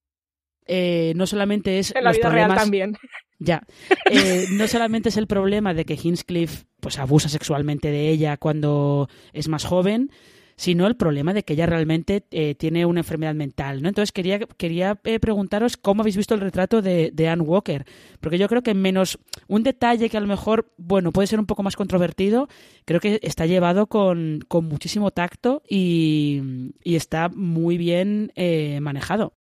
Eh, 0.66 1.12
no 1.16 1.26
solamente 1.26 1.78
es 1.78 1.94
en 1.94 2.04
la 2.04 2.12
vida 2.12 2.28
real 2.28 2.54
también. 2.54 2.96
Ya. 3.38 3.62
Eh, 4.10 4.46
no 4.52 4.66
solamente 4.66 5.10
es 5.10 5.18
el 5.18 5.26
problema 5.26 5.74
de 5.74 5.84
que 5.84 5.98
Hinchcliffe 6.02 6.64
pues, 6.80 6.98
abusa 6.98 7.28
sexualmente 7.28 7.90
de 7.90 8.08
ella 8.08 8.38
cuando 8.38 9.10
es 9.34 9.48
más 9.48 9.66
joven, 9.66 10.10
sino 10.56 10.86
el 10.86 10.96
problema 10.96 11.34
de 11.34 11.42
que 11.42 11.52
ella 11.52 11.66
realmente 11.66 12.24
eh, 12.30 12.54
tiene 12.54 12.86
una 12.86 13.00
enfermedad 13.00 13.34
mental. 13.34 13.82
¿no? 13.82 13.88
Entonces 13.88 14.12
quería, 14.12 14.38
quería 14.38 14.98
eh, 15.04 15.20
preguntaros 15.20 15.76
cómo 15.76 16.00
habéis 16.00 16.16
visto 16.16 16.34
el 16.34 16.40
retrato 16.40 16.80
de, 16.80 17.10
de, 17.12 17.28
Anne 17.28 17.42
Walker, 17.42 17.84
porque 18.20 18.38
yo 18.38 18.48
creo 18.48 18.62
que 18.62 18.72
menos 18.72 19.18
un 19.46 19.62
detalle 19.62 20.08
que 20.08 20.16
a 20.16 20.20
lo 20.20 20.26
mejor, 20.26 20.72
bueno, 20.78 21.12
puede 21.12 21.26
ser 21.26 21.38
un 21.38 21.46
poco 21.46 21.62
más 21.62 21.76
controvertido, 21.76 22.48
creo 22.86 23.00
que 23.00 23.20
está 23.22 23.44
llevado 23.44 23.88
con, 23.88 24.40
con 24.48 24.64
muchísimo 24.64 25.10
tacto 25.10 25.62
y, 25.68 26.72
y, 26.82 26.96
está 26.96 27.28
muy 27.28 27.76
bien 27.76 28.32
manejado. 28.80 29.37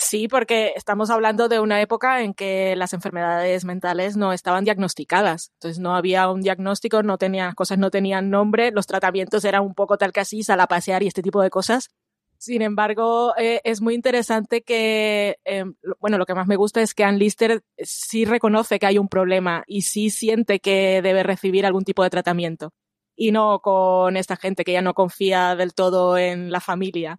Sí, 0.00 0.28
porque 0.28 0.74
estamos 0.76 1.10
hablando 1.10 1.48
de 1.48 1.58
una 1.58 1.80
época 1.82 2.22
en 2.22 2.32
que 2.32 2.76
las 2.76 2.92
enfermedades 2.92 3.64
mentales 3.64 4.16
no 4.16 4.32
estaban 4.32 4.64
diagnosticadas. 4.64 5.50
Entonces 5.54 5.80
no 5.80 5.96
había 5.96 6.30
un 6.30 6.40
diagnóstico, 6.40 7.02
no 7.02 7.18
tenían, 7.18 7.54
cosas 7.54 7.78
no 7.78 7.90
tenían 7.90 8.30
nombre, 8.30 8.70
los 8.70 8.86
tratamientos 8.86 9.44
eran 9.44 9.62
un 9.62 9.74
poco 9.74 9.98
tal 9.98 10.12
que 10.12 10.20
así, 10.20 10.44
sal 10.44 10.60
a 10.60 10.68
pasear 10.68 11.02
y 11.02 11.08
este 11.08 11.22
tipo 11.22 11.42
de 11.42 11.50
cosas. 11.50 11.90
Sin 12.38 12.62
embargo, 12.62 13.34
eh, 13.36 13.60
es 13.64 13.80
muy 13.80 13.94
interesante 13.94 14.62
que, 14.62 15.38
eh, 15.44 15.64
bueno, 15.98 16.16
lo 16.16 16.26
que 16.26 16.34
más 16.34 16.46
me 16.46 16.54
gusta 16.56 16.80
es 16.80 16.94
que 16.94 17.02
Ann 17.02 17.18
Lister 17.18 17.62
sí 17.78 18.24
reconoce 18.24 18.78
que 18.78 18.86
hay 18.86 18.98
un 18.98 19.08
problema 19.08 19.64
y 19.66 19.82
sí 19.82 20.10
siente 20.10 20.60
que 20.60 21.02
debe 21.02 21.24
recibir 21.24 21.66
algún 21.66 21.82
tipo 21.84 22.04
de 22.04 22.10
tratamiento. 22.10 22.72
Y 23.16 23.32
no 23.32 23.58
con 23.60 24.16
esta 24.16 24.36
gente 24.36 24.64
que 24.64 24.72
ya 24.72 24.82
no 24.82 24.94
confía 24.94 25.56
del 25.56 25.74
todo 25.74 26.16
en 26.16 26.52
la 26.52 26.60
familia 26.60 27.18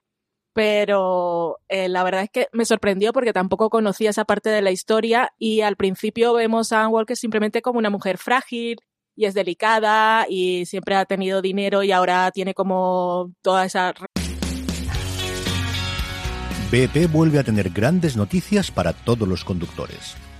pero 0.53 1.59
eh, 1.67 1.89
la 1.89 2.03
verdad 2.03 2.23
es 2.23 2.29
que 2.29 2.47
me 2.53 2.65
sorprendió 2.65 3.13
porque 3.13 3.33
tampoco 3.33 3.69
conocía 3.69 4.09
esa 4.09 4.25
parte 4.25 4.49
de 4.49 4.62
la 4.62 4.71
historia 4.71 5.33
y 5.38 5.62
al 5.62 5.75
principio 5.75 6.33
vemos 6.33 6.71
a 6.71 6.81
Anne 6.81 6.89
Walker 6.89 7.15
simplemente 7.15 7.62
como 7.62 7.79
una 7.79 7.89
mujer 7.89 8.17
frágil 8.17 8.77
y 9.15 9.25
es 9.25 9.33
delicada 9.33 10.25
y 10.29 10.65
siempre 10.65 10.95
ha 10.95 11.05
tenido 11.05 11.41
dinero 11.41 11.83
y 11.83 11.91
ahora 11.91 12.31
tiene 12.31 12.53
como 12.53 13.33
toda 13.41 13.65
esa... 13.65 13.93
BP 16.71 17.12
vuelve 17.12 17.39
a 17.39 17.43
tener 17.43 17.71
grandes 17.71 18.15
noticias 18.15 18.69
para 18.69 18.93
todos 18.93 19.27
los 19.27 19.43
conductores. 19.43 20.15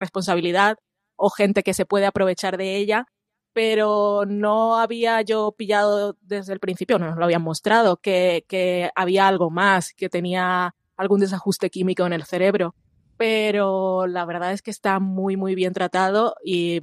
Responsabilidad 0.00 0.78
o 1.16 1.30
gente 1.30 1.62
que 1.62 1.74
se 1.74 1.86
puede 1.86 2.06
aprovechar 2.06 2.56
de 2.56 2.76
ella, 2.76 3.06
pero 3.52 4.24
no 4.26 4.76
había 4.76 5.22
yo 5.22 5.52
pillado 5.56 6.16
desde 6.20 6.52
el 6.52 6.60
principio, 6.60 6.98
no 6.98 7.06
nos 7.06 7.16
lo 7.16 7.24
habían 7.24 7.42
mostrado, 7.42 7.96
que, 7.96 8.44
que 8.48 8.90
había 8.94 9.26
algo 9.26 9.50
más, 9.50 9.94
que 9.94 10.08
tenía 10.08 10.74
algún 10.96 11.20
desajuste 11.20 11.70
químico 11.70 12.04
en 12.04 12.12
el 12.12 12.24
cerebro. 12.24 12.74
Pero 13.16 14.06
la 14.06 14.26
verdad 14.26 14.52
es 14.52 14.60
que 14.60 14.70
está 14.70 15.00
muy, 15.00 15.36
muy 15.36 15.54
bien 15.54 15.72
tratado 15.72 16.36
y 16.44 16.82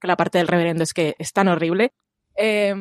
que 0.00 0.08
la 0.08 0.16
parte 0.16 0.38
del 0.38 0.48
reverendo 0.48 0.82
es 0.82 0.94
que 0.94 1.16
es 1.18 1.34
tan 1.34 1.48
horrible. 1.48 1.92
Eh, 2.34 2.74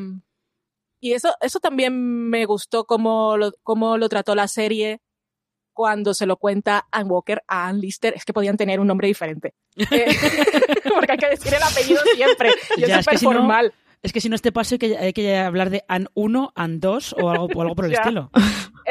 y 1.01 1.13
eso, 1.13 1.33
eso 1.41 1.59
también 1.59 2.29
me 2.29 2.45
gustó 2.45 2.85
cómo 2.85 3.37
lo, 3.37 3.51
cómo 3.63 3.97
lo 3.97 4.09
trató 4.09 4.35
la 4.35 4.47
serie 4.47 5.01
cuando 5.79 6.13
se 6.13 6.25
lo 6.25 6.35
cuenta 6.35 6.87
Ann 6.91 7.09
Walker 7.09 7.41
a 7.47 7.69
Ann 7.69 7.79
Lister. 7.79 8.13
Es 8.13 8.25
que 8.25 8.33
podían 8.33 8.57
tener 8.57 8.81
un 8.81 8.87
nombre 8.87 9.07
diferente. 9.07 9.53
Eh, 9.91 10.07
porque 10.93 11.13
hay 11.13 11.17
que 11.17 11.29
decir 11.29 11.53
el 11.53 11.63
apellido 11.63 12.01
siempre. 12.13 12.51
Y 12.75 12.81
Ya, 12.81 12.99
es 12.99 13.07
es 13.07 13.07
que 13.07 13.17
súper 13.17 13.37
si 13.37 13.43
no-. 13.47 13.69
Es 14.01 14.11
que 14.11 14.19
si 14.19 14.27
no 14.27 14.35
este 14.35 14.51
paso 14.51 14.75
hay 14.75 14.79
que, 14.79 14.97
hay 14.97 15.13
que 15.13 15.37
hablar 15.37 15.69
de 15.69 15.85
AN 15.87 16.09
1, 16.15 16.51
AN 16.53 16.81
2 16.81 17.15
o 17.21 17.29
algo, 17.29 17.47
o 17.55 17.61
algo 17.61 17.75
por 17.75 17.85
el 17.85 17.93
estilo. 17.93 18.29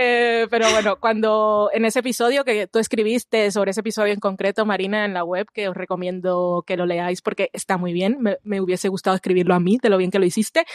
Eh, 0.00 0.46
pero 0.48 0.70
bueno, 0.70 1.00
cuando 1.00 1.70
en 1.72 1.84
ese 1.84 1.98
episodio 1.98 2.44
que 2.44 2.68
tú 2.68 2.78
escribiste 2.78 3.50
sobre 3.50 3.72
ese 3.72 3.80
episodio 3.80 4.12
en 4.12 4.20
concreto, 4.20 4.64
Marina, 4.64 5.04
en 5.04 5.12
la 5.12 5.24
web, 5.24 5.48
que 5.52 5.68
os 5.68 5.76
recomiendo 5.76 6.62
que 6.64 6.76
lo 6.76 6.86
leáis 6.86 7.20
porque 7.20 7.50
está 7.52 7.78
muy 7.78 7.92
bien, 7.92 8.18
me, 8.20 8.38
me 8.44 8.60
hubiese 8.60 8.86
gustado 8.86 9.16
escribirlo 9.16 9.56
a 9.56 9.60
mí, 9.60 9.76
de 9.82 9.88
lo 9.88 9.98
bien 9.98 10.12
que 10.12 10.20
lo 10.20 10.24
hiciste, 10.24 10.66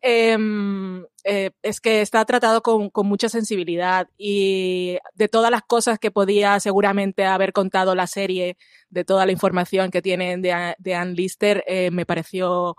em, 0.00 1.04
eh, 1.22 1.52
es 1.62 1.80
que 1.80 2.00
está 2.00 2.24
tratado 2.24 2.62
con, 2.64 2.90
con 2.90 3.06
mucha 3.06 3.28
sensibilidad 3.28 4.08
y 4.18 4.98
de 5.14 5.28
todas 5.28 5.52
las 5.52 5.62
cosas 5.62 6.00
que 6.00 6.10
podía 6.10 6.58
seguramente 6.58 7.26
haber 7.26 7.52
contado 7.52 7.94
la 7.94 8.08
serie, 8.08 8.56
de 8.90 9.04
toda 9.04 9.24
la 9.24 9.32
información 9.32 9.90
que 9.90 10.02
tienen 10.02 10.42
de, 10.42 10.74
de 10.78 10.94
Ann 10.94 11.14
Lister, 11.14 11.62
eh, 11.66 11.90
me 11.92 12.06
pareció 12.06 12.76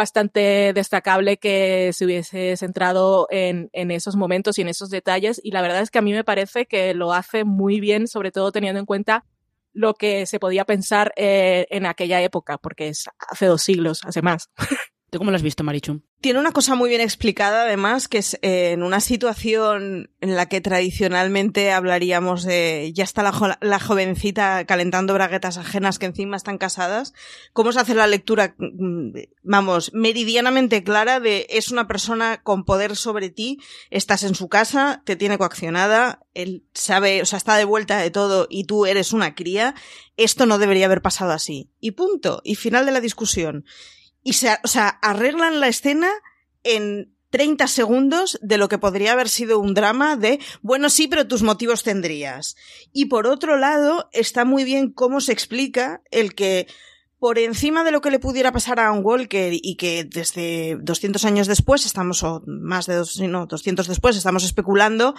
bastante 0.00 0.72
destacable 0.74 1.36
que 1.36 1.92
se 1.92 2.06
hubiese 2.06 2.56
centrado 2.56 3.26
en, 3.30 3.68
en 3.74 3.90
esos 3.90 4.16
momentos 4.16 4.58
y 4.58 4.62
en 4.62 4.68
esos 4.68 4.88
detalles. 4.88 5.40
Y 5.44 5.50
la 5.50 5.60
verdad 5.60 5.82
es 5.82 5.90
que 5.90 5.98
a 5.98 6.02
mí 6.02 6.12
me 6.14 6.24
parece 6.24 6.64
que 6.64 6.94
lo 6.94 7.12
hace 7.12 7.44
muy 7.44 7.80
bien, 7.80 8.08
sobre 8.08 8.32
todo 8.32 8.50
teniendo 8.50 8.80
en 8.80 8.86
cuenta 8.86 9.26
lo 9.74 9.92
que 9.92 10.24
se 10.24 10.40
podía 10.40 10.64
pensar 10.64 11.12
eh, 11.16 11.66
en 11.68 11.84
aquella 11.84 12.22
época, 12.22 12.56
porque 12.56 12.88
es 12.88 13.10
hace 13.28 13.44
dos 13.44 13.60
siglos, 13.60 14.00
hace 14.04 14.22
más. 14.22 14.48
¿Tú 15.10 15.18
cómo 15.18 15.30
lo 15.30 15.36
has 15.36 15.42
visto, 15.42 15.64
Marichu? 15.64 16.00
Tiene 16.20 16.38
una 16.38 16.52
cosa 16.52 16.74
muy 16.74 16.90
bien 16.90 17.00
explicada, 17.00 17.62
además, 17.62 18.06
que 18.06 18.18
es 18.18 18.34
eh, 18.42 18.72
en 18.72 18.82
una 18.82 19.00
situación 19.00 20.10
en 20.20 20.36
la 20.36 20.50
que 20.50 20.60
tradicionalmente 20.60 21.72
hablaríamos 21.72 22.42
de 22.42 22.92
ya 22.94 23.04
está 23.04 23.22
la, 23.22 23.58
la 23.62 23.80
jovencita 23.80 24.66
calentando 24.66 25.14
braguetas 25.14 25.56
ajenas 25.56 25.98
que 25.98 26.04
encima 26.04 26.36
están 26.36 26.58
casadas, 26.58 27.14
cómo 27.54 27.72
se 27.72 27.80
hace 27.80 27.94
la 27.94 28.06
lectura, 28.06 28.54
mm, 28.58 29.12
vamos, 29.42 29.92
meridianamente 29.94 30.84
clara 30.84 31.20
de 31.20 31.46
es 31.48 31.70
una 31.70 31.86
persona 31.86 32.42
con 32.42 32.64
poder 32.66 32.96
sobre 32.96 33.30
ti, 33.30 33.58
estás 33.88 34.22
en 34.22 34.34
su 34.34 34.50
casa, 34.50 35.00
te 35.06 35.16
tiene 35.16 35.38
coaccionada, 35.38 36.20
él 36.34 36.66
sabe, 36.74 37.22
o 37.22 37.24
sea, 37.24 37.38
está 37.38 37.56
de 37.56 37.64
vuelta 37.64 37.96
de 37.96 38.10
todo 38.10 38.46
y 38.50 38.64
tú 38.64 38.84
eres 38.84 39.14
una 39.14 39.34
cría, 39.34 39.74
esto 40.18 40.44
no 40.44 40.58
debería 40.58 40.84
haber 40.84 41.00
pasado 41.00 41.32
así. 41.32 41.70
Y 41.80 41.92
punto. 41.92 42.42
Y 42.44 42.56
final 42.56 42.84
de 42.84 42.92
la 42.92 43.00
discusión 43.00 43.64
y 44.22 44.34
se, 44.34 44.56
o 44.62 44.68
sea, 44.68 44.88
arreglan 44.88 45.60
la 45.60 45.68
escena 45.68 46.10
en 46.64 47.14
30 47.30 47.68
segundos 47.68 48.38
de 48.42 48.58
lo 48.58 48.68
que 48.68 48.78
podría 48.78 49.12
haber 49.12 49.28
sido 49.28 49.60
un 49.60 49.72
drama 49.74 50.16
de, 50.16 50.40
bueno, 50.62 50.90
sí, 50.90 51.06
pero 51.06 51.28
tus 51.28 51.42
motivos 51.42 51.82
tendrías. 51.84 52.56
Y 52.92 53.06
por 53.06 53.26
otro 53.28 53.56
lado, 53.56 54.08
está 54.12 54.44
muy 54.44 54.64
bien 54.64 54.90
cómo 54.92 55.20
se 55.20 55.32
explica 55.32 56.02
el 56.10 56.34
que 56.34 56.66
por 57.20 57.38
encima 57.38 57.84
de 57.84 57.92
lo 57.92 58.00
que 58.00 58.10
le 58.10 58.18
pudiera 58.18 58.50
pasar 58.50 58.80
a 58.80 58.88
Ann 58.88 59.02
Walker 59.04 59.52
y 59.52 59.76
que 59.76 60.04
desde 60.04 60.76
200 60.80 61.24
años 61.24 61.46
después 61.46 61.84
estamos, 61.86 62.22
o 62.22 62.42
más 62.46 62.86
de 62.86 62.94
dos, 62.96 63.20
no, 63.20 63.46
200 63.46 63.86
después 63.86 64.16
estamos 64.16 64.42
especulando, 64.42 65.14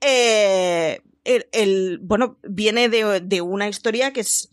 eh, 0.00 1.00
el, 1.24 1.46
el- 1.52 1.98
bueno, 2.02 2.38
viene 2.42 2.88
de, 2.88 3.20
de 3.20 3.40
una 3.40 3.68
historia 3.68 4.12
que 4.12 4.20
es, 4.20 4.50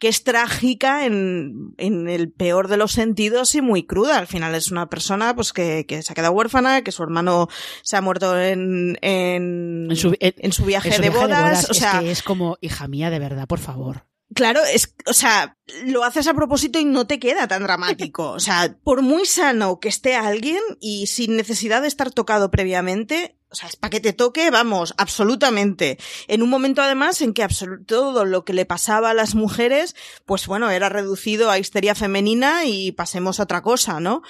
que 0.00 0.08
es 0.08 0.24
trágica 0.24 1.04
en, 1.04 1.74
en 1.78 2.08
el 2.08 2.32
peor 2.32 2.66
de 2.66 2.76
los 2.78 2.90
sentidos 2.92 3.54
y 3.54 3.60
muy 3.60 3.84
cruda. 3.84 4.18
Al 4.18 4.26
final 4.26 4.54
es 4.56 4.72
una 4.72 4.88
persona 4.88 5.36
pues 5.36 5.52
que, 5.52 5.86
que 5.86 6.02
se 6.02 6.12
ha 6.12 6.16
quedado 6.16 6.32
huérfana, 6.32 6.82
que 6.82 6.90
su 6.90 7.02
hermano 7.04 7.48
se 7.82 7.96
ha 7.96 8.00
muerto 8.00 8.36
en, 8.40 8.98
en, 9.02 9.86
En 9.90 9.96
su, 9.96 10.16
en- 10.18 10.34
en 10.38 10.52
su 10.52 10.64
viaje, 10.64 10.90
su 10.90 11.02
de, 11.02 11.10
viaje 11.10 11.26
bodas. 11.26 11.68
O 11.68 11.72
es 11.72 11.78
sea, 11.78 12.00
que 12.00 12.10
es 12.10 12.22
como, 12.22 12.56
hija 12.60 12.88
mía, 12.88 13.10
de 13.10 13.18
verdad, 13.20 13.46
por 13.46 13.60
favor. 13.60 14.06
Claro, 14.32 14.60
es, 14.64 14.94
o 15.06 15.12
sea, 15.12 15.56
lo 15.84 16.04
haces 16.04 16.28
a 16.28 16.34
propósito 16.34 16.78
y 16.78 16.84
no 16.84 17.06
te 17.06 17.18
queda 17.18 17.48
tan 17.48 17.62
dramático. 17.62 18.30
O 18.40 18.40
sea, 18.40 18.76
por 18.84 19.02
muy 19.02 19.26
sano 19.26 19.80
que 19.80 19.88
esté 19.88 20.14
alguien 20.14 20.60
y 20.80 21.08
sin 21.08 21.36
necesidad 21.36 21.82
de 21.82 21.88
estar 21.88 22.10
tocado 22.10 22.50
previamente, 22.50 23.36
o 23.50 23.54
sea, 23.54 23.68
es 23.68 23.76
para 23.76 23.90
que 23.90 24.00
te 24.00 24.12
toque, 24.12 24.50
vamos, 24.50 24.94
absolutamente. 24.96 25.98
En 26.28 26.42
un 26.42 26.48
momento 26.48 26.80
además 26.80 27.20
en 27.20 27.34
que 27.34 27.46
todo 27.86 28.24
lo 28.24 28.44
que 28.44 28.52
le 28.52 28.64
pasaba 28.64 29.10
a 29.10 29.14
las 29.14 29.34
mujeres, 29.34 29.96
pues 30.24 30.46
bueno, 30.46 30.70
era 30.70 30.88
reducido 30.88 31.50
a 31.50 31.58
histeria 31.58 31.94
femenina 31.94 32.64
y 32.64 32.92
pasemos 32.92 33.40
a 33.40 33.42
otra 33.42 33.62
cosa, 33.62 33.98
¿no? 33.98 34.22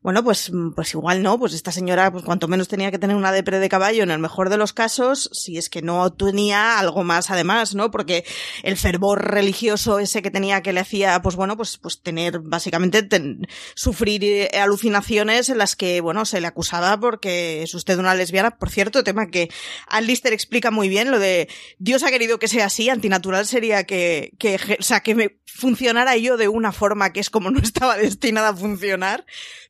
Bueno, 0.00 0.22
pues, 0.22 0.52
pues 0.76 0.94
igual 0.94 1.24
no, 1.24 1.40
pues 1.40 1.52
esta 1.54 1.72
señora, 1.72 2.12
pues 2.12 2.24
cuanto 2.24 2.46
menos 2.46 2.68
tenía 2.68 2.92
que 2.92 3.00
tener 3.00 3.16
una 3.16 3.32
depre 3.32 3.58
de 3.58 3.68
caballo 3.68 4.04
en 4.04 4.12
el 4.12 4.20
mejor 4.20 4.48
de 4.48 4.56
los 4.56 4.72
casos, 4.72 5.28
si 5.32 5.58
es 5.58 5.68
que 5.68 5.82
no 5.82 6.12
tenía 6.12 6.78
algo 6.78 7.02
más 7.02 7.30
además, 7.32 7.74
¿no? 7.74 7.90
Porque 7.90 8.24
el 8.62 8.76
fervor 8.76 9.32
religioso 9.32 9.98
ese 9.98 10.22
que 10.22 10.30
tenía 10.30 10.62
que 10.62 10.72
le 10.72 10.78
hacía, 10.80 11.20
pues 11.20 11.34
bueno, 11.34 11.56
pues, 11.56 11.78
pues 11.78 12.00
tener, 12.00 12.38
básicamente, 12.38 13.02
ten- 13.02 13.48
sufrir 13.74 14.22
eh, 14.22 14.48
alucinaciones 14.60 15.48
en 15.48 15.58
las 15.58 15.74
que, 15.74 16.00
bueno, 16.00 16.24
se 16.24 16.40
le 16.40 16.46
acusaba 16.46 16.98
porque 17.00 17.64
es 17.64 17.74
usted 17.74 17.98
una 17.98 18.14
lesbiana. 18.14 18.56
Por 18.56 18.70
cierto, 18.70 19.02
tema 19.02 19.26
que 19.26 19.50
Ann 19.88 20.06
Lister 20.06 20.32
explica 20.32 20.70
muy 20.70 20.88
bien, 20.88 21.10
lo 21.10 21.18
de 21.18 21.48
Dios 21.78 22.04
ha 22.04 22.10
querido 22.10 22.38
que 22.38 22.46
sea 22.46 22.66
así, 22.66 22.88
antinatural 22.88 23.46
sería 23.46 23.82
que, 23.82 24.30
que, 24.38 24.60
o 24.78 24.82
sea, 24.82 25.00
que 25.00 25.16
me 25.16 25.38
funcionara 25.44 26.16
yo 26.16 26.36
de 26.36 26.46
una 26.46 26.70
forma 26.70 27.12
que 27.12 27.18
es 27.18 27.30
como 27.30 27.50
no 27.50 27.58
estaba 27.62 27.96
destinada 27.96 28.50
a 28.50 28.56
funcionar. 28.56 29.26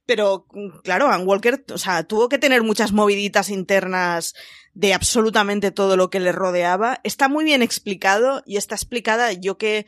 Pero, 0.09 0.47
mm, 0.55 0.79
claro, 0.83 1.09
Ann 1.11 1.29
Walker, 1.29 1.63
o 1.71 1.77
sea, 1.77 2.03
tuvo 2.03 2.31
que 2.31 2.39
tener 2.39 2.63
muchas 2.63 2.93
moviditas 2.93 3.51
internas 3.51 4.35
de 4.73 4.95
absolutamente 4.95 5.71
todo 5.71 5.99
lo 5.99 6.09
que 6.09 6.19
le 6.19 6.33
rodeaba. 6.33 6.99
Está 7.05 7.29
muy 7.29 7.45
bien 7.45 7.61
explicado 7.61 8.43
y 8.47 8.57
está 8.57 8.75
explicada, 8.75 9.35
yo 9.35 9.59
que, 9.59 9.85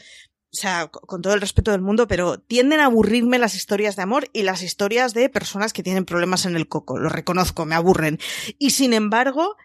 o 0.53 0.57
sea, 0.57 0.89
co- 0.89 1.01
con 1.07 1.23
todo 1.23 1.33
el 1.33 1.41
respeto 1.41 1.71
del 1.71 1.81
mundo, 1.81 2.07
pero 2.07 2.39
tienden 2.39 2.81
a 2.81 2.85
aburrirme 2.85 3.39
las 3.39 3.55
historias 3.55 3.97
de 3.97 4.03
amor 4.03 4.29
y 4.35 4.43
las 4.43 4.61
historias 4.63 5.15
de 5.15 5.31
personas 5.31 5.73
que 5.73 5.83
tienen 5.83 6.05
problemas 6.05 6.45
en 6.45 6.55
el 6.55 6.69
coco. 6.69 6.99
Lo 6.99 7.09
reconozco, 7.09 7.65
me 7.65 7.75
aburren. 7.75 8.19
Y 8.59 8.71
sin 8.73 8.93
embargo, 8.93 9.57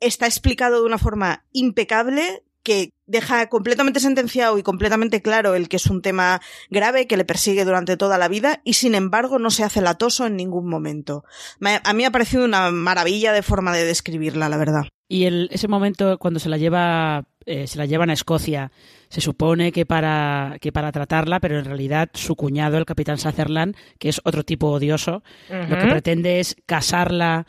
está 0.00 0.24
explicado 0.24 0.80
de 0.80 0.86
una 0.86 0.96
forma 0.96 1.44
impecable 1.52 2.44
que 2.68 2.92
deja 3.06 3.48
completamente 3.48 3.98
sentenciado 4.00 4.58
y 4.58 4.62
completamente 4.62 5.22
claro 5.22 5.54
el 5.54 5.68
que 5.68 5.76
es 5.76 5.86
un 5.86 6.02
tema 6.02 6.40
grave 6.70 7.06
que 7.06 7.16
le 7.16 7.24
persigue 7.24 7.64
durante 7.64 7.96
toda 7.96 8.18
la 8.18 8.28
vida 8.28 8.60
y 8.64 8.74
sin 8.74 8.94
embargo 8.94 9.38
no 9.38 9.50
se 9.50 9.64
hace 9.64 9.80
latoso 9.80 10.26
en 10.26 10.36
ningún 10.36 10.68
momento. 10.68 11.24
Me- 11.58 11.80
a 11.82 11.92
mí 11.94 12.02
me 12.02 12.06
ha 12.06 12.10
parecido 12.10 12.44
una 12.44 12.70
maravilla 12.70 13.32
de 13.32 13.42
forma 13.42 13.74
de 13.74 13.84
describirla, 13.86 14.48
la 14.50 14.58
verdad. 14.58 14.82
Y 15.08 15.24
el, 15.24 15.48
ese 15.50 15.68
momento 15.68 16.18
cuando 16.18 16.38
se 16.38 16.50
la 16.50 16.58
lleva, 16.58 17.24
eh, 17.46 17.66
se 17.66 17.78
la 17.78 17.86
llevan 17.86 18.10
a 18.10 18.12
Escocia, 18.12 18.70
se 19.08 19.22
supone 19.22 19.72
que 19.72 19.86
para, 19.86 20.58
que 20.60 20.70
para 20.70 20.92
tratarla, 20.92 21.40
pero 21.40 21.58
en 21.58 21.64
realidad 21.64 22.10
su 22.12 22.36
cuñado, 22.36 22.76
el 22.76 22.84
capitán 22.84 23.16
Sutherland, 23.16 23.74
que 23.98 24.10
es 24.10 24.20
otro 24.24 24.44
tipo 24.44 24.66
odioso, 24.70 25.22
lo 25.48 25.78
que 25.78 25.86
pretende 25.86 26.40
es 26.40 26.56
casarla 26.66 27.46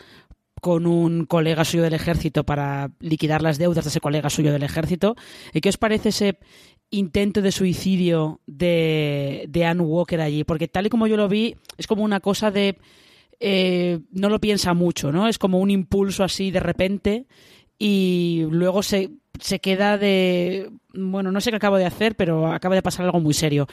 con 0.62 0.86
un 0.86 1.26
colega 1.26 1.66
suyo 1.66 1.84
del 1.84 1.94
ejército 1.94 2.44
para 2.44 2.92
liquidar 3.00 3.42
las 3.42 3.58
deudas 3.58 3.86
de 3.86 3.90
ese 3.90 4.02
colega 4.02 4.30
suyo 4.30 4.52
del 4.52 4.64
ejército. 4.64 5.16
¿Y 5.54 5.62
qué 5.62 5.70
os 5.70 5.78
parece 5.78 6.10
ese 6.10 6.40
intento 6.92 7.42
de 7.42 7.52
suicidio 7.52 8.42
de, 8.48 9.46
de 9.48 9.66
Anne 9.66 9.82
Walker 9.82 10.22
allí? 10.22 10.44
Porque 10.44 10.68
tal 10.68 10.88
y 10.88 10.90
como 10.90 11.08
yo 11.08 11.18
lo 11.18 11.28
vi, 11.28 11.56
es 11.78 11.88
como 11.88 12.04
una 12.04 12.20
cosa 12.20 12.52
de... 12.52 12.78
eh, 13.40 14.00
no 14.12 14.30
lo 14.30 14.40
piensa 14.40 14.74
mucho, 14.74 15.12
¿no? 15.12 15.28
Es 15.28 15.38
como 15.38 15.60
un 15.60 15.72
impulso 15.72 16.24
así 16.24 16.52
de 16.52 16.60
repente 16.60 17.26
y 17.78 18.46
luego 18.50 18.84
se, 18.84 19.12
se 19.40 19.60
queda 19.60 19.98
de... 19.98 20.72
Bueno, 20.94 21.32
no 21.32 21.42
sé 21.42 21.50
qué 21.52 21.58
acabo 21.58 21.78
de 21.78 21.86
hacer, 21.86 22.16
pero 22.16 22.52
acaba 22.52 22.76
de 22.76 22.82
pasar 22.82 23.06
algo 23.06 23.20
muy 23.20 23.34
serio. 23.34 23.68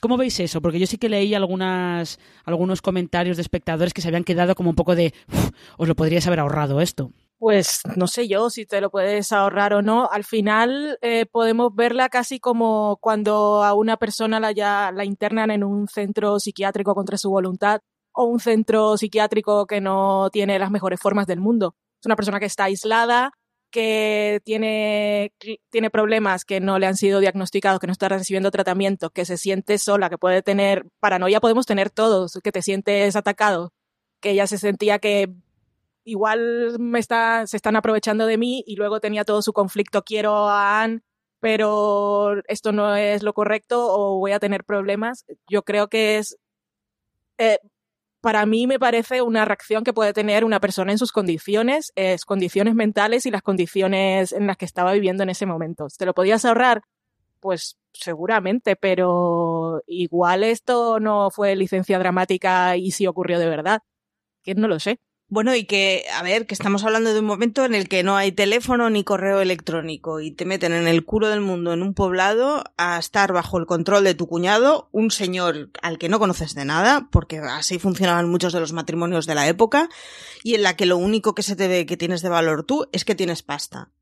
¿Cómo 0.00 0.16
veis 0.16 0.38
eso? 0.40 0.60
Porque 0.62 0.78
yo 0.78 0.86
sí 0.86 0.98
que 0.98 1.08
leí 1.08 1.34
algunas, 1.34 2.18
algunos 2.44 2.82
comentarios 2.82 3.36
de 3.36 3.42
espectadores 3.42 3.92
que 3.92 4.00
se 4.02 4.08
habían 4.08 4.24
quedado 4.24 4.54
como 4.54 4.70
un 4.70 4.76
poco 4.76 4.94
de... 4.94 5.12
"Uf, 5.32 5.50
os 5.78 5.88
lo 5.88 5.94
podríais 5.94 6.26
haber 6.26 6.40
ahorrado 6.40 6.80
esto. 6.80 7.12
Pues 7.38 7.80
no 7.96 8.06
sé 8.06 8.28
yo 8.28 8.50
si 8.50 8.66
te 8.66 8.80
lo 8.82 8.90
puedes 8.90 9.32
ahorrar 9.32 9.72
o 9.72 9.80
no. 9.82 10.08
Al 10.10 10.24
final 10.24 10.98
eh, 11.00 11.24
podemos 11.24 11.74
verla 11.74 12.08
casi 12.10 12.38
como 12.38 12.98
cuando 13.00 13.64
a 13.64 13.72
una 13.74 13.96
persona 13.96 14.38
la, 14.40 14.52
ya, 14.52 14.92
la 14.94 15.04
internan 15.06 15.50
en 15.50 15.64
un 15.64 15.88
centro 15.88 16.38
psiquiátrico 16.38 16.94
contra 16.94 17.16
su 17.16 17.30
voluntad 17.30 17.80
o 18.12 18.24
un 18.24 18.40
centro 18.40 18.96
psiquiátrico 18.98 19.66
que 19.66 19.80
no 19.80 20.28
tiene 20.30 20.58
las 20.58 20.70
mejores 20.70 21.00
formas 21.00 21.26
del 21.26 21.40
mundo. 21.40 21.74
Es 22.00 22.06
una 22.06 22.16
persona 22.16 22.40
que 22.40 22.46
está 22.46 22.64
aislada, 22.64 23.32
que 23.70 24.40
tiene, 24.44 25.32
tiene 25.70 25.90
problemas 25.90 26.44
que 26.44 26.60
no 26.60 26.78
le 26.78 26.86
han 26.86 26.96
sido 26.96 27.20
diagnosticados, 27.20 27.80
que 27.80 27.86
no 27.86 27.92
está 27.92 28.08
recibiendo 28.08 28.50
tratamiento, 28.50 29.10
que 29.10 29.24
se 29.24 29.36
siente 29.36 29.78
sola, 29.78 30.10
que 30.10 30.18
puede 30.18 30.42
tener 30.42 30.86
paranoia, 31.00 31.40
podemos 31.40 31.66
tener 31.66 31.90
todos, 31.90 32.38
que 32.42 32.52
te 32.52 32.62
sientes 32.62 33.16
atacado, 33.16 33.72
que 34.20 34.30
ella 34.30 34.46
se 34.46 34.58
sentía 34.58 34.98
que 34.98 35.32
igual 36.04 36.78
me 36.78 36.98
está, 36.98 37.46
se 37.46 37.56
están 37.56 37.76
aprovechando 37.76 38.26
de 38.26 38.38
mí 38.38 38.64
y 38.66 38.76
luego 38.76 39.00
tenía 39.00 39.24
todo 39.24 39.42
su 39.42 39.52
conflicto, 39.52 40.02
quiero 40.02 40.48
a 40.48 40.82
Anne, 40.82 41.02
pero 41.40 42.42
esto 42.48 42.72
no 42.72 42.94
es 42.96 43.22
lo 43.22 43.32
correcto 43.32 43.86
o 43.88 44.18
voy 44.18 44.32
a 44.32 44.40
tener 44.40 44.64
problemas. 44.64 45.24
Yo 45.48 45.62
creo 45.62 45.88
que 45.88 46.18
es, 46.18 46.36
eh, 47.38 47.58
para 48.20 48.44
mí 48.46 48.66
me 48.66 48.78
parece 48.78 49.22
una 49.22 49.44
reacción 49.44 49.84
que 49.84 49.92
puede 49.92 50.12
tener 50.12 50.44
una 50.44 50.60
persona 50.60 50.92
en 50.92 50.98
sus 50.98 51.12
condiciones, 51.12 51.92
es 51.96 52.24
condiciones 52.24 52.74
mentales 52.74 53.26
y 53.26 53.30
las 53.30 53.42
condiciones 53.42 54.32
en 54.32 54.46
las 54.46 54.56
que 54.56 54.64
estaba 54.64 54.92
viviendo 54.92 55.22
en 55.22 55.30
ese 55.30 55.46
momento. 55.46 55.86
¿Te 55.96 56.06
lo 56.06 56.14
podías 56.14 56.44
ahorrar? 56.44 56.82
Pues 57.40 57.78
seguramente, 57.92 58.76
pero 58.76 59.82
igual 59.86 60.44
esto 60.44 61.00
no 61.00 61.30
fue 61.30 61.56
licencia 61.56 61.98
dramática 61.98 62.76
y 62.76 62.90
sí 62.90 63.06
ocurrió 63.06 63.38
de 63.38 63.48
verdad. 63.48 63.80
Que 64.42 64.54
no 64.54 64.68
lo 64.68 64.78
sé. 64.78 65.00
Bueno, 65.32 65.54
y 65.54 65.62
que, 65.62 66.06
a 66.12 66.24
ver, 66.24 66.48
que 66.48 66.54
estamos 66.54 66.82
hablando 66.82 67.14
de 67.14 67.20
un 67.20 67.24
momento 67.24 67.64
en 67.64 67.76
el 67.76 67.88
que 67.88 68.02
no 68.02 68.16
hay 68.16 68.32
teléfono 68.32 68.90
ni 68.90 69.04
correo 69.04 69.40
electrónico 69.40 70.18
y 70.18 70.32
te 70.32 70.44
meten 70.44 70.72
en 70.72 70.88
el 70.88 71.04
culo 71.04 71.28
del 71.28 71.40
mundo 71.40 71.72
en 71.72 71.82
un 71.82 71.94
poblado 71.94 72.64
a 72.76 72.98
estar 72.98 73.32
bajo 73.32 73.56
el 73.58 73.66
control 73.66 74.02
de 74.02 74.16
tu 74.16 74.26
cuñado, 74.26 74.88
un 74.90 75.12
señor 75.12 75.70
al 75.82 75.98
que 75.98 76.08
no 76.08 76.18
conoces 76.18 76.56
de 76.56 76.64
nada, 76.64 77.06
porque 77.12 77.38
así 77.38 77.78
funcionaban 77.78 78.28
muchos 78.28 78.52
de 78.52 78.58
los 78.58 78.72
matrimonios 78.72 79.26
de 79.26 79.36
la 79.36 79.46
época, 79.46 79.88
y 80.42 80.56
en 80.56 80.64
la 80.64 80.74
que 80.74 80.84
lo 80.84 80.96
único 80.96 81.32
que 81.32 81.44
se 81.44 81.54
te 81.54 81.68
ve 81.68 81.86
que 81.86 81.96
tienes 81.96 82.22
de 82.22 82.28
valor 82.28 82.64
tú 82.64 82.88
es 82.90 83.04
que 83.04 83.14
tienes 83.14 83.44
pasta 83.44 83.92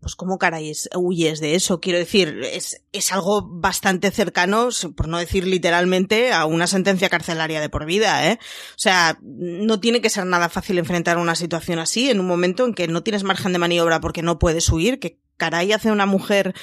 pues 0.00 0.16
cómo 0.16 0.38
caray 0.38 0.72
huyes 0.96 1.40
de 1.40 1.54
eso. 1.54 1.80
Quiero 1.80 1.98
decir, 1.98 2.40
es, 2.44 2.82
es 2.92 3.12
algo 3.12 3.42
bastante 3.42 4.10
cercano, 4.10 4.68
por 4.96 5.08
no 5.08 5.18
decir 5.18 5.46
literalmente, 5.46 6.32
a 6.32 6.46
una 6.46 6.66
sentencia 6.66 7.08
carcelaria 7.08 7.60
de 7.60 7.68
por 7.68 7.84
vida, 7.84 8.26
¿eh? 8.26 8.38
O 8.70 8.78
sea, 8.78 9.18
no 9.22 9.78
tiene 9.80 10.00
que 10.00 10.10
ser 10.10 10.26
nada 10.26 10.48
fácil 10.48 10.78
enfrentar 10.78 11.18
una 11.18 11.34
situación 11.34 11.78
así 11.78 12.10
en 12.10 12.20
un 12.20 12.26
momento 12.26 12.64
en 12.64 12.74
que 12.74 12.88
no 12.88 13.02
tienes 13.02 13.24
margen 13.24 13.52
de 13.52 13.58
maniobra 13.58 14.00
porque 14.00 14.22
no 14.22 14.38
puedes 14.38 14.68
huir, 14.70 14.98
que 14.98 15.20
caray 15.36 15.72
hace 15.72 15.90
una 15.90 16.06
mujer 16.06 16.54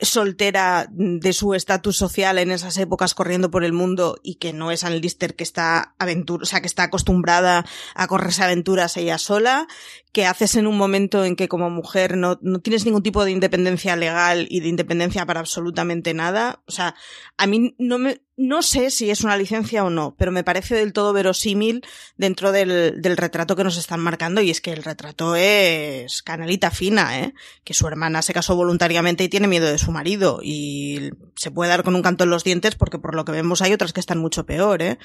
soltera 0.00 0.88
de 0.90 1.32
su 1.32 1.54
estatus 1.54 1.96
social 1.96 2.38
en 2.38 2.50
esas 2.50 2.76
épocas 2.78 3.14
corriendo 3.14 3.50
por 3.50 3.64
el 3.64 3.72
mundo 3.72 4.18
y 4.22 4.36
que 4.36 4.52
no 4.52 4.70
es 4.70 4.84
Ann 4.84 5.00
Lister 5.00 5.36
que 5.36 5.44
está 5.44 5.94
aventura, 5.98 6.42
o 6.42 6.46
sea, 6.46 6.60
que 6.60 6.66
está 6.66 6.84
acostumbrada 6.84 7.64
a 7.94 8.06
correrse 8.06 8.42
aventuras 8.42 8.96
ella 8.96 9.18
sola, 9.18 9.68
que 10.12 10.26
haces 10.26 10.56
en 10.56 10.66
un 10.66 10.76
momento 10.76 11.24
en 11.24 11.36
que 11.36 11.48
como 11.48 11.70
mujer 11.70 12.16
no, 12.16 12.38
no 12.42 12.60
tienes 12.60 12.84
ningún 12.84 13.02
tipo 13.02 13.24
de 13.24 13.30
independencia 13.30 13.96
legal 13.96 14.46
y 14.50 14.60
de 14.60 14.68
independencia 14.68 15.26
para 15.26 15.40
absolutamente 15.40 16.14
nada. 16.14 16.62
O 16.66 16.72
sea, 16.72 16.94
a 17.36 17.46
mí 17.46 17.74
no 17.78 17.98
me, 17.98 18.22
no 18.36 18.62
sé 18.62 18.90
si 18.90 19.10
es 19.10 19.22
una 19.22 19.36
licencia 19.36 19.84
o 19.84 19.90
no, 19.90 20.14
pero 20.18 20.32
me 20.32 20.42
parece 20.42 20.74
del 20.74 20.92
todo 20.92 21.12
verosímil 21.12 21.84
dentro 22.16 22.50
del, 22.50 23.00
del, 23.00 23.16
retrato 23.16 23.54
que 23.54 23.62
nos 23.62 23.76
están 23.76 24.00
marcando 24.00 24.40
y 24.40 24.50
es 24.50 24.60
que 24.60 24.72
el 24.72 24.82
retrato 24.82 25.36
es 25.36 26.22
canalita 26.22 26.70
fina, 26.70 27.20
¿eh? 27.20 27.34
Que 27.62 27.74
su 27.74 27.86
hermana 27.86 28.22
se 28.22 28.34
casó 28.34 28.56
voluntariamente 28.56 29.22
y 29.22 29.28
tiene 29.28 29.46
miedo 29.46 29.66
de 29.66 29.78
su 29.78 29.92
marido 29.92 30.40
y 30.42 31.10
se 31.36 31.52
puede 31.52 31.70
dar 31.70 31.84
con 31.84 31.94
un 31.94 32.02
canto 32.02 32.24
en 32.24 32.30
los 32.30 32.42
dientes 32.42 32.74
porque 32.74 32.98
por 32.98 33.14
lo 33.14 33.24
que 33.24 33.32
vemos 33.32 33.62
hay 33.62 33.72
otras 33.72 33.92
que 33.92 34.00
están 34.00 34.18
mucho 34.18 34.44
peor, 34.46 34.82
¿eh? 34.82 34.98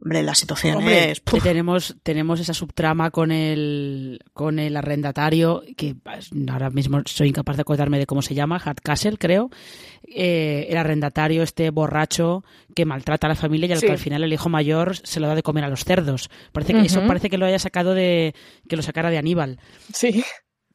Hombre, 0.00 0.22
la 0.22 0.34
situación 0.34 0.82
es... 0.86 1.22
Tenemos, 1.22 1.96
tenemos 2.02 2.40
esa 2.40 2.52
subtrama 2.52 3.10
con 3.10 3.32
el, 3.32 4.20
con 4.32 4.58
el 4.58 4.76
arrendatario, 4.76 5.62
que 5.76 5.96
ahora 6.50 6.70
mismo 6.70 7.00
soy 7.06 7.28
incapaz 7.28 7.56
de 7.56 7.62
acordarme 7.62 7.98
de 7.98 8.06
cómo 8.06 8.20
se 8.20 8.34
llama, 8.34 8.58
Hardcastle, 8.58 9.16
creo. 9.16 9.50
Eh, 10.06 10.66
el 10.68 10.76
arrendatario, 10.76 11.42
este 11.42 11.70
borracho 11.70 12.44
que 12.74 12.84
maltrata 12.84 13.26
a 13.26 13.30
la 13.30 13.34
familia 13.34 13.68
y 13.68 13.72
al 13.72 13.80
que 13.80 13.92
al 13.92 13.98
final 13.98 14.22
el 14.22 14.32
hijo 14.32 14.50
mayor 14.50 14.96
se 14.96 15.20
lo 15.20 15.26
da 15.26 15.34
de 15.34 15.42
comer 15.42 15.64
a 15.64 15.68
los 15.68 15.84
cerdos. 15.84 16.28
Parece 16.52 16.74
que 16.74 16.80
eso 16.80 17.06
parece 17.06 17.30
que 17.30 17.38
lo 17.38 17.46
haya 17.46 17.58
sacado 17.58 17.94
de... 17.94 18.34
que 18.68 18.76
lo 18.76 18.82
sacara 18.82 19.10
de 19.10 19.18
Aníbal. 19.18 19.58
Sí. 19.92 20.22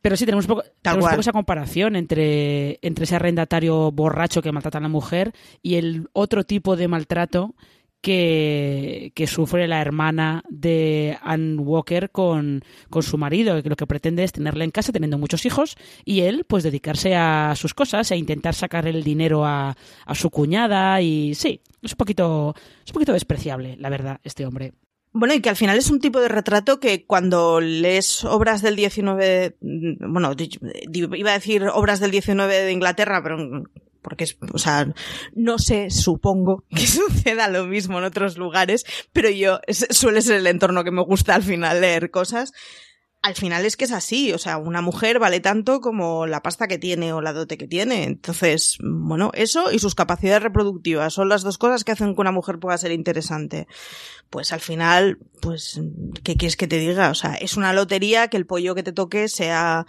Pero 0.01 0.15
sí, 0.15 0.25
tenemos, 0.25 0.47
poco, 0.47 0.63
tenemos 0.81 1.09
poco 1.09 1.21
esa 1.21 1.33
comparación 1.33 1.95
entre, 1.95 2.79
entre 2.81 3.03
ese 3.03 3.17
arrendatario 3.17 3.91
borracho 3.91 4.41
que 4.41 4.51
maltrata 4.51 4.77
a 4.77 4.81
la 4.81 4.87
mujer 4.87 5.33
y 5.61 5.75
el 5.75 6.07
otro 6.13 6.45
tipo 6.45 6.77
de 6.77 6.87
maltrato 6.87 7.53
que, 8.01 9.25
sufre 9.27 9.67
la 9.67 9.81
hermana 9.81 10.43
de 10.49 11.17
Ann 11.21 11.59
Walker 11.59 12.09
con, 12.11 12.63
con, 12.89 13.03
su 13.03 13.17
marido, 13.17 13.61
que 13.61 13.69
lo 13.69 13.75
que 13.75 13.87
pretende 13.87 14.23
es 14.23 14.31
tenerla 14.31 14.63
en 14.63 14.71
casa 14.71 14.91
teniendo 14.91 15.17
muchos 15.17 15.45
hijos 15.45 15.75
y 16.05 16.21
él 16.21 16.45
pues 16.47 16.63
dedicarse 16.63 17.15
a 17.15 17.53
sus 17.55 17.73
cosas, 17.73 18.11
e 18.11 18.17
intentar 18.17 18.55
sacar 18.55 18.87
el 18.87 19.03
dinero 19.03 19.45
a, 19.45 19.75
a 20.05 20.15
su 20.15 20.29
cuñada 20.29 21.01
y 21.01 21.35
sí, 21.35 21.61
es 21.81 21.91
un 21.93 21.97
poquito, 21.97 22.55
es 22.83 22.91
un 22.91 22.93
poquito 22.93 23.13
despreciable, 23.13 23.75
la 23.77 23.89
verdad, 23.89 24.19
este 24.23 24.45
hombre. 24.45 24.73
Bueno, 25.11 25.33
y 25.33 25.41
que 25.41 25.49
al 25.49 25.55
final 25.55 25.77
es 25.77 25.89
un 25.89 25.99
tipo 25.99 26.19
de 26.19 26.27
retrato 26.27 26.79
que 26.79 27.05
cuando 27.05 27.59
lees 27.61 28.23
obras 28.25 28.61
del 28.61 28.75
19, 28.75 29.57
bueno, 29.59 30.33
iba 30.93 31.31
a 31.31 31.33
decir 31.33 31.65
obras 31.73 31.99
del 31.99 32.11
19 32.11 32.53
de 32.53 32.71
Inglaterra, 32.71 33.23
pero 33.23 33.63
porque 34.01 34.23
es, 34.23 34.37
o 34.53 34.57
sea, 34.57 34.93
no 35.33 35.57
sé, 35.59 35.89
supongo 35.89 36.65
que 36.75 36.87
suceda 36.87 37.47
lo 37.47 37.65
mismo 37.65 37.97
en 37.97 38.05
otros 38.05 38.37
lugares, 38.37 38.85
pero 39.13 39.29
yo, 39.29 39.59
suele 39.69 40.21
ser 40.21 40.37
el 40.37 40.47
entorno 40.47 40.83
que 40.83 40.91
me 40.91 41.03
gusta 41.03 41.35
al 41.35 41.43
final 41.43 41.81
leer 41.81 42.11
cosas. 42.11 42.51
Al 43.21 43.35
final 43.35 43.65
es 43.65 43.75
que 43.75 43.83
es 43.83 43.91
así, 43.91 44.31
o 44.31 44.37
sea, 44.37 44.57
una 44.57 44.81
mujer 44.81 45.19
vale 45.19 45.41
tanto 45.41 45.81
como 45.81 46.25
la 46.25 46.41
pasta 46.41 46.69
que 46.69 46.77
tiene 46.77 47.11
o 47.11 47.19
la 47.19 47.33
dote 47.33 47.57
que 47.57 47.67
tiene. 47.67 48.05
Entonces, 48.05 48.77
bueno, 48.81 49.31
eso 49.33 49.73
y 49.73 49.79
sus 49.79 49.93
capacidades 49.93 50.41
reproductivas 50.41 51.15
son 51.15 51.27
las 51.27 51.41
dos 51.41 51.57
cosas 51.57 51.83
que 51.83 51.91
hacen 51.91 52.15
que 52.15 52.21
una 52.21 52.31
mujer 52.31 52.59
pueda 52.59 52.77
ser 52.77 52.93
interesante. 52.93 53.67
Pues 54.29 54.53
al 54.53 54.61
final, 54.61 55.17
pues, 55.41 55.81
¿qué 56.23 56.37
quieres 56.37 56.55
que 56.55 56.67
te 56.67 56.79
diga? 56.79 57.09
O 57.09 57.13
sea, 57.13 57.33
es 57.33 57.57
una 57.57 57.73
lotería 57.73 58.29
que 58.29 58.37
el 58.37 58.45
pollo 58.45 58.73
que 58.73 58.83
te 58.83 58.93
toque 58.93 59.27
sea 59.27 59.85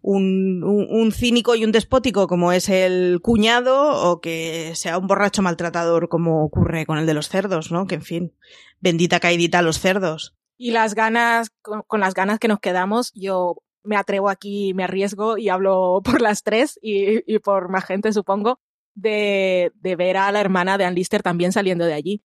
un, 0.00 0.62
un, 0.64 1.12
cínico 1.12 1.54
y 1.54 1.64
un 1.64 1.72
despótico 1.72 2.26
como 2.26 2.52
es 2.52 2.68
el 2.68 3.20
cuñado 3.22 4.10
o 4.10 4.20
que 4.20 4.72
sea 4.74 4.98
un 4.98 5.06
borracho 5.06 5.42
maltratador 5.42 6.08
como 6.08 6.44
ocurre 6.44 6.86
con 6.86 6.98
el 6.98 7.06
de 7.06 7.14
los 7.14 7.28
cerdos, 7.28 7.72
¿no? 7.72 7.86
Que 7.86 7.96
en 7.96 8.02
fin, 8.02 8.32
bendita 8.80 9.20
caidita 9.20 9.58
a 9.58 9.62
los 9.62 9.80
cerdos. 9.80 10.36
Y 10.56 10.70
las 10.70 10.94
ganas, 10.94 11.50
con, 11.62 11.82
con 11.82 12.00
las 12.00 12.14
ganas 12.14 12.38
que 12.38 12.48
nos 12.48 12.60
quedamos, 12.60 13.12
yo 13.14 13.56
me 13.82 13.96
atrevo 13.96 14.28
aquí, 14.28 14.74
me 14.74 14.84
arriesgo 14.84 15.38
y 15.38 15.48
hablo 15.48 16.00
por 16.04 16.20
las 16.20 16.42
tres 16.42 16.78
y, 16.82 17.32
y 17.32 17.38
por 17.38 17.68
más 17.68 17.84
gente, 17.84 18.12
supongo, 18.12 18.60
de, 18.94 19.72
de, 19.76 19.96
ver 19.96 20.16
a 20.16 20.32
la 20.32 20.40
hermana 20.40 20.78
de 20.78 20.84
Ann 20.84 20.94
Lister 20.94 21.22
también 21.22 21.52
saliendo 21.52 21.84
de 21.84 21.94
allí. 21.94 22.22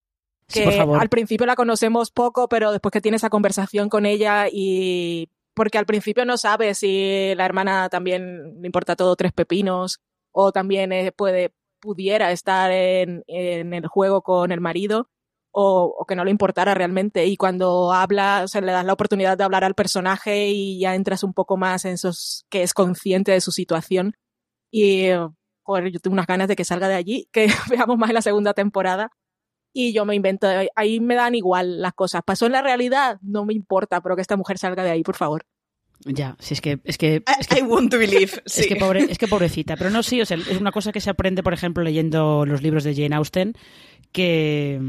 Que 0.48 0.72
sí, 0.72 0.80
al 0.80 1.10
principio 1.10 1.48
la 1.48 1.56
conocemos 1.56 2.12
poco, 2.12 2.50
pero 2.50 2.72
después 2.72 2.92
que 2.92 3.02
tiene 3.02 3.18
esa 3.18 3.30
conversación 3.30 3.90
con 3.90 4.06
ella 4.06 4.48
y 4.52 5.30
porque 5.54 5.78
al 5.78 5.86
principio 5.86 6.26
no 6.26 6.38
sabe 6.38 6.74
si 6.74 7.34
la 7.36 7.46
hermana 7.46 7.90
también 7.90 8.62
le 8.62 8.66
importa 8.68 8.96
todo 8.96 9.16
tres 9.16 9.34
pepinos 9.34 10.00
o 10.32 10.52
también 10.52 10.92
eh, 10.92 11.12
puede 11.12 11.54
pudiera 11.80 12.32
estar 12.32 12.72
en, 12.72 13.24
en, 13.28 13.74
el 13.74 13.88
juego 13.88 14.22
con 14.22 14.54
el 14.54 14.62
marido 14.62 15.10
o, 15.52 15.94
o, 16.00 16.06
que 16.06 16.16
no 16.16 16.24
le 16.24 16.32
importara 16.32 16.74
realmente. 16.74 17.26
Y 17.26 17.36
cuando 17.36 17.92
habla, 17.92 18.46
o 18.46 18.62
le 18.62 18.72
das 18.72 18.86
la 18.86 18.94
oportunidad 18.94 19.38
de 19.38 19.44
hablar 19.44 19.66
al 19.66 19.76
personaje 19.76 20.48
y 20.48 20.80
ya 20.80 20.96
entras 20.96 21.24
un 21.24 21.34
poco 21.34 21.58
más 21.58 21.84
en 21.84 21.94
esos 21.94 22.46
que 22.50 22.64
es 22.64 22.74
consciente 22.74 23.34
de 23.34 23.42
su 23.42 23.52
situación. 23.52 24.14
Y 24.72 25.10
joder, 25.64 25.92
yo 25.92 26.00
tengo 26.00 26.14
unas 26.14 26.28
ganas 26.28 26.48
de 26.48 26.56
que 26.56 26.64
salga 26.64 26.88
de 26.88 26.96
allí, 26.96 27.28
que 27.34 27.48
veamos 27.70 27.98
más 27.98 28.10
en 28.10 28.16
la 28.16 28.22
segunda 28.22 28.54
temporada 28.54 29.12
y 29.74 29.94
yo 29.94 30.06
me 30.06 30.16
invento, 30.16 30.48
ahí 30.76 31.00
me 31.00 31.16
dan 31.16 31.36
igual 31.36 31.82
las 31.82 31.94
cosas. 31.94 32.22
¿Pasó 32.24 32.46
en 32.46 32.54
la 32.54 32.62
realidad? 32.62 33.20
No 33.22 33.46
me 33.46 33.54
importa, 33.54 34.02
pero 34.02 34.16
que 34.16 34.22
esta 34.22 34.38
mujer 34.38 34.58
salga 34.58 34.84
de 34.84 34.92
ahí, 34.92 35.04
por 35.04 35.16
favor. 35.16 35.46
Ya, 36.06 36.36
si 36.40 36.54
es 36.54 36.62
que 36.62 36.80
es 36.84 36.98
que, 36.98 37.24
es 37.40 37.48
que 37.48 37.60
I 37.60 37.62
want 37.62 37.92
to 37.92 37.98
believe. 37.98 38.42
Sí. 38.46 38.62
Es 38.64 38.68
que 38.68 38.76
pobre, 38.76 39.06
es 39.10 39.18
que 39.18 39.28
pobrecita, 39.30 39.76
pero 39.76 39.90
no 39.90 40.04
sí, 40.04 40.22
o 40.22 40.26
sea, 40.26 40.38
es 40.38 40.60
una 40.60 40.72
cosa 40.72 40.92
que 40.92 41.02
se 41.02 41.10
aprende, 41.10 41.44
por 41.44 41.54
ejemplo, 41.54 41.84
leyendo 41.84 42.46
los 42.46 42.62
libros 42.62 42.84
de 42.84 42.96
Jane 42.96 43.16
Austen, 43.16 43.56
que 44.14 44.80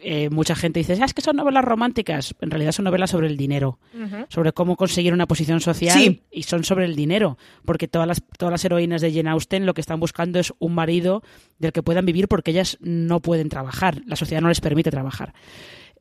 eh, 0.00 0.30
mucha 0.30 0.56
gente 0.56 0.80
dice, 0.80 0.98
ah, 1.00 1.04
es 1.04 1.14
que 1.14 1.20
son 1.20 1.36
novelas 1.36 1.64
románticas. 1.64 2.34
En 2.40 2.50
realidad 2.50 2.72
son 2.72 2.86
novelas 2.86 3.10
sobre 3.10 3.28
el 3.28 3.36
dinero, 3.36 3.78
uh 3.94 3.98
-huh. 3.98 4.26
sobre 4.28 4.52
cómo 4.52 4.76
conseguir 4.76 5.12
una 5.12 5.26
posición 5.26 5.60
social 5.60 5.98
sí. 5.98 6.22
y 6.32 6.42
son 6.44 6.64
sobre 6.64 6.86
el 6.86 6.96
dinero, 6.96 7.36
porque 7.64 7.86
todas 7.86 8.08
las, 8.08 8.22
todas 8.38 8.50
las 8.50 8.64
heroínas 8.64 9.02
de 9.02 9.12
Jane 9.12 9.30
Austen 9.30 9.66
lo 9.66 9.74
que 9.74 9.82
están 9.82 10.00
buscando 10.00 10.40
es 10.40 10.52
un 10.58 10.74
marido 10.74 11.22
del 11.58 11.72
que 11.72 11.82
puedan 11.82 12.06
vivir 12.06 12.28
porque 12.28 12.50
ellas 12.50 12.78
no 12.80 13.20
pueden 13.20 13.50
trabajar, 13.50 14.00
la 14.06 14.16
sociedad 14.16 14.40
no 14.40 14.48
les 14.48 14.60
permite 14.60 14.90
trabajar. 14.90 15.34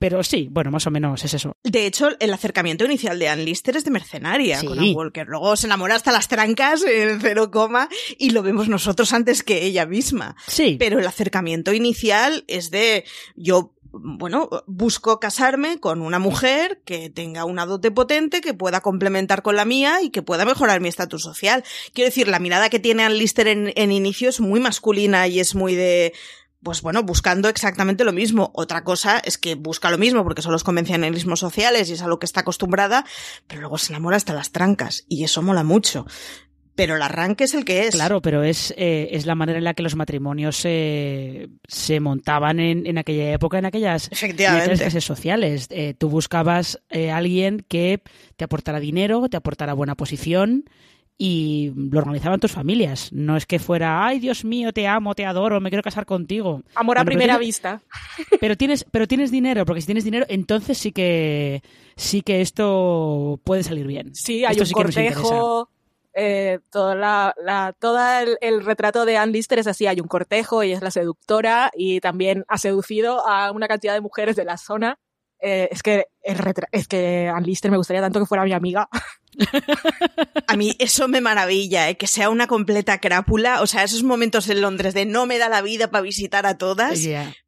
Pero 0.02 0.24
sí, 0.24 0.48
bueno, 0.50 0.72
más 0.72 0.88
o 0.88 0.92
menos 0.92 1.24
es 1.24 1.36
eso. 1.36 1.56
De 1.64 1.86
hecho, 1.86 2.10
el 2.20 2.34
acercamiento 2.34 2.84
inicial 2.86 3.20
de 3.20 3.30
Ann 3.30 3.46
Lister 3.46 3.78
es 3.78 3.86
de 3.86 3.92
mercenaria 3.92 4.60
Sí. 4.60 4.66
con 4.66 4.80
Ann 4.80 4.96
Walker. 4.96 5.28
Luego 5.28 5.56
se 5.56 5.68
enamora 5.68 5.94
hasta 5.94 6.12
las 6.12 6.28
trancas 6.28 6.82
en 6.84 7.22
cero 7.22 7.52
coma 7.52 7.88
y 8.18 8.32
lo 8.32 8.42
vemos 8.42 8.68
nosotros 8.68 9.14
antes 9.14 9.44
que 9.44 9.64
ella 9.64 9.86
misma. 9.86 10.36
Sí. 10.48 10.76
Pero 10.80 10.98
el 11.00 11.06
acercamiento 11.06 11.72
inicial 11.72 12.46
es 12.48 12.72
de 12.72 13.06
yo 13.36 13.76
bueno, 13.94 14.50
busco 14.68 15.20
casarme 15.20 15.78
con 15.82 16.02
una 16.02 16.18
mujer 16.18 16.82
que 16.86 17.10
tenga 17.10 17.44
una 17.44 17.66
dote 17.66 17.92
potente, 17.92 18.40
que 18.40 18.54
pueda 18.54 18.80
complementar 18.80 19.42
con 19.42 19.58
la 19.58 19.66
mía 19.66 20.02
y 20.02 20.12
que 20.12 20.22
pueda 20.22 20.46
mejorar 20.46 20.80
mi 20.80 20.88
estatus 20.88 21.22
social. 21.24 21.66
Quiero 21.94 22.08
decir, 22.08 22.30
la 22.30 22.40
mirada 22.40 22.70
que 22.70 22.80
tiene 22.80 23.04
Ann 23.04 23.18
Lister 23.18 23.50
en, 23.50 23.74
en 23.76 23.92
inicio 23.92 24.30
es 24.30 24.40
muy 24.40 24.62
masculina 24.62 25.28
y 25.28 25.42
es 25.42 25.56
muy 25.56 25.76
de, 25.76 26.14
pues 26.64 26.82
bueno, 26.82 27.04
buscando 27.04 27.50
exactamente 27.50 28.04
lo 28.04 28.14
mismo. 28.14 28.52
Otra 28.54 28.84
cosa 28.84 29.20
es 29.20 29.38
que 29.38 29.56
busca 29.56 29.90
lo 29.90 29.98
mismo 29.98 30.24
porque 30.24 30.42
son 30.42 30.52
los 30.52 30.64
convencionalismos 30.64 31.40
sociales 31.40 31.90
y 31.90 31.94
es 31.94 32.02
a 32.02 32.08
lo 32.08 32.20
que 32.20 32.26
está 32.26 32.42
acostumbrada, 32.42 33.06
pero 33.48 33.62
luego 33.62 33.78
se 33.78 33.94
enamora 33.94 34.18
hasta 34.18 34.34
las 34.34 34.52
trancas 34.52 35.06
y 35.08 35.24
eso 35.24 35.42
mola 35.42 35.64
mucho. 35.64 36.06
Pero 36.74 36.96
el 36.96 37.02
arranque 37.02 37.44
es 37.44 37.54
el 37.54 37.66
que 37.66 37.88
es. 37.88 37.96
Claro, 37.96 38.22
pero 38.22 38.44
es, 38.44 38.74
eh, 38.78 39.10
es 39.12 39.26
la 39.26 39.36
manera 39.36 39.58
en 39.58 39.66
la 39.66 39.74
que 39.74 39.84
los 39.84 39.96
matrimonios 39.96 40.56
se, 40.56 41.50
se 41.68 42.00
montaban 42.00 42.60
en, 42.60 42.88
en 42.88 42.98
aquella 42.98 43.34
época, 43.34 43.60
en 43.60 43.66
aquellas, 43.66 44.10
clases 44.10 45.04
sociales. 45.04 45.68
Eh, 45.70 45.96
tú 45.98 46.10
buscabas 46.10 46.82
eh, 46.90 47.12
alguien 47.12 47.66
que 47.68 48.02
te 48.38 48.46
aportara 48.46 48.80
dinero, 48.80 49.28
te 49.30 49.38
aportara 49.38 49.74
buena 49.74 49.96
posición 49.96 50.64
y 51.24 51.72
lo 51.76 52.00
organizaban 52.00 52.40
tus 52.40 52.52
familias. 52.52 53.14
No 53.14 53.38
es 53.38 53.46
que 53.46 53.60
fuera, 53.60 54.04
ay 54.04 54.20
Dios 54.20 54.44
mío, 54.44 54.74
te 54.74 54.88
amo, 54.88 55.14
te 55.14 55.24
adoro, 55.24 55.62
me 55.62 55.70
quiero 55.70 55.84
casar 55.84 56.08
contigo. 56.08 56.64
Amor 56.74 56.98
a 56.98 57.02
Bueno, 57.02 57.10
primera 57.12 57.38
vista. 57.38 57.80
Pero 58.40 58.58
tienes, 58.58 58.86
pero 58.90 59.08
tienes 59.08 59.30
dinero, 59.30 59.64
porque 59.66 59.82
si 59.82 59.86
tienes 59.86 60.04
dinero, 60.04 60.26
entonces 60.30 60.80
sí 60.80 60.92
que 60.92 61.62
sí 61.96 62.24
que 62.24 62.42
esto 62.42 63.40
puede 63.44 63.62
salir 63.62 63.86
bien. 63.86 64.16
Sí, 64.16 64.46
hay 64.46 64.54
Esto 64.54 64.64
un 64.64 64.68
sí 64.68 64.74
cortejo. 64.74 65.70
eh, 66.16 66.58
toda 66.72 66.96
la, 66.96 67.36
la- 67.46 67.74
todo 67.78 68.00
el, 68.20 68.38
el 68.42 68.66
retrato 68.66 69.06
de 69.06 69.18
Ann 69.18 69.32
Lister 69.32 69.60
es 69.60 69.68
así, 69.68 69.86
hay 69.86 70.00
un 70.02 70.08
cortejo, 70.08 70.64
ella 70.64 70.76
es 70.78 70.82
la 70.82 70.90
seductora 70.92 71.70
y 71.76 72.00
también 72.00 72.46
ha 72.48 72.58
seducido 72.58 73.28
a 73.28 73.52
una 73.52 73.68
cantidad 73.68 73.94
de 73.94 74.02
mujeres 74.02 74.36
de 74.36 74.44
la 74.46 74.58
zona. 74.58 74.98
Eh, 75.42 75.68
es 75.72 75.82
que 75.82 76.06
el 76.24 76.38
retra- 76.38 76.68
es 76.72 76.88
que 76.88 77.28
Ann 77.28 77.44
Lister 77.44 77.72
me 77.72 77.78
gustaría 77.78 78.02
tanto 78.02 78.20
que 78.20 78.26
fuera 78.28 78.44
mi 78.44 78.54
amiga. 78.54 78.88
A 80.48 80.56
mí 80.56 80.76
eso 80.80 81.08
me 81.08 81.22
maravilla, 81.22 81.90
¿eh? 81.90 81.96
que 81.98 82.08
sea 82.08 82.30
una 82.30 82.48
completa 82.48 83.00
crápula. 83.00 83.62
O 83.62 83.68
sea, 83.68 83.84
esos 83.84 84.04
momentos 84.04 84.50
en 84.50 84.62
Londres 84.62 84.94
de 84.94 85.06
no 85.06 85.26
me 85.26 85.38
da 85.38 85.50
la 85.50 85.62
vida 85.62 85.90
para 85.90 86.02
visitar 86.04 86.46
a 86.46 86.58
todas, 86.58 87.00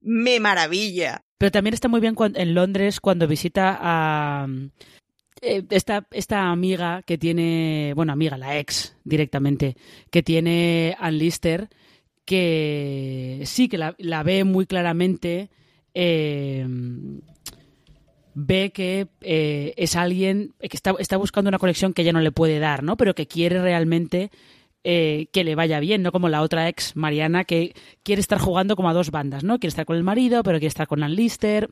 me 0.01 0.39
maravilla. 0.39 1.23
Pero 1.37 1.51
también 1.51 1.73
está 1.73 1.87
muy 1.87 1.99
bien 1.99 2.15
en 2.35 2.53
Londres 2.53 2.99
cuando 2.99 3.27
visita 3.27 3.77
a 3.81 4.47
eh, 5.41 5.63
esta, 5.69 6.07
esta 6.11 6.49
amiga 6.51 7.01
que 7.05 7.17
tiene, 7.17 7.91
bueno, 7.95 8.13
amiga, 8.13 8.37
la 8.37 8.57
ex 8.59 8.95
directamente, 9.03 9.75
que 10.09 10.23
tiene 10.23 10.95
Ann 10.99 11.17
Lister, 11.17 11.69
que 12.25 13.41
sí 13.45 13.67
que 13.67 13.77
la, 13.77 13.93
la 13.97 14.23
ve 14.23 14.45
muy 14.45 14.65
claramente, 14.65 15.49
eh, 15.93 16.65
ve 18.35 18.71
que 18.71 19.07
eh, 19.21 19.73
es 19.77 19.95
alguien 19.95 20.53
que 20.59 20.75
está, 20.75 20.93
está 20.99 21.17
buscando 21.17 21.49
una 21.49 21.59
conexión 21.59 21.93
que 21.93 22.01
ella 22.01 22.13
no 22.13 22.21
le 22.21 22.31
puede 22.31 22.59
dar, 22.59 22.83
¿no? 22.83 22.97
Pero 22.97 23.15
que 23.15 23.27
quiere 23.27 23.61
realmente 23.61 24.31
eh, 24.83 25.27
que 25.31 25.43
le 25.43 25.55
vaya 25.55 25.79
bien, 25.79 26.01
no 26.01 26.11
como 26.11 26.29
la 26.29 26.41
otra 26.41 26.67
ex, 26.67 26.95
Mariana, 26.95 27.43
que 27.43 27.73
quiere 28.03 28.19
estar 28.19 28.39
jugando 28.39 28.75
como 28.75 28.89
a 28.89 28.93
dos 28.93 29.11
bandas, 29.11 29.43
¿no? 29.43 29.59
Quiere 29.59 29.69
estar 29.69 29.85
con 29.85 29.97
el 29.97 30.03
marido, 30.03 30.43
pero 30.43 30.57
quiere 30.57 30.67
estar 30.67 30.87
con 30.87 31.03
Ann 31.03 31.15
Lister. 31.15 31.69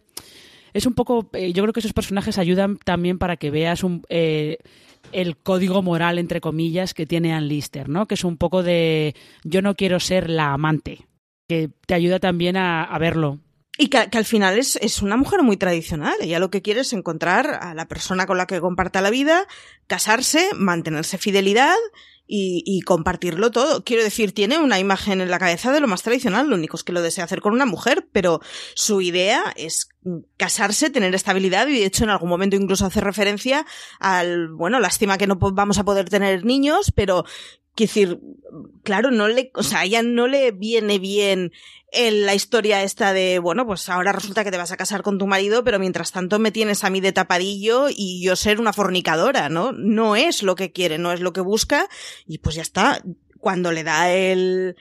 Es 0.73 0.85
un 0.85 0.93
poco, 0.93 1.29
eh, 1.33 1.51
yo 1.51 1.63
creo 1.63 1.73
que 1.73 1.81
esos 1.81 1.93
personajes 1.93 2.37
ayudan 2.37 2.77
también 2.77 3.17
para 3.17 3.35
que 3.35 3.51
veas 3.51 3.83
un, 3.83 4.03
el 4.09 5.37
código 5.43 5.81
moral, 5.81 6.17
entre 6.17 6.39
comillas, 6.39 6.93
que 6.93 7.05
tiene 7.05 7.33
Ann 7.33 7.47
Lister, 7.47 7.89
¿no? 7.89 8.07
Que 8.07 8.15
es 8.15 8.23
un 8.23 8.37
poco 8.37 8.63
de 8.63 9.15
yo 9.43 9.61
no 9.61 9.75
quiero 9.75 9.99
ser 9.99 10.29
la 10.29 10.53
amante, 10.53 11.07
que 11.49 11.69
te 11.85 11.93
ayuda 11.93 12.19
también 12.19 12.55
a, 12.55 12.83
a 12.83 12.97
verlo. 12.99 13.39
Y 13.81 13.87
que, 13.87 13.97
al 13.97 14.25
final 14.25 14.59
es, 14.59 14.75
es 14.75 15.01
una 15.01 15.17
mujer 15.17 15.41
muy 15.41 15.57
tradicional. 15.57 16.13
Ella 16.21 16.37
lo 16.37 16.51
que 16.51 16.61
quiere 16.61 16.81
es 16.81 16.93
encontrar 16.93 17.57
a 17.63 17.73
la 17.73 17.87
persona 17.87 18.27
con 18.27 18.37
la 18.37 18.45
que 18.45 18.61
comparta 18.61 19.01
la 19.01 19.09
vida, 19.09 19.47
casarse, 19.87 20.49
mantenerse 20.53 21.17
fidelidad 21.17 21.73
y, 22.27 22.61
y 22.63 22.81
compartirlo 22.81 23.49
todo. 23.49 23.83
Quiero 23.83 24.03
decir, 24.03 24.35
tiene 24.35 24.59
una 24.59 24.77
imagen 24.77 25.19
en 25.19 25.31
la 25.31 25.39
cabeza 25.39 25.71
de 25.71 25.79
lo 25.79 25.87
más 25.87 26.03
tradicional, 26.03 26.47
lo 26.47 26.57
único 26.57 26.77
es 26.77 26.83
que 26.83 26.93
lo 26.93 27.01
desea 27.01 27.23
hacer 27.23 27.41
con 27.41 27.53
una 27.53 27.65
mujer, 27.65 28.07
pero 28.11 28.39
su 28.75 29.01
idea 29.01 29.51
es 29.55 29.89
casarse, 30.37 30.91
tener 30.91 31.15
estabilidad 31.15 31.67
y 31.67 31.79
de 31.79 31.85
hecho 31.85 32.03
en 32.03 32.11
algún 32.11 32.29
momento 32.29 32.55
incluso 32.55 32.85
hace 32.85 33.01
referencia 33.01 33.65
al, 33.99 34.49
bueno, 34.49 34.79
lástima 34.79 35.17
que 35.17 35.25
no 35.25 35.37
vamos 35.37 35.79
a 35.79 35.85
poder 35.85 36.07
tener 36.07 36.45
niños, 36.45 36.93
pero 36.95 37.25
quiero 37.75 37.89
decir, 37.89 38.19
claro, 38.83 39.11
no 39.11 39.27
le, 39.27 39.51
o 39.55 39.63
sea, 39.63 39.79
a 39.79 39.85
ella 39.85 40.03
no 40.03 40.27
le 40.27 40.51
viene 40.51 40.99
bien 40.99 41.51
en 41.91 42.25
la 42.25 42.33
historia 42.33 42.83
esta 42.83 43.13
de, 43.13 43.39
bueno, 43.39 43.65
pues 43.65 43.89
ahora 43.89 44.11
resulta 44.11 44.43
que 44.43 44.51
te 44.51 44.57
vas 44.57 44.71
a 44.71 44.77
casar 44.77 45.03
con 45.03 45.17
tu 45.17 45.27
marido, 45.27 45.63
pero 45.63 45.79
mientras 45.79 46.11
tanto 46.11 46.39
me 46.39 46.51
tienes 46.51 46.83
a 46.83 46.89
mí 46.89 47.01
de 47.01 47.11
tapadillo 47.11 47.87
y 47.89 48.23
yo 48.23 48.35
ser 48.35 48.59
una 48.59 48.73
fornicadora, 48.73 49.49
¿no? 49.49 49.71
No 49.73 50.15
es 50.15 50.43
lo 50.43 50.55
que 50.55 50.71
quiere, 50.71 50.97
no 50.97 51.11
es 51.11 51.19
lo 51.19 51.33
que 51.33 51.41
busca 51.41 51.87
y 52.25 52.37
pues 52.37 52.55
ya 52.55 52.61
está. 52.61 53.03
Cuando 53.39 53.71
le 53.71 53.83
da 53.83 54.11
el, 54.11 54.75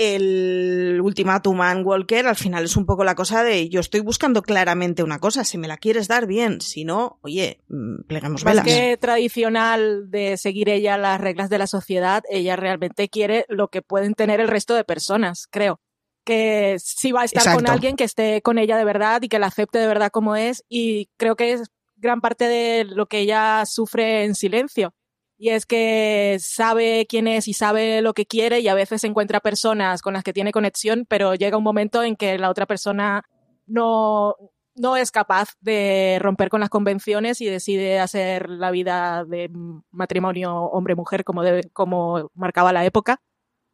el 0.00 0.98
ultimátum 1.02 1.60
a 1.60 1.76
Walker, 1.76 2.26
al 2.26 2.36
final 2.36 2.64
es 2.64 2.76
un 2.76 2.86
poco 2.86 3.04
la 3.04 3.14
cosa 3.14 3.44
de 3.44 3.68
yo 3.68 3.80
estoy 3.80 4.00
buscando 4.00 4.40
claramente 4.40 5.02
una 5.02 5.18
cosa, 5.18 5.44
si 5.44 5.58
me 5.58 5.68
la 5.68 5.76
quieres 5.76 6.08
dar 6.08 6.26
bien, 6.26 6.62
si 6.62 6.84
no, 6.84 7.18
oye, 7.20 7.60
mm, 7.68 8.04
pleguemos 8.06 8.42
Más 8.44 8.54
velas. 8.54 8.64
que 8.64 8.96
tradicional 8.96 10.10
de 10.10 10.38
seguir 10.38 10.70
ella 10.70 10.96
las 10.96 11.20
reglas 11.20 11.50
de 11.50 11.58
la 11.58 11.66
sociedad, 11.66 12.22
ella 12.30 12.56
realmente 12.56 13.10
quiere 13.10 13.44
lo 13.48 13.68
que 13.68 13.82
pueden 13.82 14.14
tener 14.14 14.40
el 14.40 14.48
resto 14.48 14.74
de 14.74 14.84
personas, 14.84 15.46
creo. 15.50 15.80
Que 16.24 16.76
sí 16.78 17.12
va 17.12 17.22
a 17.22 17.24
estar 17.24 17.54
con 17.54 17.68
alguien 17.68 17.96
que 17.96 18.04
esté 18.04 18.40
con 18.42 18.58
ella 18.58 18.76
de 18.76 18.84
verdad 18.84 19.20
y 19.22 19.28
que 19.28 19.38
la 19.38 19.46
acepte 19.46 19.78
de 19.78 19.86
verdad 19.86 20.10
como 20.10 20.36
es. 20.36 20.64
Y 20.68 21.08
creo 21.16 21.34
que 21.34 21.52
es 21.52 21.70
gran 21.96 22.20
parte 22.20 22.44
de 22.44 22.84
lo 22.84 23.06
que 23.06 23.20
ella 23.20 23.64
sufre 23.66 24.24
en 24.24 24.34
silencio. 24.34 24.94
Y 25.42 25.48
es 25.48 25.64
que 25.64 26.36
sabe 26.38 27.06
quién 27.08 27.26
es 27.26 27.48
y 27.48 27.54
sabe 27.54 28.02
lo 28.02 28.12
que 28.12 28.26
quiere 28.26 28.60
y 28.60 28.68
a 28.68 28.74
veces 28.74 29.04
encuentra 29.04 29.40
personas 29.40 30.02
con 30.02 30.12
las 30.12 30.22
que 30.22 30.34
tiene 30.34 30.52
conexión, 30.52 31.06
pero 31.08 31.34
llega 31.34 31.56
un 31.56 31.64
momento 31.64 32.02
en 32.02 32.14
que 32.14 32.36
la 32.36 32.50
otra 32.50 32.66
persona 32.66 33.22
no, 33.66 34.36
no 34.74 34.98
es 34.98 35.10
capaz 35.10 35.54
de 35.62 36.18
romper 36.20 36.50
con 36.50 36.60
las 36.60 36.68
convenciones 36.68 37.40
y 37.40 37.46
decide 37.46 38.00
hacer 38.00 38.50
la 38.50 38.70
vida 38.70 39.24
de 39.24 39.50
matrimonio 39.90 40.56
hombre-mujer 40.56 41.24
como, 41.24 41.40
como 41.72 42.30
marcaba 42.34 42.74
la 42.74 42.84
época. 42.84 43.22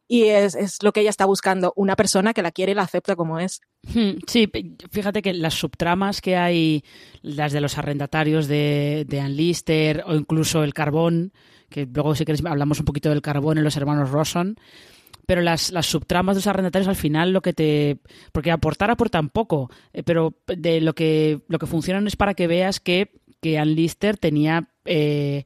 Y 0.07 0.23
es, 0.23 0.55
es 0.55 0.81
lo 0.83 0.93
que 0.93 1.01
ella 1.01 1.09
está 1.09 1.25
buscando, 1.25 1.73
una 1.75 1.97
persona 1.97 2.33
que 2.33 2.41
la 2.41 2.51
quiere 2.53 2.71
y 2.71 2.75
la 2.75 2.83
acepta 2.83 3.17
como 3.17 3.39
es. 3.39 3.59
Hmm, 3.93 4.19
Sí, 4.25 4.49
fíjate 4.89 5.21
que 5.21 5.33
las 5.33 5.55
subtramas 5.55 6.21
que 6.21 6.37
hay, 6.37 6.85
las 7.21 7.51
de 7.51 7.59
los 7.59 7.77
arrendatarios 7.77 8.47
de, 8.47 9.03
de 9.05 9.19
Ann 9.19 9.35
o 10.05 10.15
incluso 10.15 10.63
el 10.63 10.73
carbón, 10.73 11.33
que 11.69 11.85
luego 11.85 12.15
si 12.15 12.25
queréis 12.25 12.45
hablamos 12.45 12.79
un 12.79 12.85
poquito 12.85 13.09
del 13.09 13.21
carbón 13.21 13.57
en 13.57 13.63
los 13.63 13.77
hermanos 13.77 14.11
Rosson, 14.11 14.57
pero 15.25 15.41
las, 15.41 15.71
las 15.71 15.85
subtramas 15.85 16.35
de 16.35 16.39
los 16.39 16.47
arrendatarios 16.47 16.87
al 16.87 16.95
final 16.95 17.33
lo 17.33 17.41
que 17.41 17.53
te... 17.53 17.99
Porque 18.31 18.51
aportar 18.51 18.89
aportan 18.89 19.29
poco, 19.29 19.69
eh, 19.93 20.03
pero 20.03 20.35
de 20.47 20.79
lo 20.79 20.95
que, 20.95 21.41
lo 21.49 21.59
que 21.59 21.65
funcionan 21.65 22.07
es 22.07 22.15
para 22.15 22.33
que 22.33 22.47
veas 22.47 22.79
que, 22.79 23.11
que 23.41 23.63
Lister 23.65 24.17
tenía... 24.17 24.69
eh, 24.85 25.43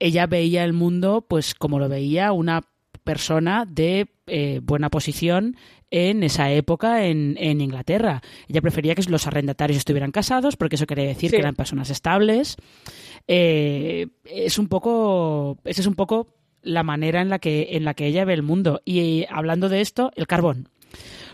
ella 0.00 0.26
veía 0.26 0.64
el 0.64 0.72
mundo 0.72 1.26
pues 1.28 1.54
como 1.54 1.78
lo 1.78 1.88
veía 1.88 2.32
una 2.32 2.62
persona 3.08 3.64
de 3.66 4.08
eh, 4.26 4.60
buena 4.62 4.90
posición 4.90 5.56
en 5.90 6.22
esa 6.22 6.52
época 6.52 7.06
en, 7.06 7.36
en 7.38 7.62
Inglaterra. 7.62 8.20
Ella 8.48 8.60
prefería 8.60 8.94
que 8.94 9.02
los 9.04 9.26
arrendatarios 9.26 9.78
estuvieran 9.78 10.10
casados 10.12 10.56
porque 10.56 10.76
eso 10.76 10.86
quería 10.86 11.06
decir 11.06 11.30
Sí. 11.30 11.36
que 11.36 11.40
eran 11.40 11.54
personas 11.54 11.88
estables. 11.88 12.56
Eh, 13.26 14.08
es 14.26 14.58
un 14.58 14.68
poco, 14.68 15.56
esa 15.64 15.80
es 15.80 15.86
un 15.86 15.94
poco 15.94 16.34
la 16.60 16.82
manera 16.82 17.22
en 17.22 17.30
la 17.30 17.38
que 17.38 17.68
en 17.76 17.84
la 17.84 17.94
que 17.94 18.04
ella 18.06 18.26
ve 18.26 18.34
el 18.34 18.42
mundo. 18.42 18.82
Y 18.84 18.98
eh, 19.22 19.26
hablando 19.30 19.70
de 19.70 19.80
esto, 19.80 20.10
el 20.14 20.26
carbón. 20.26 20.68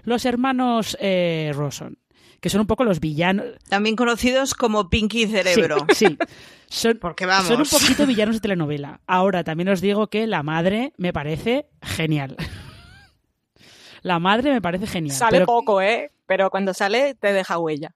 Los 0.05 0.27
hermanos 0.27 0.97
eh, 1.01 1.51
Rawson, 1.55 1.99
que 2.45 2.51
son 2.51 2.61
un 2.61 2.67
poco 2.67 2.85
los 2.85 3.01
villanos. 3.01 3.47
También 3.71 3.97
conocidos 3.97 4.53
como 4.53 4.91
Pinky 4.91 5.27
Cerebro. 5.27 5.87
Sí, 5.95 6.09
sí. 6.09 6.19
Son, 6.69 6.99
Porque 7.01 7.25
vamos. 7.25 7.49
son 7.49 7.59
un 7.59 7.67
poquito 7.67 8.05
villanos 8.05 8.37
de 8.37 8.41
telenovela. 8.41 9.01
Ahora, 9.07 9.45
también 9.45 9.71
os 9.71 9.81
digo 9.81 10.09
que 10.09 10.27
la 10.27 10.43
madre 10.43 10.93
me 10.99 11.15
parece 11.15 11.71
genial. 11.81 12.37
La 14.03 14.19
madre 14.19 14.53
me 14.53 14.61
parece 14.61 14.87
genial. 14.87 15.17
Sale 15.17 15.31
pero 15.39 15.47
poco, 15.47 15.81
¿eh? 15.81 16.13
Pero 16.27 16.51
cuando 16.51 16.75
sale 16.75 17.15
te 17.15 17.33
deja 17.33 17.57
huella. 17.59 17.95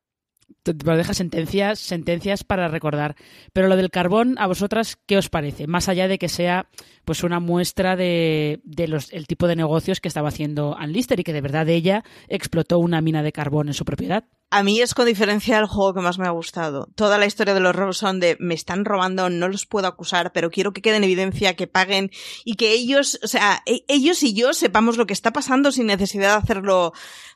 Deja 0.65 1.15
sentencias, 1.15 1.79
sentencias 1.79 2.45
para 2.45 2.69
recordar. 2.69 3.17
Pero 3.53 3.69
lo 3.69 3.77
del 3.77 3.91
carbón, 3.91 4.37
¿a 4.39 4.47
vosotras 4.47 4.99
qué 5.07 5.17
os 5.17 5.29
parece? 5.29 5.67
Más 5.67 5.89
allá 5.89 6.09
de 6.09 6.19
que 6.19 6.29
sea 6.29 6.69
pues 7.05 7.25
una 7.25 7.41
muestra 7.41 7.97
de, 7.97 8.61
de 8.65 8.87
los, 8.87 9.13
el 9.13 9.27
tipo 9.27 9.47
de 9.49 9.57
negocios 9.57 10.01
que 10.01 10.09
estaba 10.09 10.29
haciendo 10.29 10.77
Ann 10.77 10.93
Lister 10.93 11.19
y 11.19 11.25
que 11.25 11.33
de 11.33 11.41
verdad 11.41 11.69
ella 11.69 12.05
explotó 12.29 12.79
una 12.79 13.01
mina 13.01 13.23
de 13.23 13.33
carbón 13.33 13.69
en 13.69 13.75
su 13.75 13.87
propiedad. 13.87 14.25
A 14.51 14.63
mí 14.63 14.81
es 14.81 14.95
con 14.95 15.05
diferencia 15.05 15.59
el 15.59 15.67
juego 15.67 15.93
que 15.93 16.01
más 16.01 16.19
me 16.19 16.27
ha 16.27 16.31
gustado. 16.31 16.89
Toda 16.95 17.19
la 17.19 17.27
historia 17.27 17.53
de 17.53 17.61
los 17.61 17.77
robos 17.77 17.99
son 17.99 18.19
de 18.19 18.37
me 18.41 18.55
están 18.55 18.87
robando, 18.87 19.29
no 19.29 19.49
los 19.49 19.67
puedo 19.67 19.87
acusar, 19.87 20.33
pero 20.33 20.51
quiero 20.51 20.73
que 20.73 20.81
quede 20.81 20.97
en 20.97 21.05
evidencia, 21.05 21.55
que 21.55 21.67
paguen 21.67 22.11
y 22.47 22.55
que 22.55 22.73
ellos, 22.73 23.19
o 23.23 23.27
sea, 23.27 23.63
e- 23.67 23.85
ellos 23.89 24.23
y 24.23 24.33
yo 24.33 24.55
sepamos 24.55 24.97
lo 24.97 25.07
que 25.07 25.13
está 25.13 25.33
pasando 25.33 25.71
sin 25.71 25.87
necesidad 25.87 26.33
de 26.33 26.43
hacerlo, 26.43 26.93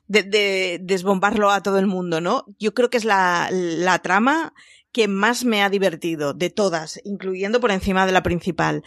de, 0.07 0.23
de 0.23 0.79
desbombarlo 0.83 1.51
a 1.51 1.63
todo 1.63 1.79
el 1.79 1.87
mundo, 1.87 2.21
¿no? 2.21 2.45
Yo 2.59 2.75
creo 2.75 2.91
que 2.91 2.99
es 2.99 3.05
la, 3.05 3.49
la 3.51 3.99
trama 4.01 4.53
que 4.93 5.09
más 5.09 5.45
me 5.45 5.63
ha 5.63 5.71
divertido 5.71 6.35
de 6.35 6.51
todas, 6.51 7.01
incluyendo 7.05 7.61
por 7.61 7.71
encima 7.71 8.07
de 8.07 8.13
la 8.13 8.23
principal. 8.23 8.83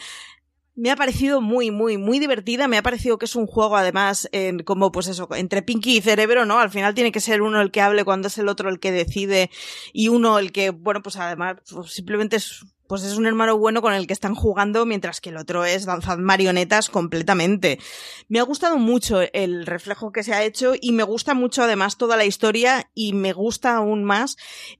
Me 0.75 0.91
ha 0.91 0.95
parecido 0.95 1.41
muy, 1.41 1.71
muy, 1.71 1.97
muy 1.97 2.19
divertida. 2.19 2.67
Me 2.67 2.77
ha 2.77 2.83
parecido 2.83 3.17
que 3.17 3.25
es 3.25 3.35
un 3.35 3.47
juego, 3.47 3.77
además, 3.77 4.27
en, 4.33 4.59
como, 4.59 4.91
pues 4.91 5.07
eso, 5.07 5.27
entre 5.33 5.61
Pinky 5.61 5.97
y 5.97 6.01
Cerebro, 6.01 6.45
¿no? 6.45 6.59
Al 6.59 6.69
final 6.69 6.93
tiene 6.93 7.13
que 7.13 7.21
ser 7.21 7.41
uno 7.41 7.61
el 7.61 7.71
que 7.71 7.81
hable 7.81 8.03
cuando 8.03 8.27
es 8.27 8.37
el 8.37 8.49
otro 8.49 8.69
el 8.69 8.79
que 8.79 8.91
decide 8.91 9.49
y 9.93 10.09
uno 10.09 10.37
el 10.37 10.51
que, 10.51 10.71
bueno, 10.71 11.01
pues 11.01 11.15
además, 11.15 11.55
pues 11.71 11.93
simplemente 11.93 12.35
es, 12.35 12.65
pues 12.87 13.03
es 13.03 13.17
un 13.17 13.25
hermano 13.25 13.57
bueno 13.57 13.81
con 13.81 13.93
el 13.93 14.07
que 14.07 14.13
están 14.13 14.35
jugando, 14.35 14.85
mientras 14.85 15.21
que 15.21 15.29
el 15.29 15.37
otro 15.37 15.65
es 15.65 15.85
danzar 15.85 16.17
marionetas 16.19 16.89
completamente. 16.89 17.79
Me 18.27 18.39
ha 18.39 18.43
gustado 18.43 18.77
mucho 18.77 19.21
el 19.33 19.65
reflejo 19.65 20.11
que 20.11 20.23
se 20.23 20.33
ha 20.33 20.43
hecho 20.43 20.73
y 20.79 20.91
me 20.91 21.03
gusta 21.03 21.33
mucho 21.33 21.63
además 21.63 21.97
toda 21.97 22.17
la 22.17 22.25
historia 22.25 22.89
y 22.93 23.13
me 23.13 23.33
gusta 23.33 23.75
aún 23.75 24.03
más 24.03 24.37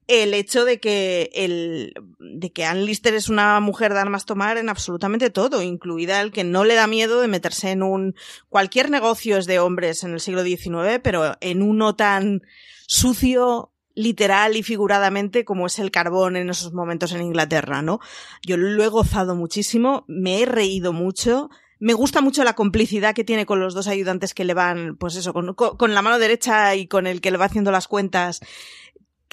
el 0.08 0.34
hecho 0.34 0.66
de 0.66 0.80
que 0.80 1.30
el 1.34 1.94
de 2.20 2.52
que 2.52 2.66
Ann 2.66 2.86
Lister 2.86 3.14
es 3.14 3.30
una 3.30 3.60
mujer 3.60 3.94
de 3.94 4.00
armas 4.00 4.26
tomar 4.26 4.58
en 4.58 4.70
absolutamente 4.70 5.30
todo, 5.30 5.62
incluida 5.62 6.22
el 6.22 6.32
que 6.32 6.44
no 6.44 6.64
le 6.64 6.76
da 6.76 6.88
miedo 6.88 7.22
de 7.22 7.28
meterse 7.28 7.72
en 7.72 7.84
un 7.84 8.16
cualquier 8.50 8.90
negocio 8.90 9.38
es 9.38 9.46
de 9.46 9.60
hombres 9.60 10.04
en 10.04 10.14
el 10.14 10.20
siglo 10.20 10.44
XIX, 10.44 11.00
pero 11.02 11.36
en 11.42 11.62
uno 11.62 11.96
tan 11.96 12.42
sucio 12.88 13.72
literal 13.96 14.56
y 14.58 14.64
figuradamente 14.64 15.46
como 15.46 15.66
es 15.66 15.80
el 15.80 15.92
carbón 15.92 16.36
en 16.36 16.50
esos 16.50 16.74
momentos 16.74 17.14
en 17.14 17.22
Inglaterra, 17.22 17.82
¿no? 17.82 18.00
Yo 18.46 18.58
lo 18.58 18.84
he 18.84 18.88
gozado 18.88 19.36
muchísimo, 19.36 20.06
me 20.08 20.42
he 20.42 20.46
reído 20.46 20.94
mucho, 20.94 21.50
me 21.80 21.94
gusta 21.94 22.22
mucho 22.22 22.44
la 22.44 22.54
complicidad 22.54 23.16
que 23.16 23.24
tiene 23.24 23.46
con 23.46 23.60
los 23.60 23.74
dos 23.74 23.88
ayudantes 23.88 24.34
que 24.34 24.46
le 24.46 24.54
van, 24.54 24.98
pues 24.98 25.16
eso, 25.16 25.34
con, 25.34 25.94
la 25.94 26.02
mano 26.02 26.20
derecha 26.20 26.76
y 26.76 26.88
con 26.88 27.08
el 27.08 27.22
que 27.22 27.32
le 27.32 27.38
va 27.38 27.46
haciendo 27.46 27.72
las 27.72 27.88
cuentas 27.88 28.42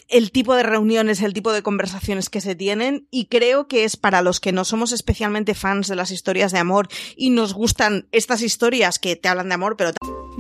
el 0.09 0.31
tipo 0.31 0.55
de 0.55 0.63
reuniones, 0.63 1.23
el 1.23 1.33
tipo 1.33 1.53
de 1.53 1.63
conversaciones 1.63 2.29
que 2.29 2.43
se 2.43 2.55
tienen 2.55 3.09
y 3.11 3.27
creo 3.27 3.67
que 3.67 3.85
es 3.85 3.97
para 3.97 4.21
los 4.21 4.41
que 4.41 4.53
no 4.53 4.65
somos 4.65 4.93
especialmente 4.93 5.55
fans 5.55 5.89
de 5.89 5.97
las 5.97 6.11
historias 6.11 6.53
de 6.53 6.59
amor 6.59 6.89
y 7.17 7.31
nos 7.31 7.55
gustan 7.55 8.09
estas 8.13 8.43
historias 8.43 8.99
que 8.99 9.17
te 9.17 9.29
hablan 9.29 9.49
de 9.49 9.55
amor, 9.55 9.77
pero 9.77 9.93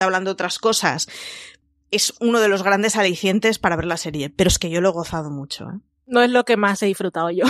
Hablando 0.00 0.30
otras 0.30 0.58
cosas, 0.58 1.08
es 1.90 2.14
uno 2.20 2.40
de 2.40 2.48
los 2.48 2.62
grandes 2.62 2.96
alicientes 2.96 3.58
para 3.58 3.76
ver 3.76 3.86
la 3.86 3.96
serie, 3.96 4.30
pero 4.30 4.48
es 4.48 4.58
que 4.58 4.70
yo 4.70 4.80
lo 4.80 4.90
he 4.90 4.92
gozado 4.92 5.30
mucho. 5.30 5.68
¿eh? 5.70 5.80
No 6.06 6.22
es 6.22 6.30
lo 6.30 6.44
que 6.44 6.56
más 6.56 6.82
he 6.82 6.86
disfrutado 6.86 7.30
yo. 7.30 7.44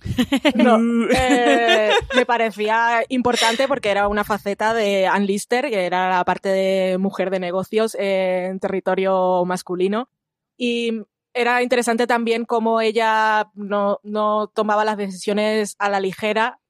no, 0.54 0.78
eh, 1.10 1.90
me 2.14 2.26
parecía 2.26 3.04
importante 3.08 3.68
porque 3.68 3.90
era 3.90 4.08
una 4.08 4.24
faceta 4.24 4.72
de 4.72 5.06
Ann 5.06 5.26
Lister, 5.26 5.68
que 5.68 5.84
era 5.84 6.10
la 6.10 6.24
parte 6.24 6.48
de 6.48 6.98
mujer 6.98 7.30
de 7.30 7.40
negocios 7.40 7.96
en 7.98 8.58
territorio 8.60 9.44
masculino. 9.44 10.08
Y 10.56 11.02
era 11.34 11.62
interesante 11.62 12.06
también 12.06 12.46
cómo 12.46 12.80
ella 12.80 13.50
no, 13.54 14.00
no 14.02 14.46
tomaba 14.48 14.86
las 14.86 14.96
decisiones 14.96 15.76
a 15.78 15.90
la 15.90 16.00
ligera, 16.00 16.60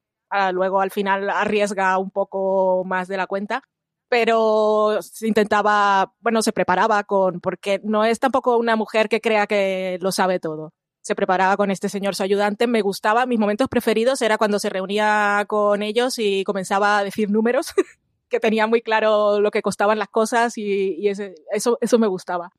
luego 0.51 0.81
al 0.81 0.91
final 0.91 1.29
arriesga 1.29 1.97
un 1.97 2.11
poco 2.11 2.83
más 2.83 3.07
de 3.07 3.15
la 3.15 3.27
cuenta 3.27 3.63
pero 4.09 4.99
se 5.01 5.27
intentaba, 5.27 6.13
bueno, 6.19 6.41
se 6.41 6.53
preparaba 6.53 7.03
con, 7.03 7.39
porque 7.41 7.81
no 7.83 8.05
es 8.05 8.19
tampoco 8.19 8.57
una 8.57 8.75
mujer 8.75 9.09
que 9.09 9.21
crea 9.21 9.47
que 9.47 9.97
lo 10.01 10.11
sabe 10.11 10.39
todo. 10.39 10.73
Se 11.01 11.15
preparaba 11.15 11.55
con 11.57 11.71
este 11.71 11.89
señor 11.89 12.15
su 12.15 12.23
ayudante, 12.23 12.67
me 12.67 12.81
gustaba, 12.81 13.25
mis 13.25 13.39
momentos 13.39 13.67
preferidos 13.69 14.21
era 14.21 14.37
cuando 14.37 14.59
se 14.59 14.69
reunía 14.69 15.45
con 15.47 15.81
ellos 15.81 16.19
y 16.19 16.43
comenzaba 16.43 16.97
a 16.99 17.03
decir 17.03 17.29
números, 17.29 17.73
que 18.29 18.39
tenía 18.39 18.67
muy 18.67 18.81
claro 18.81 19.39
lo 19.39 19.51
que 19.51 19.61
costaban 19.61 19.99
las 19.99 20.09
cosas 20.09 20.57
y, 20.57 20.95
y 20.99 21.07
ese, 21.09 21.35
eso, 21.51 21.77
eso 21.81 21.97
me 21.99 22.07
gustaba. 22.07 22.51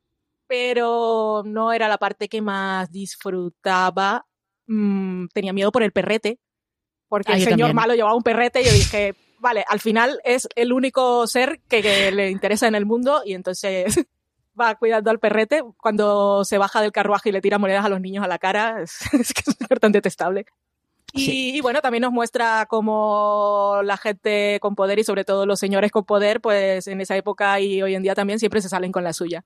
Pero 0.46 1.42
no 1.44 1.72
era 1.72 1.88
la 1.88 1.98
parte 1.98 2.28
que 2.28 2.40
más 2.40 2.90
disfrutaba. 2.90 4.26
Mm, 4.66 5.26
tenía 5.34 5.52
miedo 5.52 5.70
por 5.72 5.82
el 5.82 5.92
perrete, 5.92 6.38
porque 7.08 7.32
Ah, 7.32 7.36
el 7.36 7.42
señor 7.42 7.58
también. 7.58 7.76
malo 7.76 7.94
llevaba 7.94 8.14
un 8.14 8.22
perrete 8.22 8.62
y 8.62 8.64
yo 8.64 8.72
dije, 8.72 9.14
vale, 9.38 9.64
al 9.68 9.80
final 9.80 10.20
es 10.24 10.48
el 10.54 10.72
único 10.72 11.26
ser 11.26 11.60
que, 11.68 11.82
que 11.82 12.10
le 12.12 12.30
interesa 12.30 12.68
en 12.68 12.74
el 12.74 12.86
mundo 12.86 13.22
y 13.24 13.34
entonces 13.34 13.86
va 14.60 14.74
cuidando 14.74 15.10
al 15.10 15.18
perrete 15.18 15.62
cuando 15.76 16.44
se 16.44 16.58
baja 16.58 16.80
del 16.80 16.92
carruaje 16.92 17.28
y 17.28 17.32
le 17.32 17.40
tira 17.40 17.58
monedas 17.58 17.84
a 17.84 17.88
los 17.88 18.00
niños 18.00 18.24
a 18.24 18.28
la 18.28 18.38
cara. 18.38 18.82
Es, 18.82 19.12
es 19.14 19.32
que 19.32 19.50
es 19.50 19.80
tan 19.80 19.92
detestable. 19.92 20.46
Y, 21.12 21.56
y 21.56 21.60
bueno, 21.60 21.80
también 21.80 22.02
nos 22.02 22.12
muestra 22.12 22.66
cómo 22.68 23.80
la 23.82 23.96
gente 23.96 24.58
con 24.60 24.74
poder 24.74 24.98
y 24.98 25.04
sobre 25.04 25.24
todo 25.24 25.46
los 25.46 25.58
señores 25.58 25.90
con 25.90 26.04
poder, 26.04 26.40
pues 26.40 26.86
en 26.86 27.00
esa 27.00 27.16
época 27.16 27.60
y 27.60 27.80
hoy 27.82 27.94
en 27.94 28.02
día 28.02 28.14
también 28.14 28.38
siempre 28.38 28.60
se 28.60 28.68
salen 28.68 28.92
con 28.92 29.04
la 29.04 29.14
suya. 29.14 29.44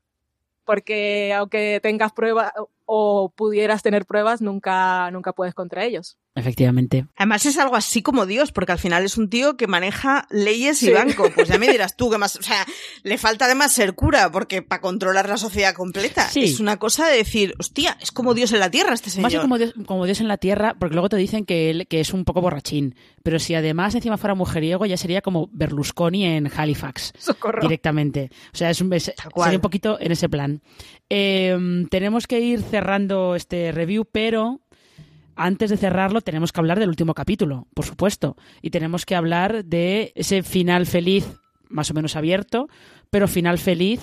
Porque 0.64 1.32
aunque 1.34 1.80
tengas 1.82 2.12
pruebas 2.12 2.52
o 2.94 3.32
pudieras 3.34 3.82
tener 3.82 4.04
pruebas, 4.04 4.42
nunca, 4.42 5.10
nunca 5.12 5.32
puedes 5.32 5.54
contra 5.54 5.82
ellos. 5.86 6.18
Efectivamente. 6.34 7.06
Además 7.16 7.44
es 7.46 7.58
algo 7.58 7.74
así 7.76 8.02
como 8.02 8.26
Dios, 8.26 8.52
porque 8.52 8.72
al 8.72 8.78
final 8.78 9.02
es 9.04 9.16
un 9.16 9.30
tío 9.30 9.56
que 9.56 9.66
maneja 9.66 10.26
leyes 10.30 10.82
y 10.82 10.86
Sí. 10.86 10.92
banco. 10.92 11.24
Pues 11.34 11.48
ya 11.48 11.58
me 11.58 11.68
dirás 11.72 11.96
tú 11.96 12.10
que 12.10 12.18
más, 12.18 12.36
o 12.36 12.42
sea, 12.42 12.66
le 13.02 13.16
falta 13.16 13.46
además 13.46 13.72
ser 13.72 13.94
cura, 13.94 14.30
porque 14.30 14.60
para 14.60 14.82
controlar 14.82 15.26
la 15.28 15.36
sociedad 15.38 15.74
completa 15.74 16.28
Sí. 16.28 16.44
es 16.44 16.60
una 16.60 16.78
cosa 16.78 17.08
de 17.08 17.16
decir, 17.16 17.54
hostia, 17.58 17.96
es 18.00 18.12
como 18.12 18.34
Dios 18.34 18.52
en 18.52 18.60
la 18.60 18.70
tierra 18.70 18.92
este 18.92 19.08
señor. 19.08 19.22
Más 19.24 19.32
que 19.32 19.40
como 19.40 19.56
Dios, 19.58 19.72
como 19.86 20.04
Dios 20.04 20.20
en 20.20 20.28
la 20.28 20.36
tierra, 20.36 20.74
porque 20.78 20.94
luego 20.94 21.08
te 21.08 21.16
dicen 21.16 21.46
que 21.46 21.70
él 21.70 21.86
que 21.88 22.00
es 22.00 22.12
un 22.12 22.24
poco 22.26 22.42
borrachín. 22.42 22.94
Pero 23.22 23.38
si 23.38 23.54
además 23.54 23.94
encima 23.94 24.18
fuera 24.18 24.34
mujeriego, 24.34 24.84
ya 24.84 24.98
sería 24.98 25.22
como 25.22 25.48
Berlusconi 25.52 26.24
en 26.26 26.50
Halifax. 26.54 27.12
Socorro. 27.18 27.62
Directamente. 27.62 28.30
O 28.52 28.56
sea, 28.56 28.68
es 28.68 28.80
un, 28.82 28.92
es- 28.92 29.04
sería 29.34 29.56
un 29.58 29.62
poquito 29.62 29.98
en 29.98 30.12
ese 30.12 30.28
plan. 30.28 30.60
Eh, 31.08 31.56
tenemos 31.90 32.26
que 32.26 32.40
ir 32.40 32.62
cerrando 32.62 32.81
este 33.36 33.72
review, 33.72 34.04
pero 34.10 34.60
antes 35.36 35.70
de 35.70 35.76
cerrarlo 35.76 36.20
tenemos 36.20 36.52
que 36.52 36.60
hablar 36.60 36.78
del 36.78 36.88
último 36.90 37.14
capítulo, 37.14 37.66
por 37.74 37.84
supuesto. 37.84 38.36
Y 38.60 38.70
tenemos 38.70 39.06
que 39.06 39.14
hablar 39.14 39.64
de 39.64 40.12
ese 40.14 40.42
final 40.42 40.86
feliz, 40.86 41.26
más 41.68 41.90
o 41.90 41.94
menos 41.94 42.16
abierto, 42.16 42.68
pero 43.10 43.26
final 43.28 43.58
feliz 43.58 44.00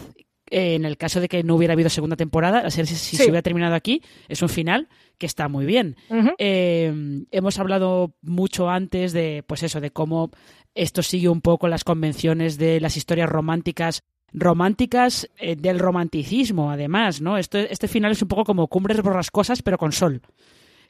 eh, 0.52 0.74
en 0.74 0.84
el 0.86 0.98
caso 0.98 1.22
de 1.22 1.28
que 1.28 1.44
no 1.44 1.56
hubiera 1.56 1.74
habido 1.74 1.90
segunda 1.92 2.16
temporada, 2.16 2.60
a 2.60 2.72
ser 2.72 2.88
si, 2.88 2.96
Sí. 2.96 3.18
se 3.18 3.24
hubiera 3.26 3.44
terminado 3.44 3.76
aquí, 3.76 4.02
es 4.28 4.42
un 4.42 4.50
final 4.50 4.88
que 5.20 5.28
está 5.28 5.48
muy 5.48 5.66
bien. 5.68 5.96
Eh, 6.40 6.92
hemos 7.30 7.60
hablado 7.60 8.16
mucho 8.24 8.68
antes 8.70 9.14
de, 9.14 9.44
pues 9.46 9.62
eso, 9.62 9.80
de 9.82 9.92
cómo 9.92 10.32
esto 10.74 11.04
sigue 11.04 11.30
un 11.30 11.42
poco 11.42 11.68
las 11.68 11.84
convenciones 11.84 12.58
de 12.58 12.80
las 12.80 12.98
historias 12.98 13.30
románticas 13.30 14.02
románticas 14.34 15.30
eh, 15.38 15.56
del 15.56 15.80
romanticismo, 15.80 16.72
además, 16.72 17.22
¿no? 17.22 17.38
Esto, 17.38 17.58
este 17.58 17.88
final 17.88 18.12
es 18.12 18.22
un 18.22 18.28
poco 18.28 18.44
como 18.46 18.68
cumbres 18.68 19.02
borrascosas, 19.02 19.62
pero 19.62 19.78
con 19.78 19.92
sol. 19.92 20.22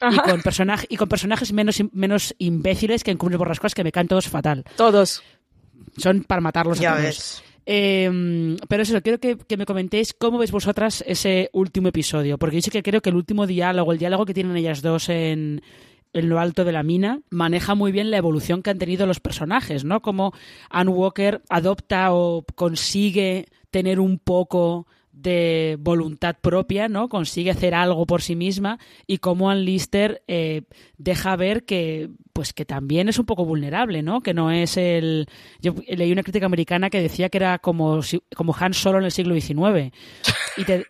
Y 0.02 0.16
con, 0.16 0.40
personaj- 0.40 0.86
y 0.88 0.96
con 0.96 1.08
personajes 1.10 1.52
menos, 1.52 1.82
menos 1.92 2.34
imbéciles 2.38 3.04
que 3.04 3.10
en 3.10 3.18
Cumbres 3.18 3.36
Borrascosas, 3.38 3.74
que 3.74 3.84
me 3.84 3.92
caen 3.92 4.08
todos 4.08 4.28
fatal. 4.28 4.64
Todos. 4.76 5.22
Son 5.98 6.24
para 6.24 6.40
matarlos 6.40 6.78
a 6.78 6.82
Ya 6.82 6.90
todos. 6.92 7.02
ves. 7.04 7.42
Eh, 7.66 8.56
pero 8.66 8.82
eso, 8.82 9.00
quiero 9.02 9.18
que, 9.20 9.36
que 9.36 9.56
me 9.58 9.66
comentéis 9.66 10.14
cómo 10.14 10.38
veis 10.38 10.50
vosotras 10.50 11.04
ese 11.06 11.50
último 11.52 11.88
episodio, 11.88 12.38
porque 12.38 12.56
yo 12.56 12.62
sí 12.62 12.70
que 12.70 12.82
creo 12.82 13.02
que 13.02 13.10
el 13.10 13.16
último 13.16 13.46
diálogo, 13.46 13.92
el 13.92 13.98
diálogo 13.98 14.24
que 14.24 14.32
tienen 14.32 14.56
ellas 14.56 14.80
dos 14.80 15.10
en, 15.10 15.60
en 16.12 16.28
lo 16.28 16.40
alto 16.40 16.64
de 16.64 16.72
la 16.72 16.82
mina, 16.82 17.20
maneja 17.30 17.74
muy 17.74 17.92
bien 17.92 18.10
la 18.10 18.16
evolución 18.18 18.62
que 18.62 18.70
han 18.70 18.78
tenido 18.78 19.06
los 19.06 19.20
personajes, 19.20 19.84
¿no? 19.84 20.00
Como 20.02 20.32
Anne 20.68 20.90
Walker 20.90 21.42
adopta 21.48 22.12
o 22.12 22.44
consigue 22.56 23.46
tener 23.70 24.00
un 24.00 24.18
poco 24.18 24.86
de 25.12 25.76
voluntad 25.78 26.36
propia, 26.40 26.88
¿no? 26.88 27.08
Consigue 27.08 27.50
hacer 27.50 27.74
algo 27.74 28.06
por 28.06 28.22
sí 28.22 28.36
misma 28.36 28.78
y 29.06 29.18
cómo 29.18 29.50
Ann 29.50 29.64
Lister 29.64 30.22
eh, 30.28 30.62
deja 30.96 31.36
ver 31.36 31.64
que, 31.64 32.08
pues 32.32 32.52
que 32.54 32.64
también 32.64 33.08
es 33.08 33.18
un 33.18 33.26
poco 33.26 33.44
vulnerable, 33.44 34.02
¿no? 34.02 34.22
Que 34.22 34.32
no 34.32 34.50
es 34.50 34.76
el... 34.78 35.26
Yo 35.60 35.74
leí 35.88 36.10
una 36.10 36.22
crítica 36.22 36.46
americana 36.46 36.88
que 36.90 37.02
decía 37.02 37.28
que 37.28 37.36
era 37.38 37.58
como, 37.58 38.02
si- 38.02 38.22
como 38.34 38.56
Han 38.58 38.72
Solo 38.72 38.98
en 38.98 39.04
el 39.04 39.10
siglo 39.12 39.34
XIX. 39.38 39.92
Y 40.56 40.64
te, 40.64 40.86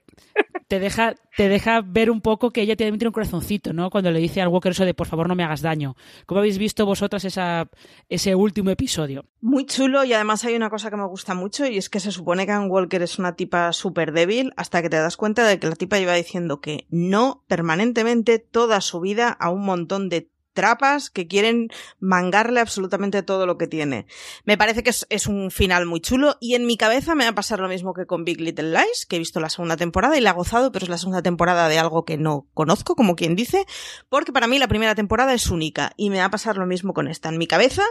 te 0.68 0.78
deja, 0.78 1.14
te 1.36 1.49
deja 1.49 1.80
ver 1.84 2.11
un 2.11 2.20
poco 2.20 2.53
que 2.53 2.62
ella 2.62 2.76
tiene 2.76 2.93
un 2.93 3.12
corazoncito, 3.12 3.72
¿no? 3.72 3.91
Cuando 3.91 4.11
le 4.11 4.20
dice 4.20 4.41
al 4.41 4.49
Walker 4.49 4.72
eso 4.72 4.84
de 4.84 4.95
por 4.95 5.09
favor 5.09 5.28
no 5.28 5.34
me 5.34 5.43
hagas 5.43 5.62
daño. 5.62 5.97
¿Cómo 6.26 6.38
habéis 6.38 6.59
visto 6.59 6.86
vosotras 6.86 7.24
esa, 7.24 7.68
ese 8.09 8.34
último 8.34 8.70
episodio? 8.70 9.24
Muy 9.41 9.66
chulo 9.66 10.05
y 10.05 10.12
además 10.12 10.45
hay 10.45 10.55
una 10.55 10.70
cosa 10.70 10.91
que 10.91 10.97
me 10.97 11.07
gusta 11.07 11.34
mucho 11.34 11.66
y 11.66 11.76
es 11.76 11.91
que 11.91 11.99
se 11.99 12.12
supone 12.12 12.47
que 12.47 12.53
Ann 12.53 12.70
Walker 12.70 13.03
es 13.03 13.18
una 13.18 13.34
tipa 13.34 13.72
súper 13.72 14.12
débil 14.12 14.53
hasta 14.57 14.80
que 14.80 14.88
te 14.88 14.97
das 14.97 15.16
cuenta 15.16 15.47
de 15.47 15.59
que 15.59 15.66
la 15.66 15.74
tipa 15.74 15.99
lleva 15.99 16.14
diciendo 16.14 16.61
que 16.61 16.86
no 16.88 17.43
permanentemente 17.49 18.38
toda 18.38 18.80
su 18.80 19.01
vida 19.01 19.28
a 19.28 19.51
un 19.51 19.64
montón 19.64 20.09
de 20.09 20.30
trapas 20.53 21.11
que 21.11 21.26
quieren 21.26 21.68
mangarle 21.98 22.61
absolutamente 22.61 23.22
todo 23.22 23.46
lo 23.46 23.59
que 23.59 23.66
tiene. 23.66 24.07
Me 24.44 24.59
parece 24.59 24.82
que 24.82 24.90
es, 24.90 25.26
un 25.26 25.51
final 25.51 25.86
muy 25.86 26.01
chulo 26.01 26.36
y 26.40 26.55
en 26.55 26.66
mi 26.66 26.76
cabeza 26.76 27.14
me 27.14 27.24
va 27.24 27.30
a 27.30 27.34
pasar 27.34 27.61
lo 27.61 27.68
mismo 27.68 27.94
que 27.94 28.07
con 28.07 28.24
Big 28.24 28.40
Little 28.40 28.70
Lies, 28.70 29.07
que 29.07 29.16
he 29.16 29.18
visto 29.18 29.40
la 29.40 29.51
segunda 29.51 29.76
temporada 29.76 30.16
y 30.16 30.20
la 30.20 30.30
he 30.30 30.34
gozado, 30.34 30.72
pero 30.72 30.84
es 30.84 30.90
la 30.90 30.98
segunda 30.98 31.22
temporada 31.22 31.68
de 31.68 31.78
algo 31.78 32.05
que 32.05 32.16
no 32.16 32.46
conozco, 32.55 32.96
como 32.96 33.16
quien 33.16 33.36
dice, 33.36 33.64
porque 34.09 34.32
para 34.32 34.46
mí 34.46 34.59
la 34.59 34.68
primera 34.68 34.94
temporada 34.94 35.34
es 35.34 35.51
única 35.51 35.92
y 35.96 36.11
me 36.11 36.18
va 36.18 36.26
a 36.26 36.30
pasar 36.30 36.57
lo 36.57 36.66
mismo 36.66 36.94
con 36.94 37.09
esta. 37.09 37.28
En 37.28 37.38
mi 37.38 37.46
cabeza 37.46 37.84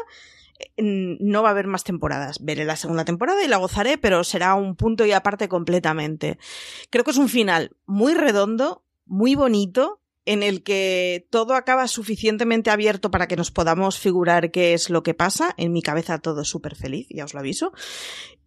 no 0.78 1.42
va 1.42 1.50
a 1.50 1.52
haber 1.52 1.68
más 1.68 1.84
temporadas. 1.84 2.44
Veré 2.44 2.66
la 2.66 2.76
segunda 2.76 3.06
temporada 3.06 3.44
y 3.44 3.48
la 3.48 3.58
gozaré, 3.58 3.98
pero 3.98 4.24
será 4.24 4.56
un 4.56 4.76
punto 4.76 5.06
y 5.06 5.12
aparte 5.12 5.48
completamente. 5.48 6.38
Creo 6.90 7.04
que 7.04 7.12
es 7.12 7.18
un 7.18 7.30
final 7.30 7.76
muy 7.86 8.14
redondo, 8.14 8.84
muy 9.06 9.36
bonito, 9.36 10.02
en 10.30 10.44
el 10.44 10.62
que 10.62 11.28
todo 11.32 11.56
acaba 11.56 11.88
suficientemente 11.88 12.70
abierto 12.70 13.10
para 13.10 13.28
que 13.28 13.36
nos 13.36 13.50
podamos 13.50 13.98
figurar 13.98 14.52
qué 14.52 14.76
es 14.76 14.92
lo 14.92 15.02
que 15.02 15.16
pasa. 15.16 15.56
En 15.58 15.74
mi 15.74 15.82
cabeza 15.82 16.20
todo 16.20 16.42
es 16.44 16.48
súper 16.48 16.76
feliz, 16.76 17.08
ya 17.10 17.26
os 17.26 17.34
lo 17.34 17.40
aviso. 17.40 17.74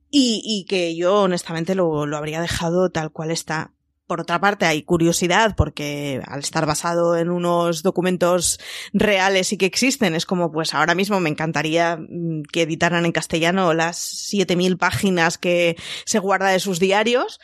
Y, 0.09 0.65
que 0.69 0.95
yo 0.95 1.23
honestamente 1.23 1.75
lo, 1.75 2.07
lo 2.07 2.17
habría 2.17 2.41
dejado 2.41 2.91
tal 2.91 3.11
cual 3.11 3.33
está. 3.33 3.73
Por 4.07 4.21
otra 4.21 4.41
parte, 4.41 4.65
hay 4.65 4.85
curiosidad 4.85 5.57
porque 5.57 6.23
al 6.27 6.41
estar 6.41 6.67
basado 6.67 7.17
en 7.17 7.31
unos 7.31 7.83
documentos 7.83 8.61
reales 8.93 9.53
y 9.53 9.57
que 9.57 9.67
existen, 9.67 10.15
es 10.15 10.25
como, 10.25 10.53
pues 10.53 10.75
ahora 10.75 10.95
mismo 10.95 11.19
me 11.19 11.31
encantaría 11.31 11.97
mm, 11.97 12.43
que 12.53 12.63
editaran 12.63 13.07
en 13.07 13.13
castellano 13.13 13.75
las 13.75 13.97
7000 13.97 14.79
páginas 14.79 15.37
que 15.37 15.77
se 16.05 16.21
guarda 16.21 16.51
de 16.51 16.61
sus 16.61 16.79
diarios 16.79 17.41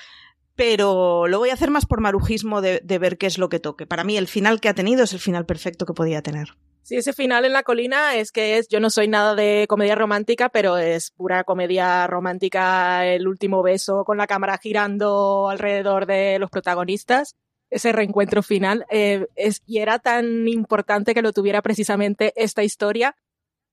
pero 0.58 1.28
lo 1.28 1.38
voy 1.38 1.50
a 1.50 1.54
hacer 1.54 1.70
más 1.70 1.86
por 1.86 2.00
marujismo 2.00 2.60
de, 2.60 2.80
ver 2.98 3.16
qué 3.16 3.26
es 3.26 3.38
lo 3.38 3.48
que 3.48 3.60
toque. 3.60 3.86
Para 3.86 4.02
mí 4.02 4.16
el 4.16 4.26
final 4.26 4.60
que 4.60 4.68
ha 4.68 4.74
tenido 4.74 5.04
es 5.04 5.12
el 5.12 5.20
final 5.20 5.46
perfecto 5.46 5.86
que 5.86 5.94
podía 5.94 6.20
tener. 6.20 6.48
Sí, 6.82 6.96
ese 6.96 7.12
final 7.12 7.44
en 7.44 7.52
la 7.52 7.62
colina 7.62 8.16
es 8.16 8.32
que 8.32 8.58
es, 8.58 8.66
yo 8.66 8.80
no 8.80 8.90
soy 8.90 9.06
nada 9.06 9.36
de 9.36 9.66
comedia 9.68 9.94
romántica, 9.94 10.48
pero 10.48 10.76
es 10.76 11.12
pura 11.12 11.44
comedia 11.44 12.08
romántica, 12.08 13.06
el 13.06 13.28
último 13.28 13.62
beso 13.62 14.02
con 14.04 14.18
la 14.18 14.26
cámara 14.26 14.58
girando 14.58 15.48
alrededor 15.48 16.06
de 16.06 16.40
los 16.40 16.50
protagonistas. 16.50 17.36
Ese 17.70 17.92
reencuentro 17.92 18.42
final 18.42 18.84
eh, 18.90 19.28
es, 19.36 19.62
y 19.64 19.78
era 19.78 20.00
tan 20.00 20.48
importante 20.48 21.14
que 21.14 21.22
lo 21.22 21.32
tuviera 21.32 21.62
precisamente 21.62 22.32
esta 22.34 22.64
historia 22.64 23.14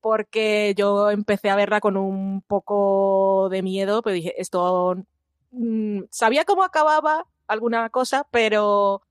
porque 0.01 0.75
yo 0.77 1.09
empecé 1.09 1.49
a 1.49 1.55
verla 1.55 1.79
con 1.79 1.97
un 1.97 2.43
poco 2.43 3.49
de 3.49 3.63
miedo, 3.63 4.03
pero 4.03 4.13
dije, 4.13 4.39
esto 4.39 4.97
Mm, 5.57 6.03
sabía 6.11 6.43
cómo 6.43 6.63
acababa 6.63 7.25
alguna 7.47 7.89
cosa, 7.89 8.27
pero 8.29 9.01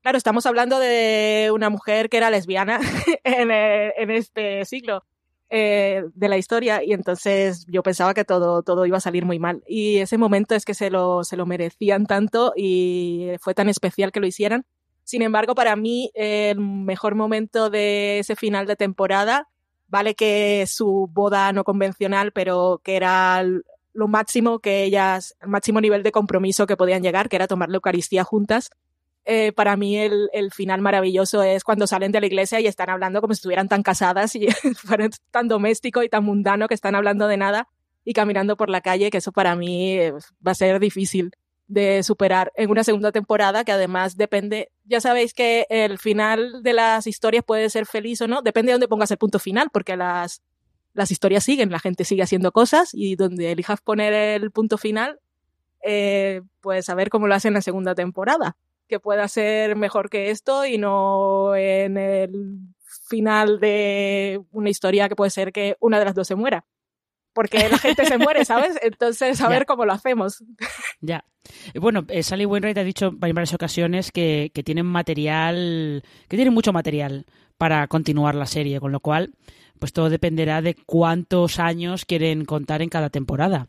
claro, 0.00 0.16
estamos 0.16 0.46
hablando 0.46 0.78
de 0.78 1.50
una 1.52 1.68
mujer 1.68 2.08
que 2.08 2.16
era 2.16 2.30
lesbiana 2.30 2.80
en, 3.24 3.50
eh, 3.50 3.92
en, 3.98 4.10
este 4.10 4.64
siglo 4.64 5.04
eh, 5.50 6.04
de 6.14 6.28
la 6.28 6.38
historia 6.38 6.82
y 6.82 6.92
entonces 6.94 7.66
yo 7.68 7.82
pensaba 7.82 8.14
que 8.14 8.24
todo, 8.24 8.62
todo 8.62 8.86
iba 8.86 8.96
a 8.96 9.00
salir 9.00 9.26
muy 9.26 9.38
mal. 9.38 9.62
Y 9.68 9.98
ese 9.98 10.16
momento 10.16 10.54
es 10.54 10.64
que 10.64 10.72
se 10.74 10.88
lo, 10.90 11.22
se 11.22 11.36
lo 11.36 11.44
merecían 11.44 12.06
tanto 12.06 12.54
y 12.56 13.32
fue 13.40 13.54
tan 13.54 13.68
especial 13.68 14.10
que 14.10 14.20
lo 14.20 14.26
hicieran. 14.26 14.64
Sin 15.04 15.20
embargo, 15.20 15.54
para 15.54 15.76
mí 15.76 16.10
el 16.14 16.58
mejor 16.60 17.14
momento 17.14 17.68
de 17.68 18.20
ese 18.20 18.36
final 18.36 18.66
de 18.66 18.76
temporada, 18.76 19.50
vale 19.88 20.14
que 20.14 20.64
su 20.66 21.10
boda 21.12 21.52
no 21.52 21.62
convencional, 21.62 22.32
pero 22.32 22.80
que 22.82 22.96
era 22.96 23.44
lo 23.94 24.08
máximo 24.08 24.58
que 24.58 24.84
ellas, 24.84 25.36
el 25.40 25.48
máximo 25.48 25.80
nivel 25.80 26.02
de 26.02 26.12
compromiso 26.12 26.66
que 26.66 26.76
podían 26.76 27.02
llegar, 27.02 27.28
que 27.28 27.36
era 27.36 27.46
tomar 27.46 27.70
la 27.70 27.76
Eucaristía 27.76 28.24
juntas. 28.24 28.70
Eh, 29.24 29.52
para 29.52 29.76
mí 29.76 29.96
el, 29.96 30.28
el, 30.34 30.52
final 30.52 30.82
maravilloso 30.82 31.42
es 31.42 31.64
cuando 31.64 31.86
salen 31.86 32.12
de 32.12 32.20
la 32.20 32.26
iglesia 32.26 32.60
y 32.60 32.66
están 32.66 32.90
hablando 32.90 33.22
como 33.22 33.32
si 33.32 33.38
estuvieran 33.38 33.68
tan 33.68 33.82
casadas 33.82 34.36
y 34.36 34.48
fueran 34.76 35.12
tan 35.30 35.48
doméstico 35.48 36.02
y 36.02 36.10
tan 36.10 36.24
mundano 36.24 36.68
que 36.68 36.74
están 36.74 36.94
hablando 36.94 37.26
de 37.26 37.38
nada 37.38 37.68
y 38.04 38.12
caminando 38.12 38.56
por 38.58 38.68
la 38.68 38.82
calle, 38.82 39.10
que 39.10 39.18
eso 39.18 39.32
para 39.32 39.56
mí 39.56 39.92
eh, 39.92 40.12
va 40.46 40.52
a 40.52 40.54
ser 40.54 40.78
difícil 40.78 41.32
de 41.66 42.02
superar 42.02 42.52
en 42.56 42.70
una 42.70 42.84
segunda 42.84 43.12
temporada 43.12 43.64
que 43.64 43.72
además 43.72 44.16
depende, 44.16 44.70
ya 44.84 45.00
sabéis 45.00 45.32
que 45.32 45.66
el 45.70 45.98
final 45.98 46.62
de 46.62 46.74
las 46.74 47.06
historias 47.06 47.44
puede 47.44 47.70
ser 47.70 47.86
feliz 47.86 48.20
o 48.20 48.28
no, 48.28 48.42
depende 48.42 48.68
de 48.68 48.74
dónde 48.74 48.88
pongas 48.88 49.10
el 49.10 49.16
punto 49.16 49.38
final, 49.38 49.70
porque 49.72 49.96
las 49.96 50.42
las 50.94 51.10
historias 51.10 51.44
siguen, 51.44 51.70
la 51.70 51.80
gente 51.80 52.04
sigue 52.04 52.22
haciendo 52.22 52.52
cosas 52.52 52.90
y 52.92 53.16
donde 53.16 53.52
elijas 53.52 53.80
poner 53.80 54.14
el 54.14 54.50
punto 54.50 54.78
final, 54.78 55.18
eh, 55.82 56.40
pues 56.60 56.88
a 56.88 56.94
ver 56.94 57.10
cómo 57.10 57.26
lo 57.26 57.34
hace 57.34 57.48
en 57.48 57.54
la 57.54 57.60
segunda 57.60 57.94
temporada. 57.94 58.56
Que 58.88 59.00
pueda 59.00 59.26
ser 59.28 59.76
mejor 59.76 60.08
que 60.08 60.30
esto 60.30 60.64
y 60.64 60.78
no 60.78 61.56
en 61.56 61.96
el 61.96 62.58
final 63.08 63.58
de 63.58 64.40
una 64.52 64.70
historia 64.70 65.08
que 65.08 65.16
puede 65.16 65.30
ser 65.30 65.52
que 65.52 65.76
una 65.80 65.98
de 65.98 66.04
las 66.04 66.14
dos 66.14 66.28
se 66.28 66.34
muera. 66.36 66.64
Porque 67.32 67.68
la 67.68 67.78
gente 67.78 68.04
se 68.04 68.16
muere, 68.16 68.44
¿sabes? 68.44 68.78
Entonces, 68.80 69.40
a 69.40 69.48
ver 69.48 69.66
cómo 69.66 69.84
lo 69.84 69.92
hacemos. 69.92 70.44
Ya. 71.00 71.24
Bueno, 71.74 72.04
eh, 72.08 72.22
Sally 72.22 72.44
Wainwright 72.44 72.78
ha 72.78 72.84
dicho 72.84 73.06
en 73.06 73.34
varias 73.34 73.54
ocasiones 73.54 74.12
que, 74.12 74.52
que 74.54 74.62
tienen 74.62 74.86
material, 74.86 76.04
que 76.28 76.36
tienen 76.36 76.54
mucho 76.54 76.72
material 76.72 77.26
para 77.58 77.86
continuar 77.88 78.36
la 78.36 78.46
serie, 78.46 78.78
con 78.78 78.92
lo 78.92 79.00
cual 79.00 79.34
pues 79.78 79.92
todo 79.92 80.10
dependerá 80.10 80.62
de 80.62 80.74
cuántos 80.74 81.58
años 81.58 82.04
quieren 82.04 82.44
contar 82.44 82.82
en 82.82 82.88
cada 82.88 83.10
temporada. 83.10 83.68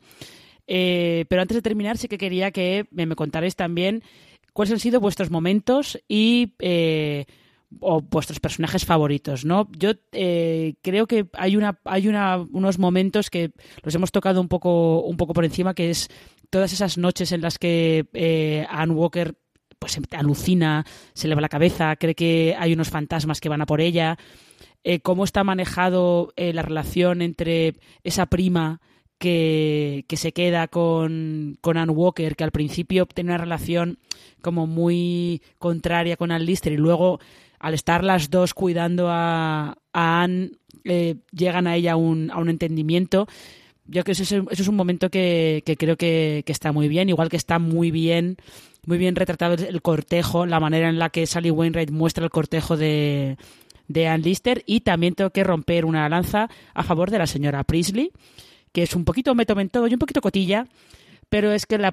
Eh, 0.67 1.25
pero 1.29 1.41
antes 1.41 1.55
de 1.55 1.61
terminar, 1.61 1.97
sí 1.97 2.07
que 2.07 2.17
quería 2.17 2.51
que 2.51 2.87
me, 2.91 3.07
contarais 3.15 3.55
también 3.55 4.03
cuáles 4.53 4.71
han 4.71 4.79
sido 4.79 4.99
vuestros 4.99 5.29
momentos 5.29 5.99
y 6.07 6.53
eh, 6.59 7.25
o 7.79 8.01
vuestros 8.01 8.39
personajes 8.39 8.85
favoritos, 8.85 9.45
¿no? 9.45 9.67
Yo 9.77 9.91
eh, 10.11 10.75
creo 10.81 11.07
que 11.07 11.27
hay 11.33 11.55
una 11.57 11.79
hay 11.83 12.07
una, 12.07 12.37
unos 12.37 12.79
momentos 12.79 13.29
que 13.29 13.51
los 13.83 13.93
hemos 13.95 14.11
tocado 14.11 14.41
un 14.41 14.47
poco 14.47 15.01
un 15.01 15.17
poco 15.17 15.33
por 15.33 15.45
encima, 15.45 15.73
que 15.73 15.89
es 15.89 16.09
todas 16.49 16.73
esas 16.73 16.97
noches 16.97 17.31
en 17.31 17.41
las 17.41 17.57
que 17.57 18.07
eh, 18.13 18.65
Anne 18.69 18.93
Walker 18.93 19.35
pues 19.79 19.99
alucina, 20.11 20.85
se 21.13 21.27
le 21.27 21.35
va 21.35 21.41
la 21.41 21.49
cabeza, 21.49 21.95
cree 21.97 22.15
que 22.15 22.55
hay 22.57 22.73
unos 22.73 22.89
fantasmas 22.89 23.41
que 23.41 23.49
van 23.49 23.61
a 23.61 23.65
por 23.65 23.81
ella. 23.81 24.17
Eh, 24.87 24.99
cómo 24.99 25.23
está 25.23 25.43
manejado 25.43 26.31
eh, 26.35 26.53
la 26.53 26.61
relación 26.61 27.23
entre 27.23 27.73
esa 28.03 28.27
prima 28.27 28.81
que, 29.17 30.05
se 30.15 30.31
queda 30.31 30.67
con, 30.67 31.57
con 31.59 31.77
Anne 31.77 31.91
Walker, 31.91 32.35
que 32.35 32.43
al 32.43 32.51
principio 32.51 33.07
tiene 33.07 33.31
una 33.31 33.39
relación 33.39 33.97
como 34.43 34.67
muy 34.67 35.41
contraria 35.57 36.17
con 36.17 36.31
Anne 36.31 36.45
Lister 36.45 36.71
y 36.71 36.77
luego 36.77 37.19
al 37.57 37.73
estar 37.73 38.03
las 38.03 38.29
dos 38.29 38.53
cuidando 38.53 39.07
a, 39.09 39.75
Anne 39.91 40.51
eh, 40.83 41.15
llegan 41.31 41.65
a 41.65 41.77
ella 41.77 41.95
un, 41.95 42.29
a 42.29 42.37
un 42.37 42.49
entendimiento. 42.49 43.27
Yo 43.85 44.03
creo 44.03 44.03
que 44.03 44.11
eso 44.11 44.45
es, 44.51 44.67
un 44.67 44.75
momento 44.75 45.09
que, 45.09 45.63
creo 45.79 45.97
que, 45.97 46.43
que, 46.45 46.51
está 46.51 46.71
muy 46.71 46.89
bien, 46.89 47.09
igual 47.09 47.29
que 47.29 47.37
está 47.37 47.57
muy 47.57 47.89
bien, 47.89 48.37
muy 48.85 48.99
bien 48.99 49.15
retratado 49.15 49.55
el 49.55 49.81
cortejo, 49.81 50.45
la 50.45 50.59
manera 50.59 50.89
en 50.89 50.99
la 50.99 51.09
que 51.09 51.25
Sally 51.25 51.49
Wainwright 51.49 51.89
muestra 51.89 52.23
el 52.23 52.29
cortejo 52.29 52.77
de, 52.77 53.37
de 53.87 54.07
Ann 54.07 54.21
Lister 54.21 54.63
y 54.65 54.81
también 54.81 55.15
tengo 55.15 55.29
que 55.29 55.43
romper 55.43 55.85
una 55.85 56.07
lanza 56.09 56.49
a 56.73 56.83
favor 56.83 57.11
de 57.11 57.19
la 57.19 57.27
señora 57.27 57.63
Priestley, 57.63 58.11
que 58.71 58.83
es 58.83 58.95
un 58.95 59.05
poquito 59.05 59.35
meto 59.35 59.55
y 59.87 59.93
un 59.93 59.99
poquito 59.99 60.21
cotilla, 60.21 60.67
pero 61.29 61.51
es 61.51 61.65
que 61.65 61.77
la, 61.77 61.91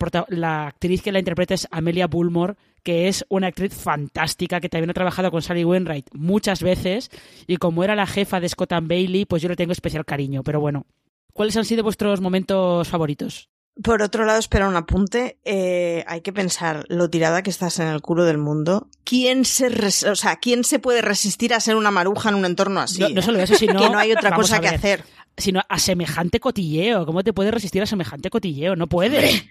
actriz 0.66 1.02
que 1.02 1.12
la 1.12 1.18
interpreta 1.18 1.54
es 1.54 1.68
Amelia 1.70 2.06
Bullmore, 2.06 2.54
que 2.82 3.08
es 3.08 3.24
una 3.28 3.48
actriz 3.48 3.74
fantástica, 3.74 4.60
que 4.60 4.68
también 4.68 4.90
ha 4.90 4.94
trabajado 4.94 5.30
con 5.30 5.42
Sally 5.42 5.64
Wainwright 5.64 6.08
muchas 6.12 6.62
veces, 6.62 7.10
y 7.46 7.56
como 7.56 7.84
era 7.84 7.94
la 7.94 8.06
jefa 8.06 8.40
de 8.40 8.48
Scott 8.48 8.72
and 8.72 8.88
Bailey, 8.88 9.24
pues 9.24 9.42
yo 9.42 9.48
le 9.48 9.56
tengo 9.56 9.72
especial 9.72 10.04
cariño, 10.04 10.42
pero 10.42 10.60
bueno. 10.60 10.86
¿Cuáles 11.32 11.56
han 11.56 11.64
sido 11.64 11.82
vuestros 11.82 12.20
momentos 12.20 12.88
favoritos? 12.88 13.48
Por 13.82 14.02
otro 14.02 14.26
lado, 14.26 14.38
espera 14.38 14.68
un 14.68 14.76
apunte. 14.76 15.38
Eh, 15.44 16.04
hay 16.06 16.20
que 16.20 16.32
pensar 16.32 16.84
lo 16.88 17.08
tirada 17.08 17.42
que 17.42 17.48
estás 17.48 17.78
en 17.78 17.88
el 17.88 18.02
culo 18.02 18.24
del 18.24 18.36
mundo. 18.36 18.88
¿Quién 19.04 19.46
se, 19.46 19.68
o 20.08 20.14
sea, 20.14 20.36
¿quién 20.36 20.62
se 20.64 20.78
puede 20.78 21.00
resistir 21.00 21.54
a 21.54 21.60
ser 21.60 21.76
una 21.76 21.90
maruja 21.90 22.28
en 22.28 22.34
un 22.34 22.44
entorno 22.44 22.80
así? 22.80 23.00
No, 23.00 23.22
solo 23.22 23.38
eso, 23.40 23.54
sino 23.54 23.78
que 23.80 23.88
no 23.88 23.98
hay 23.98 24.12
otra 24.12 24.34
cosa 24.34 24.60
que 24.60 24.68
hacer. 24.68 25.04
Sino 25.36 25.62
a 25.66 25.78
semejante 25.78 26.38
cotilleo. 26.38 27.06
¿Cómo 27.06 27.24
te 27.24 27.32
puedes 27.32 27.54
resistir 27.54 27.82
a 27.82 27.86
semejante 27.86 28.28
cotilleo? 28.28 28.76
No 28.76 28.88
puedes. 28.88 29.44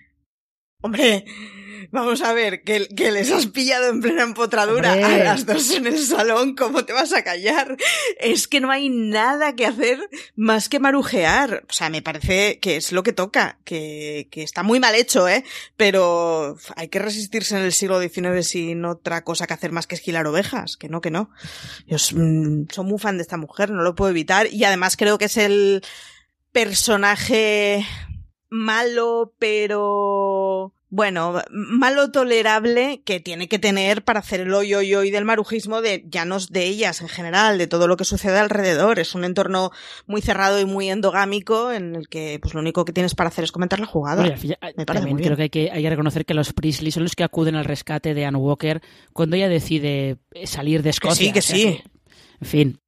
Hombre, 0.82 1.26
Vamos 1.90 2.22
a 2.22 2.34
ver, 2.34 2.64
que, 2.64 2.88
que 2.88 3.12
les 3.12 3.32
has 3.32 3.48
pillado 3.48 3.90
en 3.90 4.02
plena 4.02 4.24
empotradura 4.24 4.94
Hombre. 4.94 5.22
a 5.22 5.24
las 5.24 5.46
dos 5.46 5.72
en 5.72 5.88
el 5.88 5.98
salón, 5.98 6.56
¿cómo 6.56 6.86
te 6.86 6.94
vas 6.94 7.14
a 7.14 7.24
callar? 7.24 7.78
Es 8.20 8.48
que 8.48 8.60
no 8.60 8.72
hay 8.72 8.90
nada 8.90 9.56
que 9.56 9.66
hacer 9.66 10.00
más 10.36 10.70
que 10.70 10.80
marujear. 10.80 11.64
O 11.70 11.74
sea, 11.74 11.90
me 11.90 12.02
parece 12.02 12.60
que 12.60 12.76
es 12.76 12.92
lo 12.92 13.04
que 13.04 13.14
toca, 13.14 13.60
que, 13.64 14.28
que 14.32 14.44
está 14.44 14.64
muy 14.64 14.80
mal 14.80 14.96
hecho, 14.96 15.28
¿eh? 15.28 15.44
Pero 15.78 16.58
hay 16.76 16.90
que 16.90 17.00
resistirse 17.00 17.58
en 17.58 17.64
el 17.64 17.74
siglo 17.74 18.02
XIX 18.02 18.46
sin 18.46 18.86
otra 18.86 19.24
cosa 19.24 19.48
que 19.48 19.54
hacer 19.54 19.72
más 19.72 19.88
que 19.88 19.96
esquilar 19.96 20.28
ovejas. 20.28 20.78
Que 20.78 20.90
no, 20.90 21.02
que 21.02 21.12
no. 21.12 21.32
Yo 21.88 21.98
mm, 21.98 22.68
soy 22.70 22.86
muy 22.86 23.00
fan 23.00 23.18
de 23.18 23.24
esta 23.24 23.38
mujer, 23.38 23.72
no 23.72 23.84
lo 23.84 23.96
puedo 23.96 24.12
evitar. 24.12 24.48
Y 24.52 24.64
además 24.64 24.98
creo 24.98 25.18
que 25.18 25.26
es 25.26 25.38
el 25.38 25.82
personaje 26.52 27.86
malo, 28.50 29.34
pero 29.40 30.74
bueno, 30.92 31.42
malo 31.50 32.12
tolerable 32.12 33.02
que 33.06 33.22
tiene 33.22 33.48
que 33.48 33.60
tener 33.60 34.04
para 34.04 34.20
hacer 34.20 34.42
el 34.42 34.54
hoy 34.54 34.74
hoy 34.74 34.94
hoy 34.94 35.10
del 35.10 35.24
marujismo 35.24 35.82
de 35.82 36.04
ya 36.06 36.26
no 36.26 36.38
de 36.38 36.66
ellas 36.66 37.00
en 37.00 37.08
general, 37.08 37.58
de 37.58 37.68
todo 37.68 37.88
lo 37.88 37.96
que 37.96 38.04
sucede 38.04 38.38
alrededor. 38.38 39.00
Es 39.00 39.16
un 39.16 39.24
entorno 39.24 39.72
muy 40.06 40.22
cerrado 40.22 40.60
y 40.60 40.66
muy 40.66 40.90
endogámico 40.90 41.72
en 41.72 41.96
el 41.96 42.10
que 42.10 42.40
pues 42.42 42.54
lo 42.54 42.60
único 42.60 42.84
que 42.84 42.92
tienes 42.92 43.16
para 43.16 43.30
hacer 43.30 43.46
es 43.46 43.54
comentar 43.54 43.80
la 43.80 43.86
jugada. 43.86 44.22
Oye, 44.22 44.36
Me 44.76 44.86
parece 44.86 45.06
también 45.06 45.18
creo 45.20 45.38
que 45.38 45.44
hay, 45.44 45.50
que 45.50 45.72
hay 45.72 45.82
que 45.82 45.90
reconocer 45.90 46.26
que 46.26 46.34
los 46.34 46.52
Priestley 46.52 46.92
son 46.92 47.04
los 47.04 47.16
que 47.16 47.24
acuden 47.24 47.56
al 47.56 47.64
rescate 47.64 48.14
de 48.14 48.26
Anne 48.26 48.38
Walker 48.38 48.82
cuando 49.14 49.38
ella 49.38 49.48
decide 49.48 50.18
eh, 50.34 50.46
salir 50.46 50.84
de 50.84 50.90
Escocia. 50.90 51.26
sí, 51.26 51.32
que 51.32 51.40
o 51.40 51.42
sea 51.42 51.56
sí. 51.56 51.82
en 52.42 52.48
fin, 52.48 52.82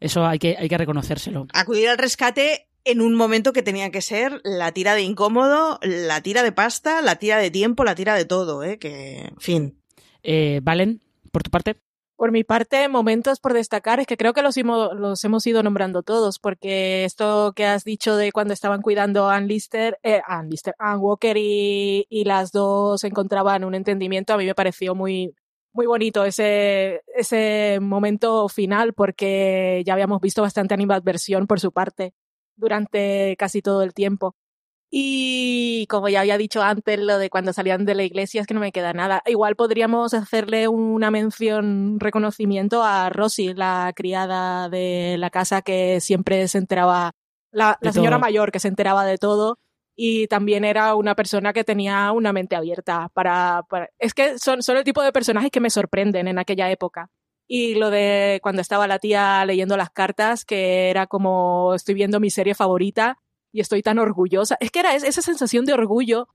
eso 0.00 0.24
hay 0.24 0.38
que, 0.38 0.56
hay 0.58 0.70
que 0.70 0.78
reconocérselo. 0.78 1.46
Acudir 1.52 1.90
al 1.90 1.98
rescate 1.98 2.68
en 2.84 3.00
un 3.00 3.14
momento 3.14 3.52
que 3.52 3.62
tenía 3.62 3.90
que 3.90 4.02
ser 4.02 4.40
la 4.44 4.72
tira 4.72 4.94
de 4.94 5.02
incómodo, 5.02 5.78
la 5.82 6.20
tira 6.20 6.42
de 6.42 6.52
pasta, 6.52 7.02
la 7.02 7.16
tira 7.16 7.38
de 7.38 7.50
tiempo, 7.50 7.84
la 7.84 7.94
tira 7.94 8.14
de 8.14 8.24
todo, 8.24 8.62
eh, 8.62 8.78
que, 8.78 9.22
en 9.22 9.36
fin. 9.38 9.78
Eh, 10.22 10.60
Valen, 10.62 11.00
por 11.32 11.42
tu 11.42 11.50
parte. 11.50 11.76
Por 12.16 12.30
mi 12.30 12.44
parte, 12.44 12.88
momentos 12.88 13.40
por 13.40 13.54
destacar, 13.54 13.98
es 13.98 14.06
que 14.06 14.16
creo 14.16 14.34
que 14.34 14.42
los, 14.42 14.56
los 14.56 15.24
hemos 15.24 15.46
ido 15.46 15.62
nombrando 15.64 16.02
todos, 16.04 16.38
porque 16.38 17.04
esto 17.04 17.52
que 17.56 17.66
has 17.66 17.82
dicho 17.82 18.16
de 18.16 18.30
cuando 18.30 18.54
estaban 18.54 18.82
cuidando 18.82 19.28
a 19.28 19.36
Ann 19.36 19.48
Lister, 19.48 19.98
eh, 20.02 20.20
Ann 20.24 20.48
Lister, 20.48 20.74
Ann 20.78 21.00
Walker 21.00 21.36
y, 21.36 22.06
y 22.08 22.24
las 22.24 22.52
dos 22.52 23.02
encontraban 23.02 23.64
un 23.64 23.74
entendimiento, 23.74 24.32
a 24.32 24.36
mí 24.36 24.46
me 24.46 24.54
pareció 24.54 24.94
muy, 24.94 25.34
muy 25.72 25.86
bonito 25.86 26.24
ese, 26.24 27.02
ese 27.16 27.78
momento 27.80 28.48
final, 28.48 28.92
porque 28.92 29.82
ya 29.84 29.94
habíamos 29.94 30.20
visto 30.20 30.42
bastante 30.42 30.72
animadversión 30.72 31.48
por 31.48 31.58
su 31.58 31.72
parte 31.72 32.14
durante 32.56 33.36
casi 33.38 33.62
todo 33.62 33.82
el 33.82 33.94
tiempo. 33.94 34.34
Y 34.96 35.86
como 35.88 36.08
ya 36.08 36.20
había 36.20 36.38
dicho 36.38 36.62
antes, 36.62 37.00
lo 37.00 37.18
de 37.18 37.28
cuando 37.28 37.52
salían 37.52 37.84
de 37.84 37.96
la 37.96 38.04
iglesia 38.04 38.40
es 38.40 38.46
que 38.46 38.54
no 38.54 38.60
me 38.60 38.70
queda 38.70 38.92
nada. 38.92 39.22
Igual 39.26 39.56
podríamos 39.56 40.14
hacerle 40.14 40.68
una 40.68 41.10
mención, 41.10 41.98
reconocimiento 41.98 42.84
a 42.84 43.10
Rosy, 43.10 43.54
la 43.54 43.92
criada 43.96 44.68
de 44.68 45.16
la 45.18 45.30
casa 45.30 45.62
que 45.62 46.00
siempre 46.00 46.46
se 46.46 46.58
enteraba, 46.58 47.10
la, 47.50 47.76
señora 47.92 48.16
todo. 48.16 48.20
mayor 48.20 48.52
que 48.52 48.60
se 48.60 48.68
enteraba 48.68 49.04
de 49.04 49.18
todo 49.18 49.58
y 49.96 50.28
también 50.28 50.64
era 50.64 50.94
una 50.94 51.16
persona 51.16 51.52
que 51.52 51.64
tenía 51.64 52.12
una 52.12 52.32
mente 52.32 52.54
abierta 52.54 53.08
para... 53.14 53.62
para- 53.68 53.90
Es 53.98 54.14
que 54.14 54.38
son, 54.38 54.62
son 54.62 54.76
el 54.76 54.84
tipo 54.84 55.02
de 55.02 55.12
personajes 55.12 55.50
que 55.50 55.60
me 55.60 55.70
sorprenden 55.70 56.28
en 56.28 56.38
aquella 56.38 56.70
época. 56.70 57.10
Y 57.46 57.74
lo 57.74 57.90
de 57.90 58.40
cuando 58.42 58.62
estaba 58.62 58.86
la 58.86 58.98
tía 58.98 59.44
leyendo 59.44 59.76
las 59.76 59.90
cartas, 59.90 60.44
que 60.44 60.90
era 60.90 61.06
como 61.06 61.74
estoy 61.74 61.94
viendo 61.94 62.20
mi 62.20 62.30
serie 62.30 62.54
favorita 62.54 63.18
y 63.52 63.60
estoy 63.60 63.82
tan 63.82 63.98
orgullosa. 63.98 64.56
Es 64.60 64.70
que 64.70 64.80
era 64.80 64.94
es- 64.94 65.04
esa 65.04 65.22
sensación 65.22 65.64
de 65.64 65.74
orgullo 65.74 66.28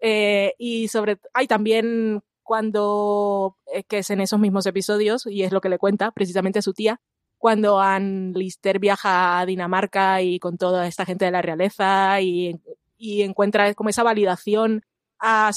eh, 0.00 0.54
y 0.58 0.88
sobre... 0.88 1.18
Hay 1.34 1.46
también 1.46 2.22
cuando, 2.42 3.56
eh, 3.72 3.84
que 3.84 3.98
es 3.98 4.10
en 4.10 4.20
esos 4.20 4.38
mismos 4.40 4.66
episodios, 4.66 5.26
y 5.26 5.42
es 5.44 5.52
lo 5.52 5.60
que 5.60 5.68
le 5.70 5.78
cuenta 5.78 6.10
precisamente 6.12 6.58
a 6.58 6.62
su 6.62 6.72
tía, 6.74 7.00
cuando 7.38 7.80
Ann 7.80 8.32
Lister 8.34 8.78
viaja 8.78 9.38
a 9.40 9.46
Dinamarca 9.46 10.22
y 10.22 10.38
con 10.38 10.56
toda 10.58 10.86
esta 10.86 11.04
gente 11.04 11.26
de 11.26 11.30
la 11.30 11.42
realeza 11.42 12.20
y, 12.20 12.58
y 12.96 13.22
encuentra 13.22 13.72
como 13.74 13.90
esa 13.90 14.02
validación 14.02 14.82
a 15.18 15.50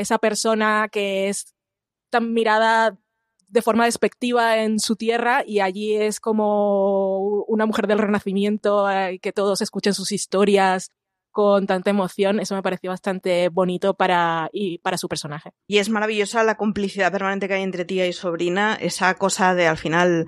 esa 0.00 0.18
persona 0.18 0.88
que 0.90 1.28
es 1.28 1.54
tan 2.10 2.32
mirada 2.32 2.96
de 3.54 3.62
forma 3.62 3.84
despectiva 3.84 4.58
en 4.58 4.80
su 4.80 4.96
tierra 4.96 5.44
y 5.46 5.60
allí 5.60 5.94
es 5.94 6.18
como 6.18 7.44
una 7.44 7.66
mujer 7.66 7.86
del 7.86 7.98
renacimiento, 7.98 8.90
eh, 8.90 9.20
que 9.20 9.32
todos 9.32 9.62
escuchen 9.62 9.94
sus 9.94 10.10
historias 10.10 10.90
con 11.34 11.66
tanta 11.66 11.90
emoción, 11.90 12.38
eso 12.38 12.54
me 12.54 12.62
pareció 12.62 12.90
bastante 12.90 13.48
bonito 13.48 13.94
para, 13.94 14.48
y, 14.52 14.78
para 14.78 14.96
su 14.96 15.08
personaje. 15.08 15.50
Y 15.66 15.78
es 15.78 15.90
maravillosa 15.90 16.44
la 16.44 16.56
complicidad 16.56 17.10
permanente 17.10 17.48
que 17.48 17.54
hay 17.54 17.64
entre 17.64 17.84
tía 17.84 18.06
y 18.06 18.12
sobrina, 18.12 18.78
esa 18.80 19.12
cosa 19.14 19.52
de 19.56 19.66
al 19.66 19.76
final, 19.76 20.26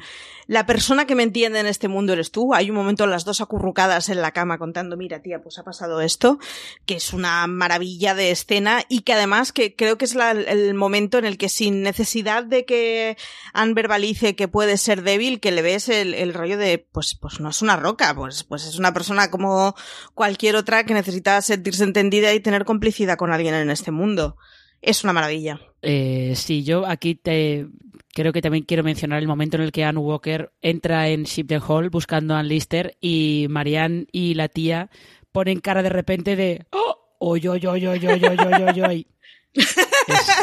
la 0.49 0.67
persona 0.67 1.07
que 1.07 1.15
me 1.15 1.23
entiende 1.23 1.61
en 1.61 1.67
este 1.67 1.87
mundo 1.87 2.13
eres 2.13 2.33
tú. 2.33 2.55
Hay 2.55 2.71
un 2.71 2.77
momento 2.77 3.07
las 3.07 3.25
dos 3.25 3.41
acurrucadas 3.41 4.09
en 4.09 4.21
la 4.21 4.33
cama 4.33 4.59
contando, 4.59 4.97
mira 4.97 5.23
tía, 5.23 5.41
pues 5.41 5.59
ha 5.59 5.63
pasado 5.63 6.01
esto, 6.01 6.41
que 6.87 6.97
es 6.97 7.13
una 7.13 7.47
maravilla 7.47 8.17
de 8.17 8.33
escena 8.33 8.83
y 8.89 9.03
que 9.03 9.13
además 9.13 9.53
que 9.53 9.77
creo 9.77 9.99
que 9.99 10.07
es 10.07 10.17
el 10.17 10.75
momento 10.75 11.19
en 11.19 11.25
el 11.25 11.39
que 11.39 11.49
sin 11.49 11.83
necesidad 11.83 12.43
de 12.43 12.65
que 12.65 13.17
Anne 13.53 13.75
verbalice 13.75 14.35
que 14.35 14.49
puede 14.49 14.77
ser 14.77 15.03
débil, 15.03 15.39
que 15.39 15.53
le 15.53 15.63
ves 15.63 15.89
el, 15.89 16.15
el 16.15 16.35
rollo 16.35 16.59
de, 16.59 16.85
pues, 16.91 17.17
pues 17.21 17.39
no 17.39 17.51
es 17.51 17.63
una 17.63 17.77
roca, 17.77 18.13
pues, 18.13 18.43
pues 18.43 18.67
es 18.67 18.77
una 18.77 18.93
persona 18.93 19.31
como 19.31 19.77
cualquier 20.15 20.57
otra 20.57 20.85
que 20.85 20.96
necesita 20.97 21.41
sentirse 21.41 21.85
entendida 21.85 22.35
y 22.35 22.41
tener 22.41 22.65
complicidad 22.65 23.17
con 23.17 23.33
alguien 23.33 23.55
en 23.55 23.71
este 23.71 23.91
mundo. 23.91 24.37
Es 24.83 25.05
una 25.05 25.13
maravilla. 25.13 25.61
Eh, 25.83 26.35
sí, 26.37 26.65
yo 26.65 26.87
aquí 26.87 27.15
te, 27.15 27.67
creo 28.13 28.33
que 28.33 28.43
también 28.43 28.65
quiero 28.65 28.83
mencionar 28.83 29.21
el 29.21 29.29
momento 29.29 29.57
en 29.57 29.63
el 29.63 29.73
que 29.73 29.85
Anne 29.85 29.99
Walker 29.99 30.53
entra 30.61 31.09
en 31.09 31.25
Shipton 31.25 31.63
Hall 31.67 31.91
buscando 31.91 32.35
a 32.35 32.41
Ann 32.41 32.49
Lister 32.49 32.97
y 33.01 33.47
Marianne 33.51 34.07
y 34.11 34.35
la 34.35 34.49
tía 34.49 34.91
ponen 35.33 35.61
cara 35.61 35.83
de 35.83 35.91
repente 35.91 36.35
de 36.35 36.67
¡Oh! 36.71 36.97
¡Oy, 37.19 37.47
oy, 37.49 37.67
oy, 37.67 37.87
oy, 37.87 38.07
oy, 38.07 38.25
oy, 38.25 38.81
oy, 38.83 39.07
es, 39.55 39.77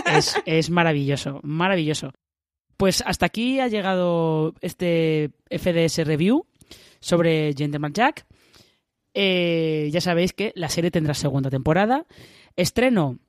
es, 0.05 0.35
es 0.45 0.69
maravilloso, 0.69 1.39
maravilloso. 1.43 2.11
Pues 2.77 3.03
hasta 3.05 3.27
aquí 3.27 3.59
ha 3.59 3.67
llegado 3.67 4.55
este 4.61 5.31
FDS 5.49 6.05
Review 6.05 6.47
sobre 6.99 7.53
Gentleman 7.53 7.93
Jack. 7.93 8.25
Eh, 9.13 9.89
ya 9.91 10.01
sabéis 10.01 10.33
que 10.33 10.53
la 10.55 10.69
serie 10.69 10.91
tendrá 10.91 11.13
segunda 11.13 11.49
temporada. 11.49 12.05
Estreno 12.55 13.19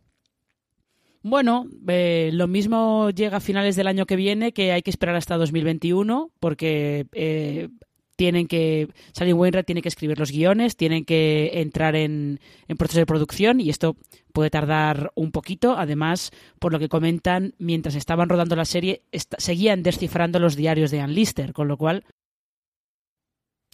bueno, 1.26 1.66
eh, 1.88 2.28
lo 2.34 2.46
mismo 2.48 3.08
llega 3.08 3.38
a 3.38 3.40
finales 3.40 3.76
del 3.76 3.86
año 3.86 4.04
que 4.04 4.14
viene, 4.14 4.52
que 4.52 4.72
hay 4.72 4.82
que 4.82 4.90
esperar 4.90 5.16
hasta 5.16 5.38
2021, 5.38 6.30
porque 6.38 7.06
eh, 7.12 7.70
tienen 8.14 8.46
que. 8.46 8.88
Sally 9.12 9.32
Wainwright 9.32 9.64
tiene 9.64 9.80
que 9.80 9.88
escribir 9.88 10.18
los 10.18 10.30
guiones, 10.30 10.76
tienen 10.76 11.06
que 11.06 11.62
entrar 11.62 11.96
en, 11.96 12.40
proceso 12.76 12.98
de 12.98 13.06
producción 13.06 13.58
y 13.58 13.70
esto 13.70 13.96
puede 14.34 14.50
tardar 14.50 15.12
un 15.14 15.32
poquito. 15.32 15.78
Además, 15.78 16.30
por 16.58 16.72
lo 16.72 16.78
que 16.78 16.90
comentan, 16.90 17.54
mientras 17.56 17.94
estaban 17.94 18.28
rodando 18.28 18.54
la 18.54 18.66
serie, 18.66 19.00
seguían 19.38 19.82
descifrando 19.82 20.38
los 20.38 20.56
diarios 20.56 20.90
de 20.90 21.00
Ann 21.00 21.14
Lister, 21.14 21.54
con 21.54 21.68
lo 21.68 21.78
cual. 21.78 22.04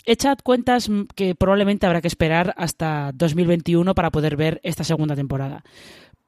Echad 0.05 0.39
cuentas 0.43 0.91
que 1.15 1.35
probablemente 1.35 1.87
habrá 1.87 2.01
que 2.01 2.09
esperar 2.09 2.55
hasta 2.57 3.13
2021 3.15 3.95
para 3.95 4.11
poder 4.11 4.37
ver 4.37 4.61
esta 4.63 4.85
segunda 4.85 5.15
temporada 5.15 5.63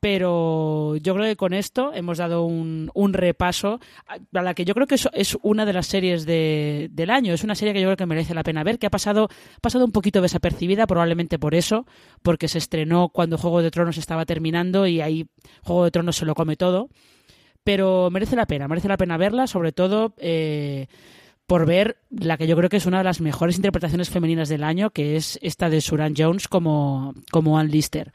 pero 0.02 0.96
yo 0.96 1.14
creo 1.14 1.26
que 1.26 1.36
con 1.36 1.54
esto 1.54 1.92
hemos 1.94 2.18
dado 2.18 2.44
un, 2.44 2.90
repaso 3.12 3.78
a 4.08 4.42
la 4.42 4.52
que 4.52 4.64
yo 4.64 4.74
creo 4.74 4.88
que 4.88 4.96
es, 4.96 5.38
una 5.42 5.64
de 5.64 5.72
las 5.72 5.86
series 5.86 6.26
de- 6.26 6.88
del 6.90 7.08
año. 7.08 7.32
Es 7.32 7.44
una 7.44 7.54
serie 7.54 7.72
que 7.72 7.80
yo 7.80 7.86
creo 7.86 7.96
que 7.96 8.06
merece 8.06 8.34
la 8.34 8.42
pena 8.42 8.64
ver, 8.64 8.80
que 8.80 8.88
ha 8.88 8.90
pasado, 8.90 9.28
pasado 9.60 9.84
un 9.84 9.92
poquito 9.92 10.20
desapercibida, 10.20 10.88
probablemente 10.88 11.38
por 11.38 11.54
eso, 11.54 11.86
porque 12.24 12.48
se 12.48 12.58
estrenó 12.58 13.10
cuando 13.10 13.38
Juego 13.38 13.62
de 13.62 13.70
Tronos 13.70 13.96
estaba 13.96 14.26
terminando 14.26 14.88
y 14.88 15.00
ahí 15.00 15.28
Juego 15.62 15.84
de 15.84 15.92
Tronos 15.92 16.16
se 16.16 16.26
lo 16.26 16.34
come 16.34 16.56
todo. 16.56 16.88
Pero 17.62 18.10
merece 18.10 18.34
la 18.34 18.46
pena, 18.46 18.66
merece 18.66 18.88
la 18.88 18.96
pena 18.96 19.16
verla, 19.16 19.46
sobre 19.46 19.70
todo 19.70 20.14
eh, 20.18 20.88
por 21.52 21.66
ver 21.66 21.98
la 22.08 22.38
que 22.38 22.46
yo 22.46 22.56
creo 22.56 22.70
que 22.70 22.78
es 22.78 22.86
una 22.86 22.96
de 22.96 23.04
las 23.04 23.20
mejores 23.20 23.56
interpretaciones 23.56 24.08
femeninas 24.08 24.48
del 24.48 24.64
año, 24.64 24.88
que 24.88 25.16
es 25.16 25.38
esta 25.42 25.68
de 25.68 25.82
Suran 25.82 26.14
Jones 26.16 26.48
como, 26.48 27.12
como 27.30 27.58
Ann 27.58 27.68
Lister. 27.68 28.10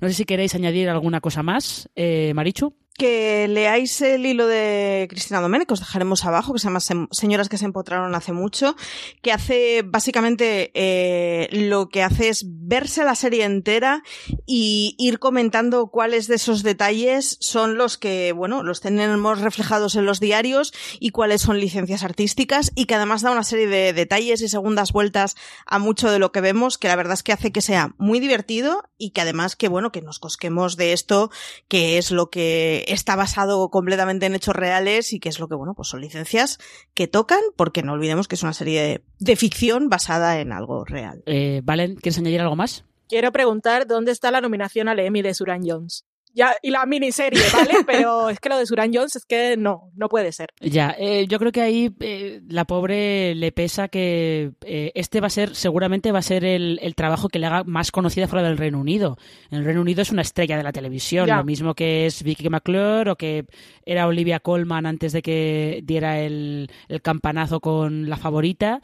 No 0.00 0.08
sé 0.08 0.14
si 0.14 0.24
queréis 0.24 0.54
añadir 0.54 0.88
alguna 0.88 1.20
cosa 1.20 1.42
más, 1.42 1.90
eh, 1.96 2.32
Marichu. 2.34 2.72
Que 2.98 3.46
leáis 3.48 4.00
el 4.02 4.26
hilo 4.26 4.48
de 4.48 5.06
Cristina 5.08 5.40
Domene, 5.40 5.66
que 5.66 5.74
os 5.74 5.80
dejaremos 5.80 6.24
abajo, 6.24 6.52
que 6.52 6.58
se 6.58 6.64
llama 6.64 6.80
Señoras 6.80 7.48
que 7.48 7.56
se 7.56 7.64
empotraron 7.64 8.14
hace 8.16 8.32
mucho, 8.32 8.74
que 9.22 9.32
hace 9.32 9.82
básicamente 9.86 10.72
eh, 10.74 11.48
lo 11.52 11.88
que 11.88 12.02
hace 12.02 12.28
es 12.28 12.44
verse 12.44 13.04
la 13.04 13.14
serie 13.14 13.44
entera 13.44 14.02
y 14.46 14.96
ir 14.98 15.20
comentando 15.20 15.86
cuáles 15.86 16.26
de 16.26 16.34
esos 16.34 16.64
detalles 16.64 17.38
son 17.40 17.78
los 17.78 17.98
que, 17.98 18.32
bueno, 18.32 18.64
los 18.64 18.80
tenemos 18.80 19.40
reflejados 19.40 19.94
en 19.94 20.04
los 20.04 20.18
diarios 20.18 20.74
y 20.98 21.10
cuáles 21.10 21.42
son 21.42 21.60
licencias 21.60 22.02
artísticas 22.02 22.72
y 22.74 22.86
que 22.86 22.96
además 22.96 23.22
da 23.22 23.30
una 23.30 23.44
serie 23.44 23.68
de 23.68 23.92
detalles 23.92 24.42
y 24.42 24.48
segundas 24.48 24.92
vueltas 24.92 25.36
a 25.66 25.78
mucho 25.78 26.10
de 26.10 26.18
lo 26.18 26.32
que 26.32 26.40
vemos, 26.40 26.78
que 26.78 26.88
la 26.88 26.96
verdad 26.96 27.14
es 27.14 27.22
que 27.22 27.32
hace 27.32 27.52
que 27.52 27.62
sea 27.62 27.94
muy 27.96 28.18
divertido 28.18 28.82
y 28.98 29.10
que 29.10 29.20
además 29.20 29.54
que, 29.54 29.68
bueno, 29.68 29.92
que 29.92 30.02
nos 30.02 30.18
cosquemos 30.18 30.76
de 30.76 30.92
esto, 30.92 31.30
que 31.68 31.98
es 31.98 32.10
lo 32.10 32.28
que 32.28 32.84
está 32.88 33.16
basado 33.16 33.68
completamente 33.68 34.26
en 34.26 34.34
hechos 34.34 34.56
reales 34.56 35.12
y 35.12 35.20
que 35.20 35.28
es 35.28 35.38
lo 35.38 35.48
que, 35.48 35.54
bueno, 35.54 35.74
pues 35.74 35.88
son 35.88 36.00
licencias 36.00 36.58
que 36.94 37.06
tocan, 37.06 37.40
porque 37.56 37.82
no 37.82 37.92
olvidemos 37.92 38.28
que 38.28 38.34
es 38.34 38.42
una 38.42 38.52
serie 38.52 38.82
de, 38.82 39.04
de 39.18 39.36
ficción 39.36 39.88
basada 39.88 40.40
en 40.40 40.52
algo 40.52 40.84
real. 40.84 41.22
Eh, 41.26 41.60
Valen, 41.64 41.96
¿quieres 41.96 42.18
añadir 42.18 42.40
algo 42.40 42.56
más? 42.56 42.84
Quiero 43.08 43.32
preguntar 43.32 43.86
dónde 43.86 44.12
está 44.12 44.30
la 44.30 44.40
nominación 44.40 44.88
al 44.88 44.98
Emmy 44.98 45.22
de 45.22 45.32
Suran 45.34 45.62
Jones. 45.64 46.04
Ya, 46.38 46.54
y 46.62 46.70
la 46.70 46.86
miniserie, 46.86 47.42
¿vale? 47.52 47.74
Pero 47.86 48.30
es 48.30 48.38
que 48.38 48.48
lo 48.48 48.56
de 48.56 48.64
Suran 48.64 48.92
Jones 48.94 49.16
es 49.16 49.26
que 49.26 49.56
no, 49.56 49.90
no 49.96 50.08
puede 50.08 50.30
ser. 50.30 50.50
Ya, 50.60 50.94
eh, 50.96 51.26
yo 51.26 51.40
creo 51.40 51.50
que 51.50 51.62
ahí 51.62 51.92
eh, 51.98 52.42
la 52.48 52.64
pobre 52.64 53.34
le 53.34 53.50
pesa 53.50 53.88
que 53.88 54.52
eh, 54.64 54.92
este 54.94 55.20
va 55.20 55.26
a 55.26 55.30
ser, 55.30 55.56
seguramente 55.56 56.12
va 56.12 56.20
a 56.20 56.22
ser 56.22 56.44
el, 56.44 56.78
el, 56.80 56.94
trabajo 56.94 57.28
que 57.28 57.40
le 57.40 57.46
haga 57.46 57.64
más 57.64 57.90
conocida 57.90 58.28
fuera 58.28 58.46
del 58.46 58.56
Reino 58.56 58.78
Unido. 58.78 59.18
En 59.50 59.58
el 59.58 59.64
Reino 59.64 59.80
Unido 59.80 60.00
es 60.00 60.12
una 60.12 60.22
estrella 60.22 60.56
de 60.56 60.62
la 60.62 60.70
televisión, 60.70 61.26
Ya. 61.26 61.38
lo 61.38 61.44
mismo 61.44 61.74
que 61.74 62.06
es 62.06 62.22
Vicky 62.22 62.48
McClure 62.48 63.10
o 63.10 63.16
que 63.16 63.46
era 63.84 64.06
Olivia 64.06 64.38
Colman 64.38 64.86
antes 64.86 65.12
de 65.12 65.22
que 65.22 65.80
diera 65.82 66.20
el, 66.20 66.70
el 66.88 67.02
campanazo 67.02 67.58
con 67.58 68.08
la 68.08 68.16
favorita 68.16 68.80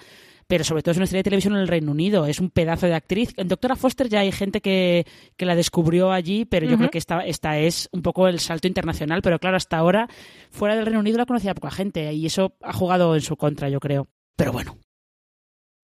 pero 0.47 0.65
sobre 0.65 0.83
todo 0.83 0.93
es 0.93 0.99
una 0.99 1.05
estrella 1.05 1.21
de 1.21 1.25
televisión 1.25 1.55
en 1.55 1.61
el 1.61 1.69
Reino 1.69 1.91
Unido, 1.91 2.27
es 2.27 2.41
un 2.41 2.51
pedazo 2.51 2.87
de 2.87 2.95
actriz. 2.95 3.33
En 3.37 3.49
Doctora 3.49 3.77
Foster 3.77 4.09
ya 4.09 4.21
hay 4.21 4.33
gente 4.33 4.61
que, 4.61 5.07
que 5.37 5.47
la 5.47 5.55
descubrió 5.55 6.13
allí, 6.13 6.45
pero 6.45 6.67
yo 6.67 6.77
creo 6.77 6.91
que 6.91 6.99
esta, 6.99 7.25
esta 7.25 7.59
es 7.59 7.89
un 7.93 8.03
poco 8.03 8.29
el 8.29 8.41
salto 8.41 8.69
internacional, 8.69 9.23
pero 9.23 9.39
claro, 9.39 9.57
hasta 9.57 9.77
ahora 9.77 10.09
fuera 10.51 10.77
del 10.77 10.87
Reino 10.87 11.01
Unido 11.01 11.19
la 11.19 11.27
conocía 11.27 11.55
poca 11.55 11.71
gente 11.71 12.13
y 12.13 12.27
eso 12.27 12.55
ha 12.63 12.73
jugado 12.73 13.15
en 13.15 13.21
su 13.21 13.37
contra, 13.37 13.69
yo 13.69 13.81
creo. 13.81 14.09
Pero 14.37 14.53
bueno. 14.53 14.77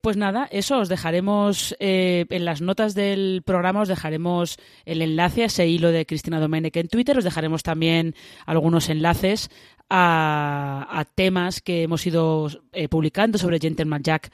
Pues 0.02 0.16
nada, 0.16 0.48
eso 0.50 0.78
os 0.78 0.88
dejaremos 0.88 1.76
eh, 1.78 2.24
en 2.30 2.46
las 2.46 2.62
notas 2.62 2.94
del 2.94 3.42
programa, 3.44 3.82
os 3.82 3.88
dejaremos 3.88 4.56
el 4.86 5.02
enlace 5.02 5.42
a 5.42 5.46
ese 5.46 5.66
hilo 5.68 5.90
de 5.90 6.06
Cristina 6.06 6.40
Domenech 6.40 6.74
en 6.78 6.88
Twitter, 6.88 7.18
os 7.18 7.24
dejaremos 7.24 7.62
también 7.62 8.14
algunos 8.46 8.88
enlaces 8.88 9.50
a, 9.90 11.04
temas 11.14 11.60
que 11.60 11.82
hemos 11.82 12.06
ido 12.06 12.48
eh, 12.72 12.88
publicando 12.88 13.38
sobre 13.38 13.58
Gentleman 13.58 14.02
Jack 14.02 14.30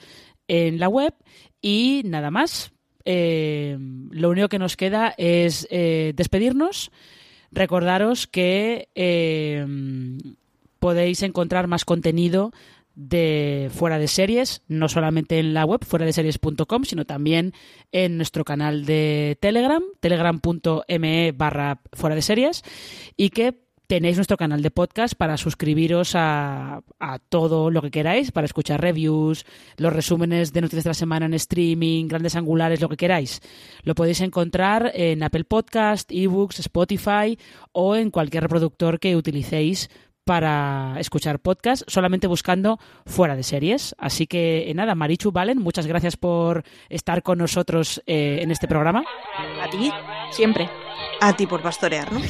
en 0.46 0.78
la 0.78 0.88
web 0.88 1.14
y 1.61 2.02
nada 2.04 2.30
más. 2.30 2.72
Eh, 3.04 3.78
lo 4.11 4.30
único 4.30 4.48
que 4.48 4.59
nos 4.59 4.76
queda 4.76 5.14
es 5.16 5.66
eh, 5.70 6.12
despedirnos. 6.14 6.90
Recordaros 7.52 8.26
que 8.26 8.88
podéis 10.78 11.22
encontrar 11.22 11.68
más 11.68 11.84
contenido 11.84 12.52
de 12.96 13.70
fuera 13.72 13.98
de 13.98 14.09
series, 14.09 14.62
no 14.68 14.88
solamente 14.88 15.38
en 15.38 15.54
la 15.54 15.64
web 15.64 15.84
fuera 15.84 16.07
de 16.07 16.12
series.com, 16.12 16.84
sino 16.84 17.04
también 17.04 17.52
en 17.92 18.16
nuestro 18.16 18.44
canal 18.44 18.84
de 18.84 19.38
Telegram, 19.40 19.82
telegram.me 20.00 21.32
barra 21.32 21.80
fuera 21.92 22.16
de 22.16 22.22
series, 22.22 22.62
y 23.16 23.30
que 23.30 23.65
tenéis 23.87 24.16
nuestro 24.16 24.37
canal 24.37 24.62
de 24.62 24.70
podcast 24.70 25.14
para 25.14 25.37
suscribiros 25.37 26.12
a, 26.14 26.82
todo 27.28 27.70
lo 27.70 27.82
que 27.82 27.91
queráis, 27.91 28.32
para 28.32 28.45
escuchar 28.45 28.80
reviews, 28.80 29.45
los 29.76 29.93
resúmenes 29.93 30.53
de 30.53 30.61
noticias 30.61 30.84
de 30.84 30.91
la 30.91 30.95
semana 30.95 31.26
en 31.26 31.34
streaming, 31.34 32.09
grandes 32.09 32.37
angulares, 32.37 32.80
lo 32.80 32.89
que 32.89 32.97
queráis. 32.97 33.41
Lo 33.82 33.95
podéis 33.95 34.20
encontrar 34.20 34.93
en 34.95 35.22
Apple 35.22 35.45
Podcast, 35.45 36.11
eBooks, 36.12 36.61
Spotify 36.61 37.39
o 37.72 37.97
en 37.97 38.11
cualquier 38.11 38.43
reproductor 38.43 38.99
que 38.99 39.16
utilicéis 39.16 39.89
para 40.27 40.97
escuchar 40.99 41.39
podcast 41.39 41.85
solamente 41.87 42.27
buscando 42.27 42.81
fuera 43.07 43.37
de 43.37 43.45
series. 43.45 43.95
Así 43.97 44.27
que 44.27 44.68
eh, 44.68 44.74
nada, 44.74 44.97
Marichu 44.97 45.31
Valen, 45.31 45.59
muchas 45.59 45.87
gracias 45.87 46.16
por 46.16 46.64
estar 46.89 47.22
con 47.22 47.39
nosotros 47.39 48.03
eh, 48.07 48.41
en 48.43 48.51
este 48.51 48.66
programa. 48.66 49.05
A 49.62 49.70
ti, 49.70 49.91
siempre. 50.33 50.68
A 51.20 51.33
ti 51.35 51.47
por 51.47 51.62
pastorear, 51.62 52.12
¿no? 52.12 52.20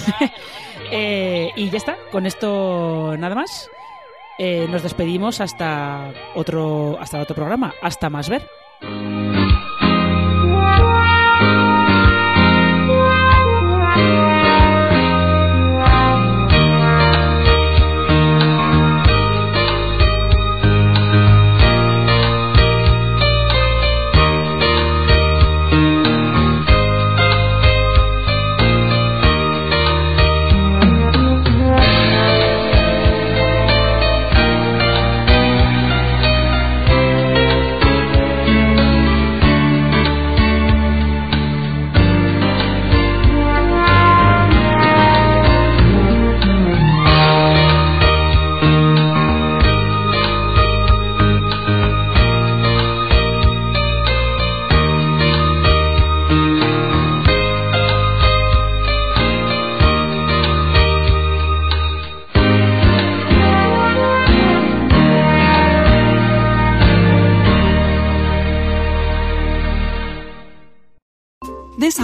eh, 0.92 1.50
y 1.56 1.70
ya 1.70 1.78
está, 1.78 1.96
con 2.12 2.26
esto 2.26 3.14
nada 3.16 3.34
más. 3.34 3.70
Eh, 4.38 4.66
nos 4.68 4.82
despedimos 4.82 5.40
hasta 5.40 6.12
otro, 6.34 6.98
hasta 7.00 7.18
otro 7.18 7.34
programa. 7.34 7.72
Hasta 7.80 8.10
más 8.10 8.28
ver. 8.28 8.46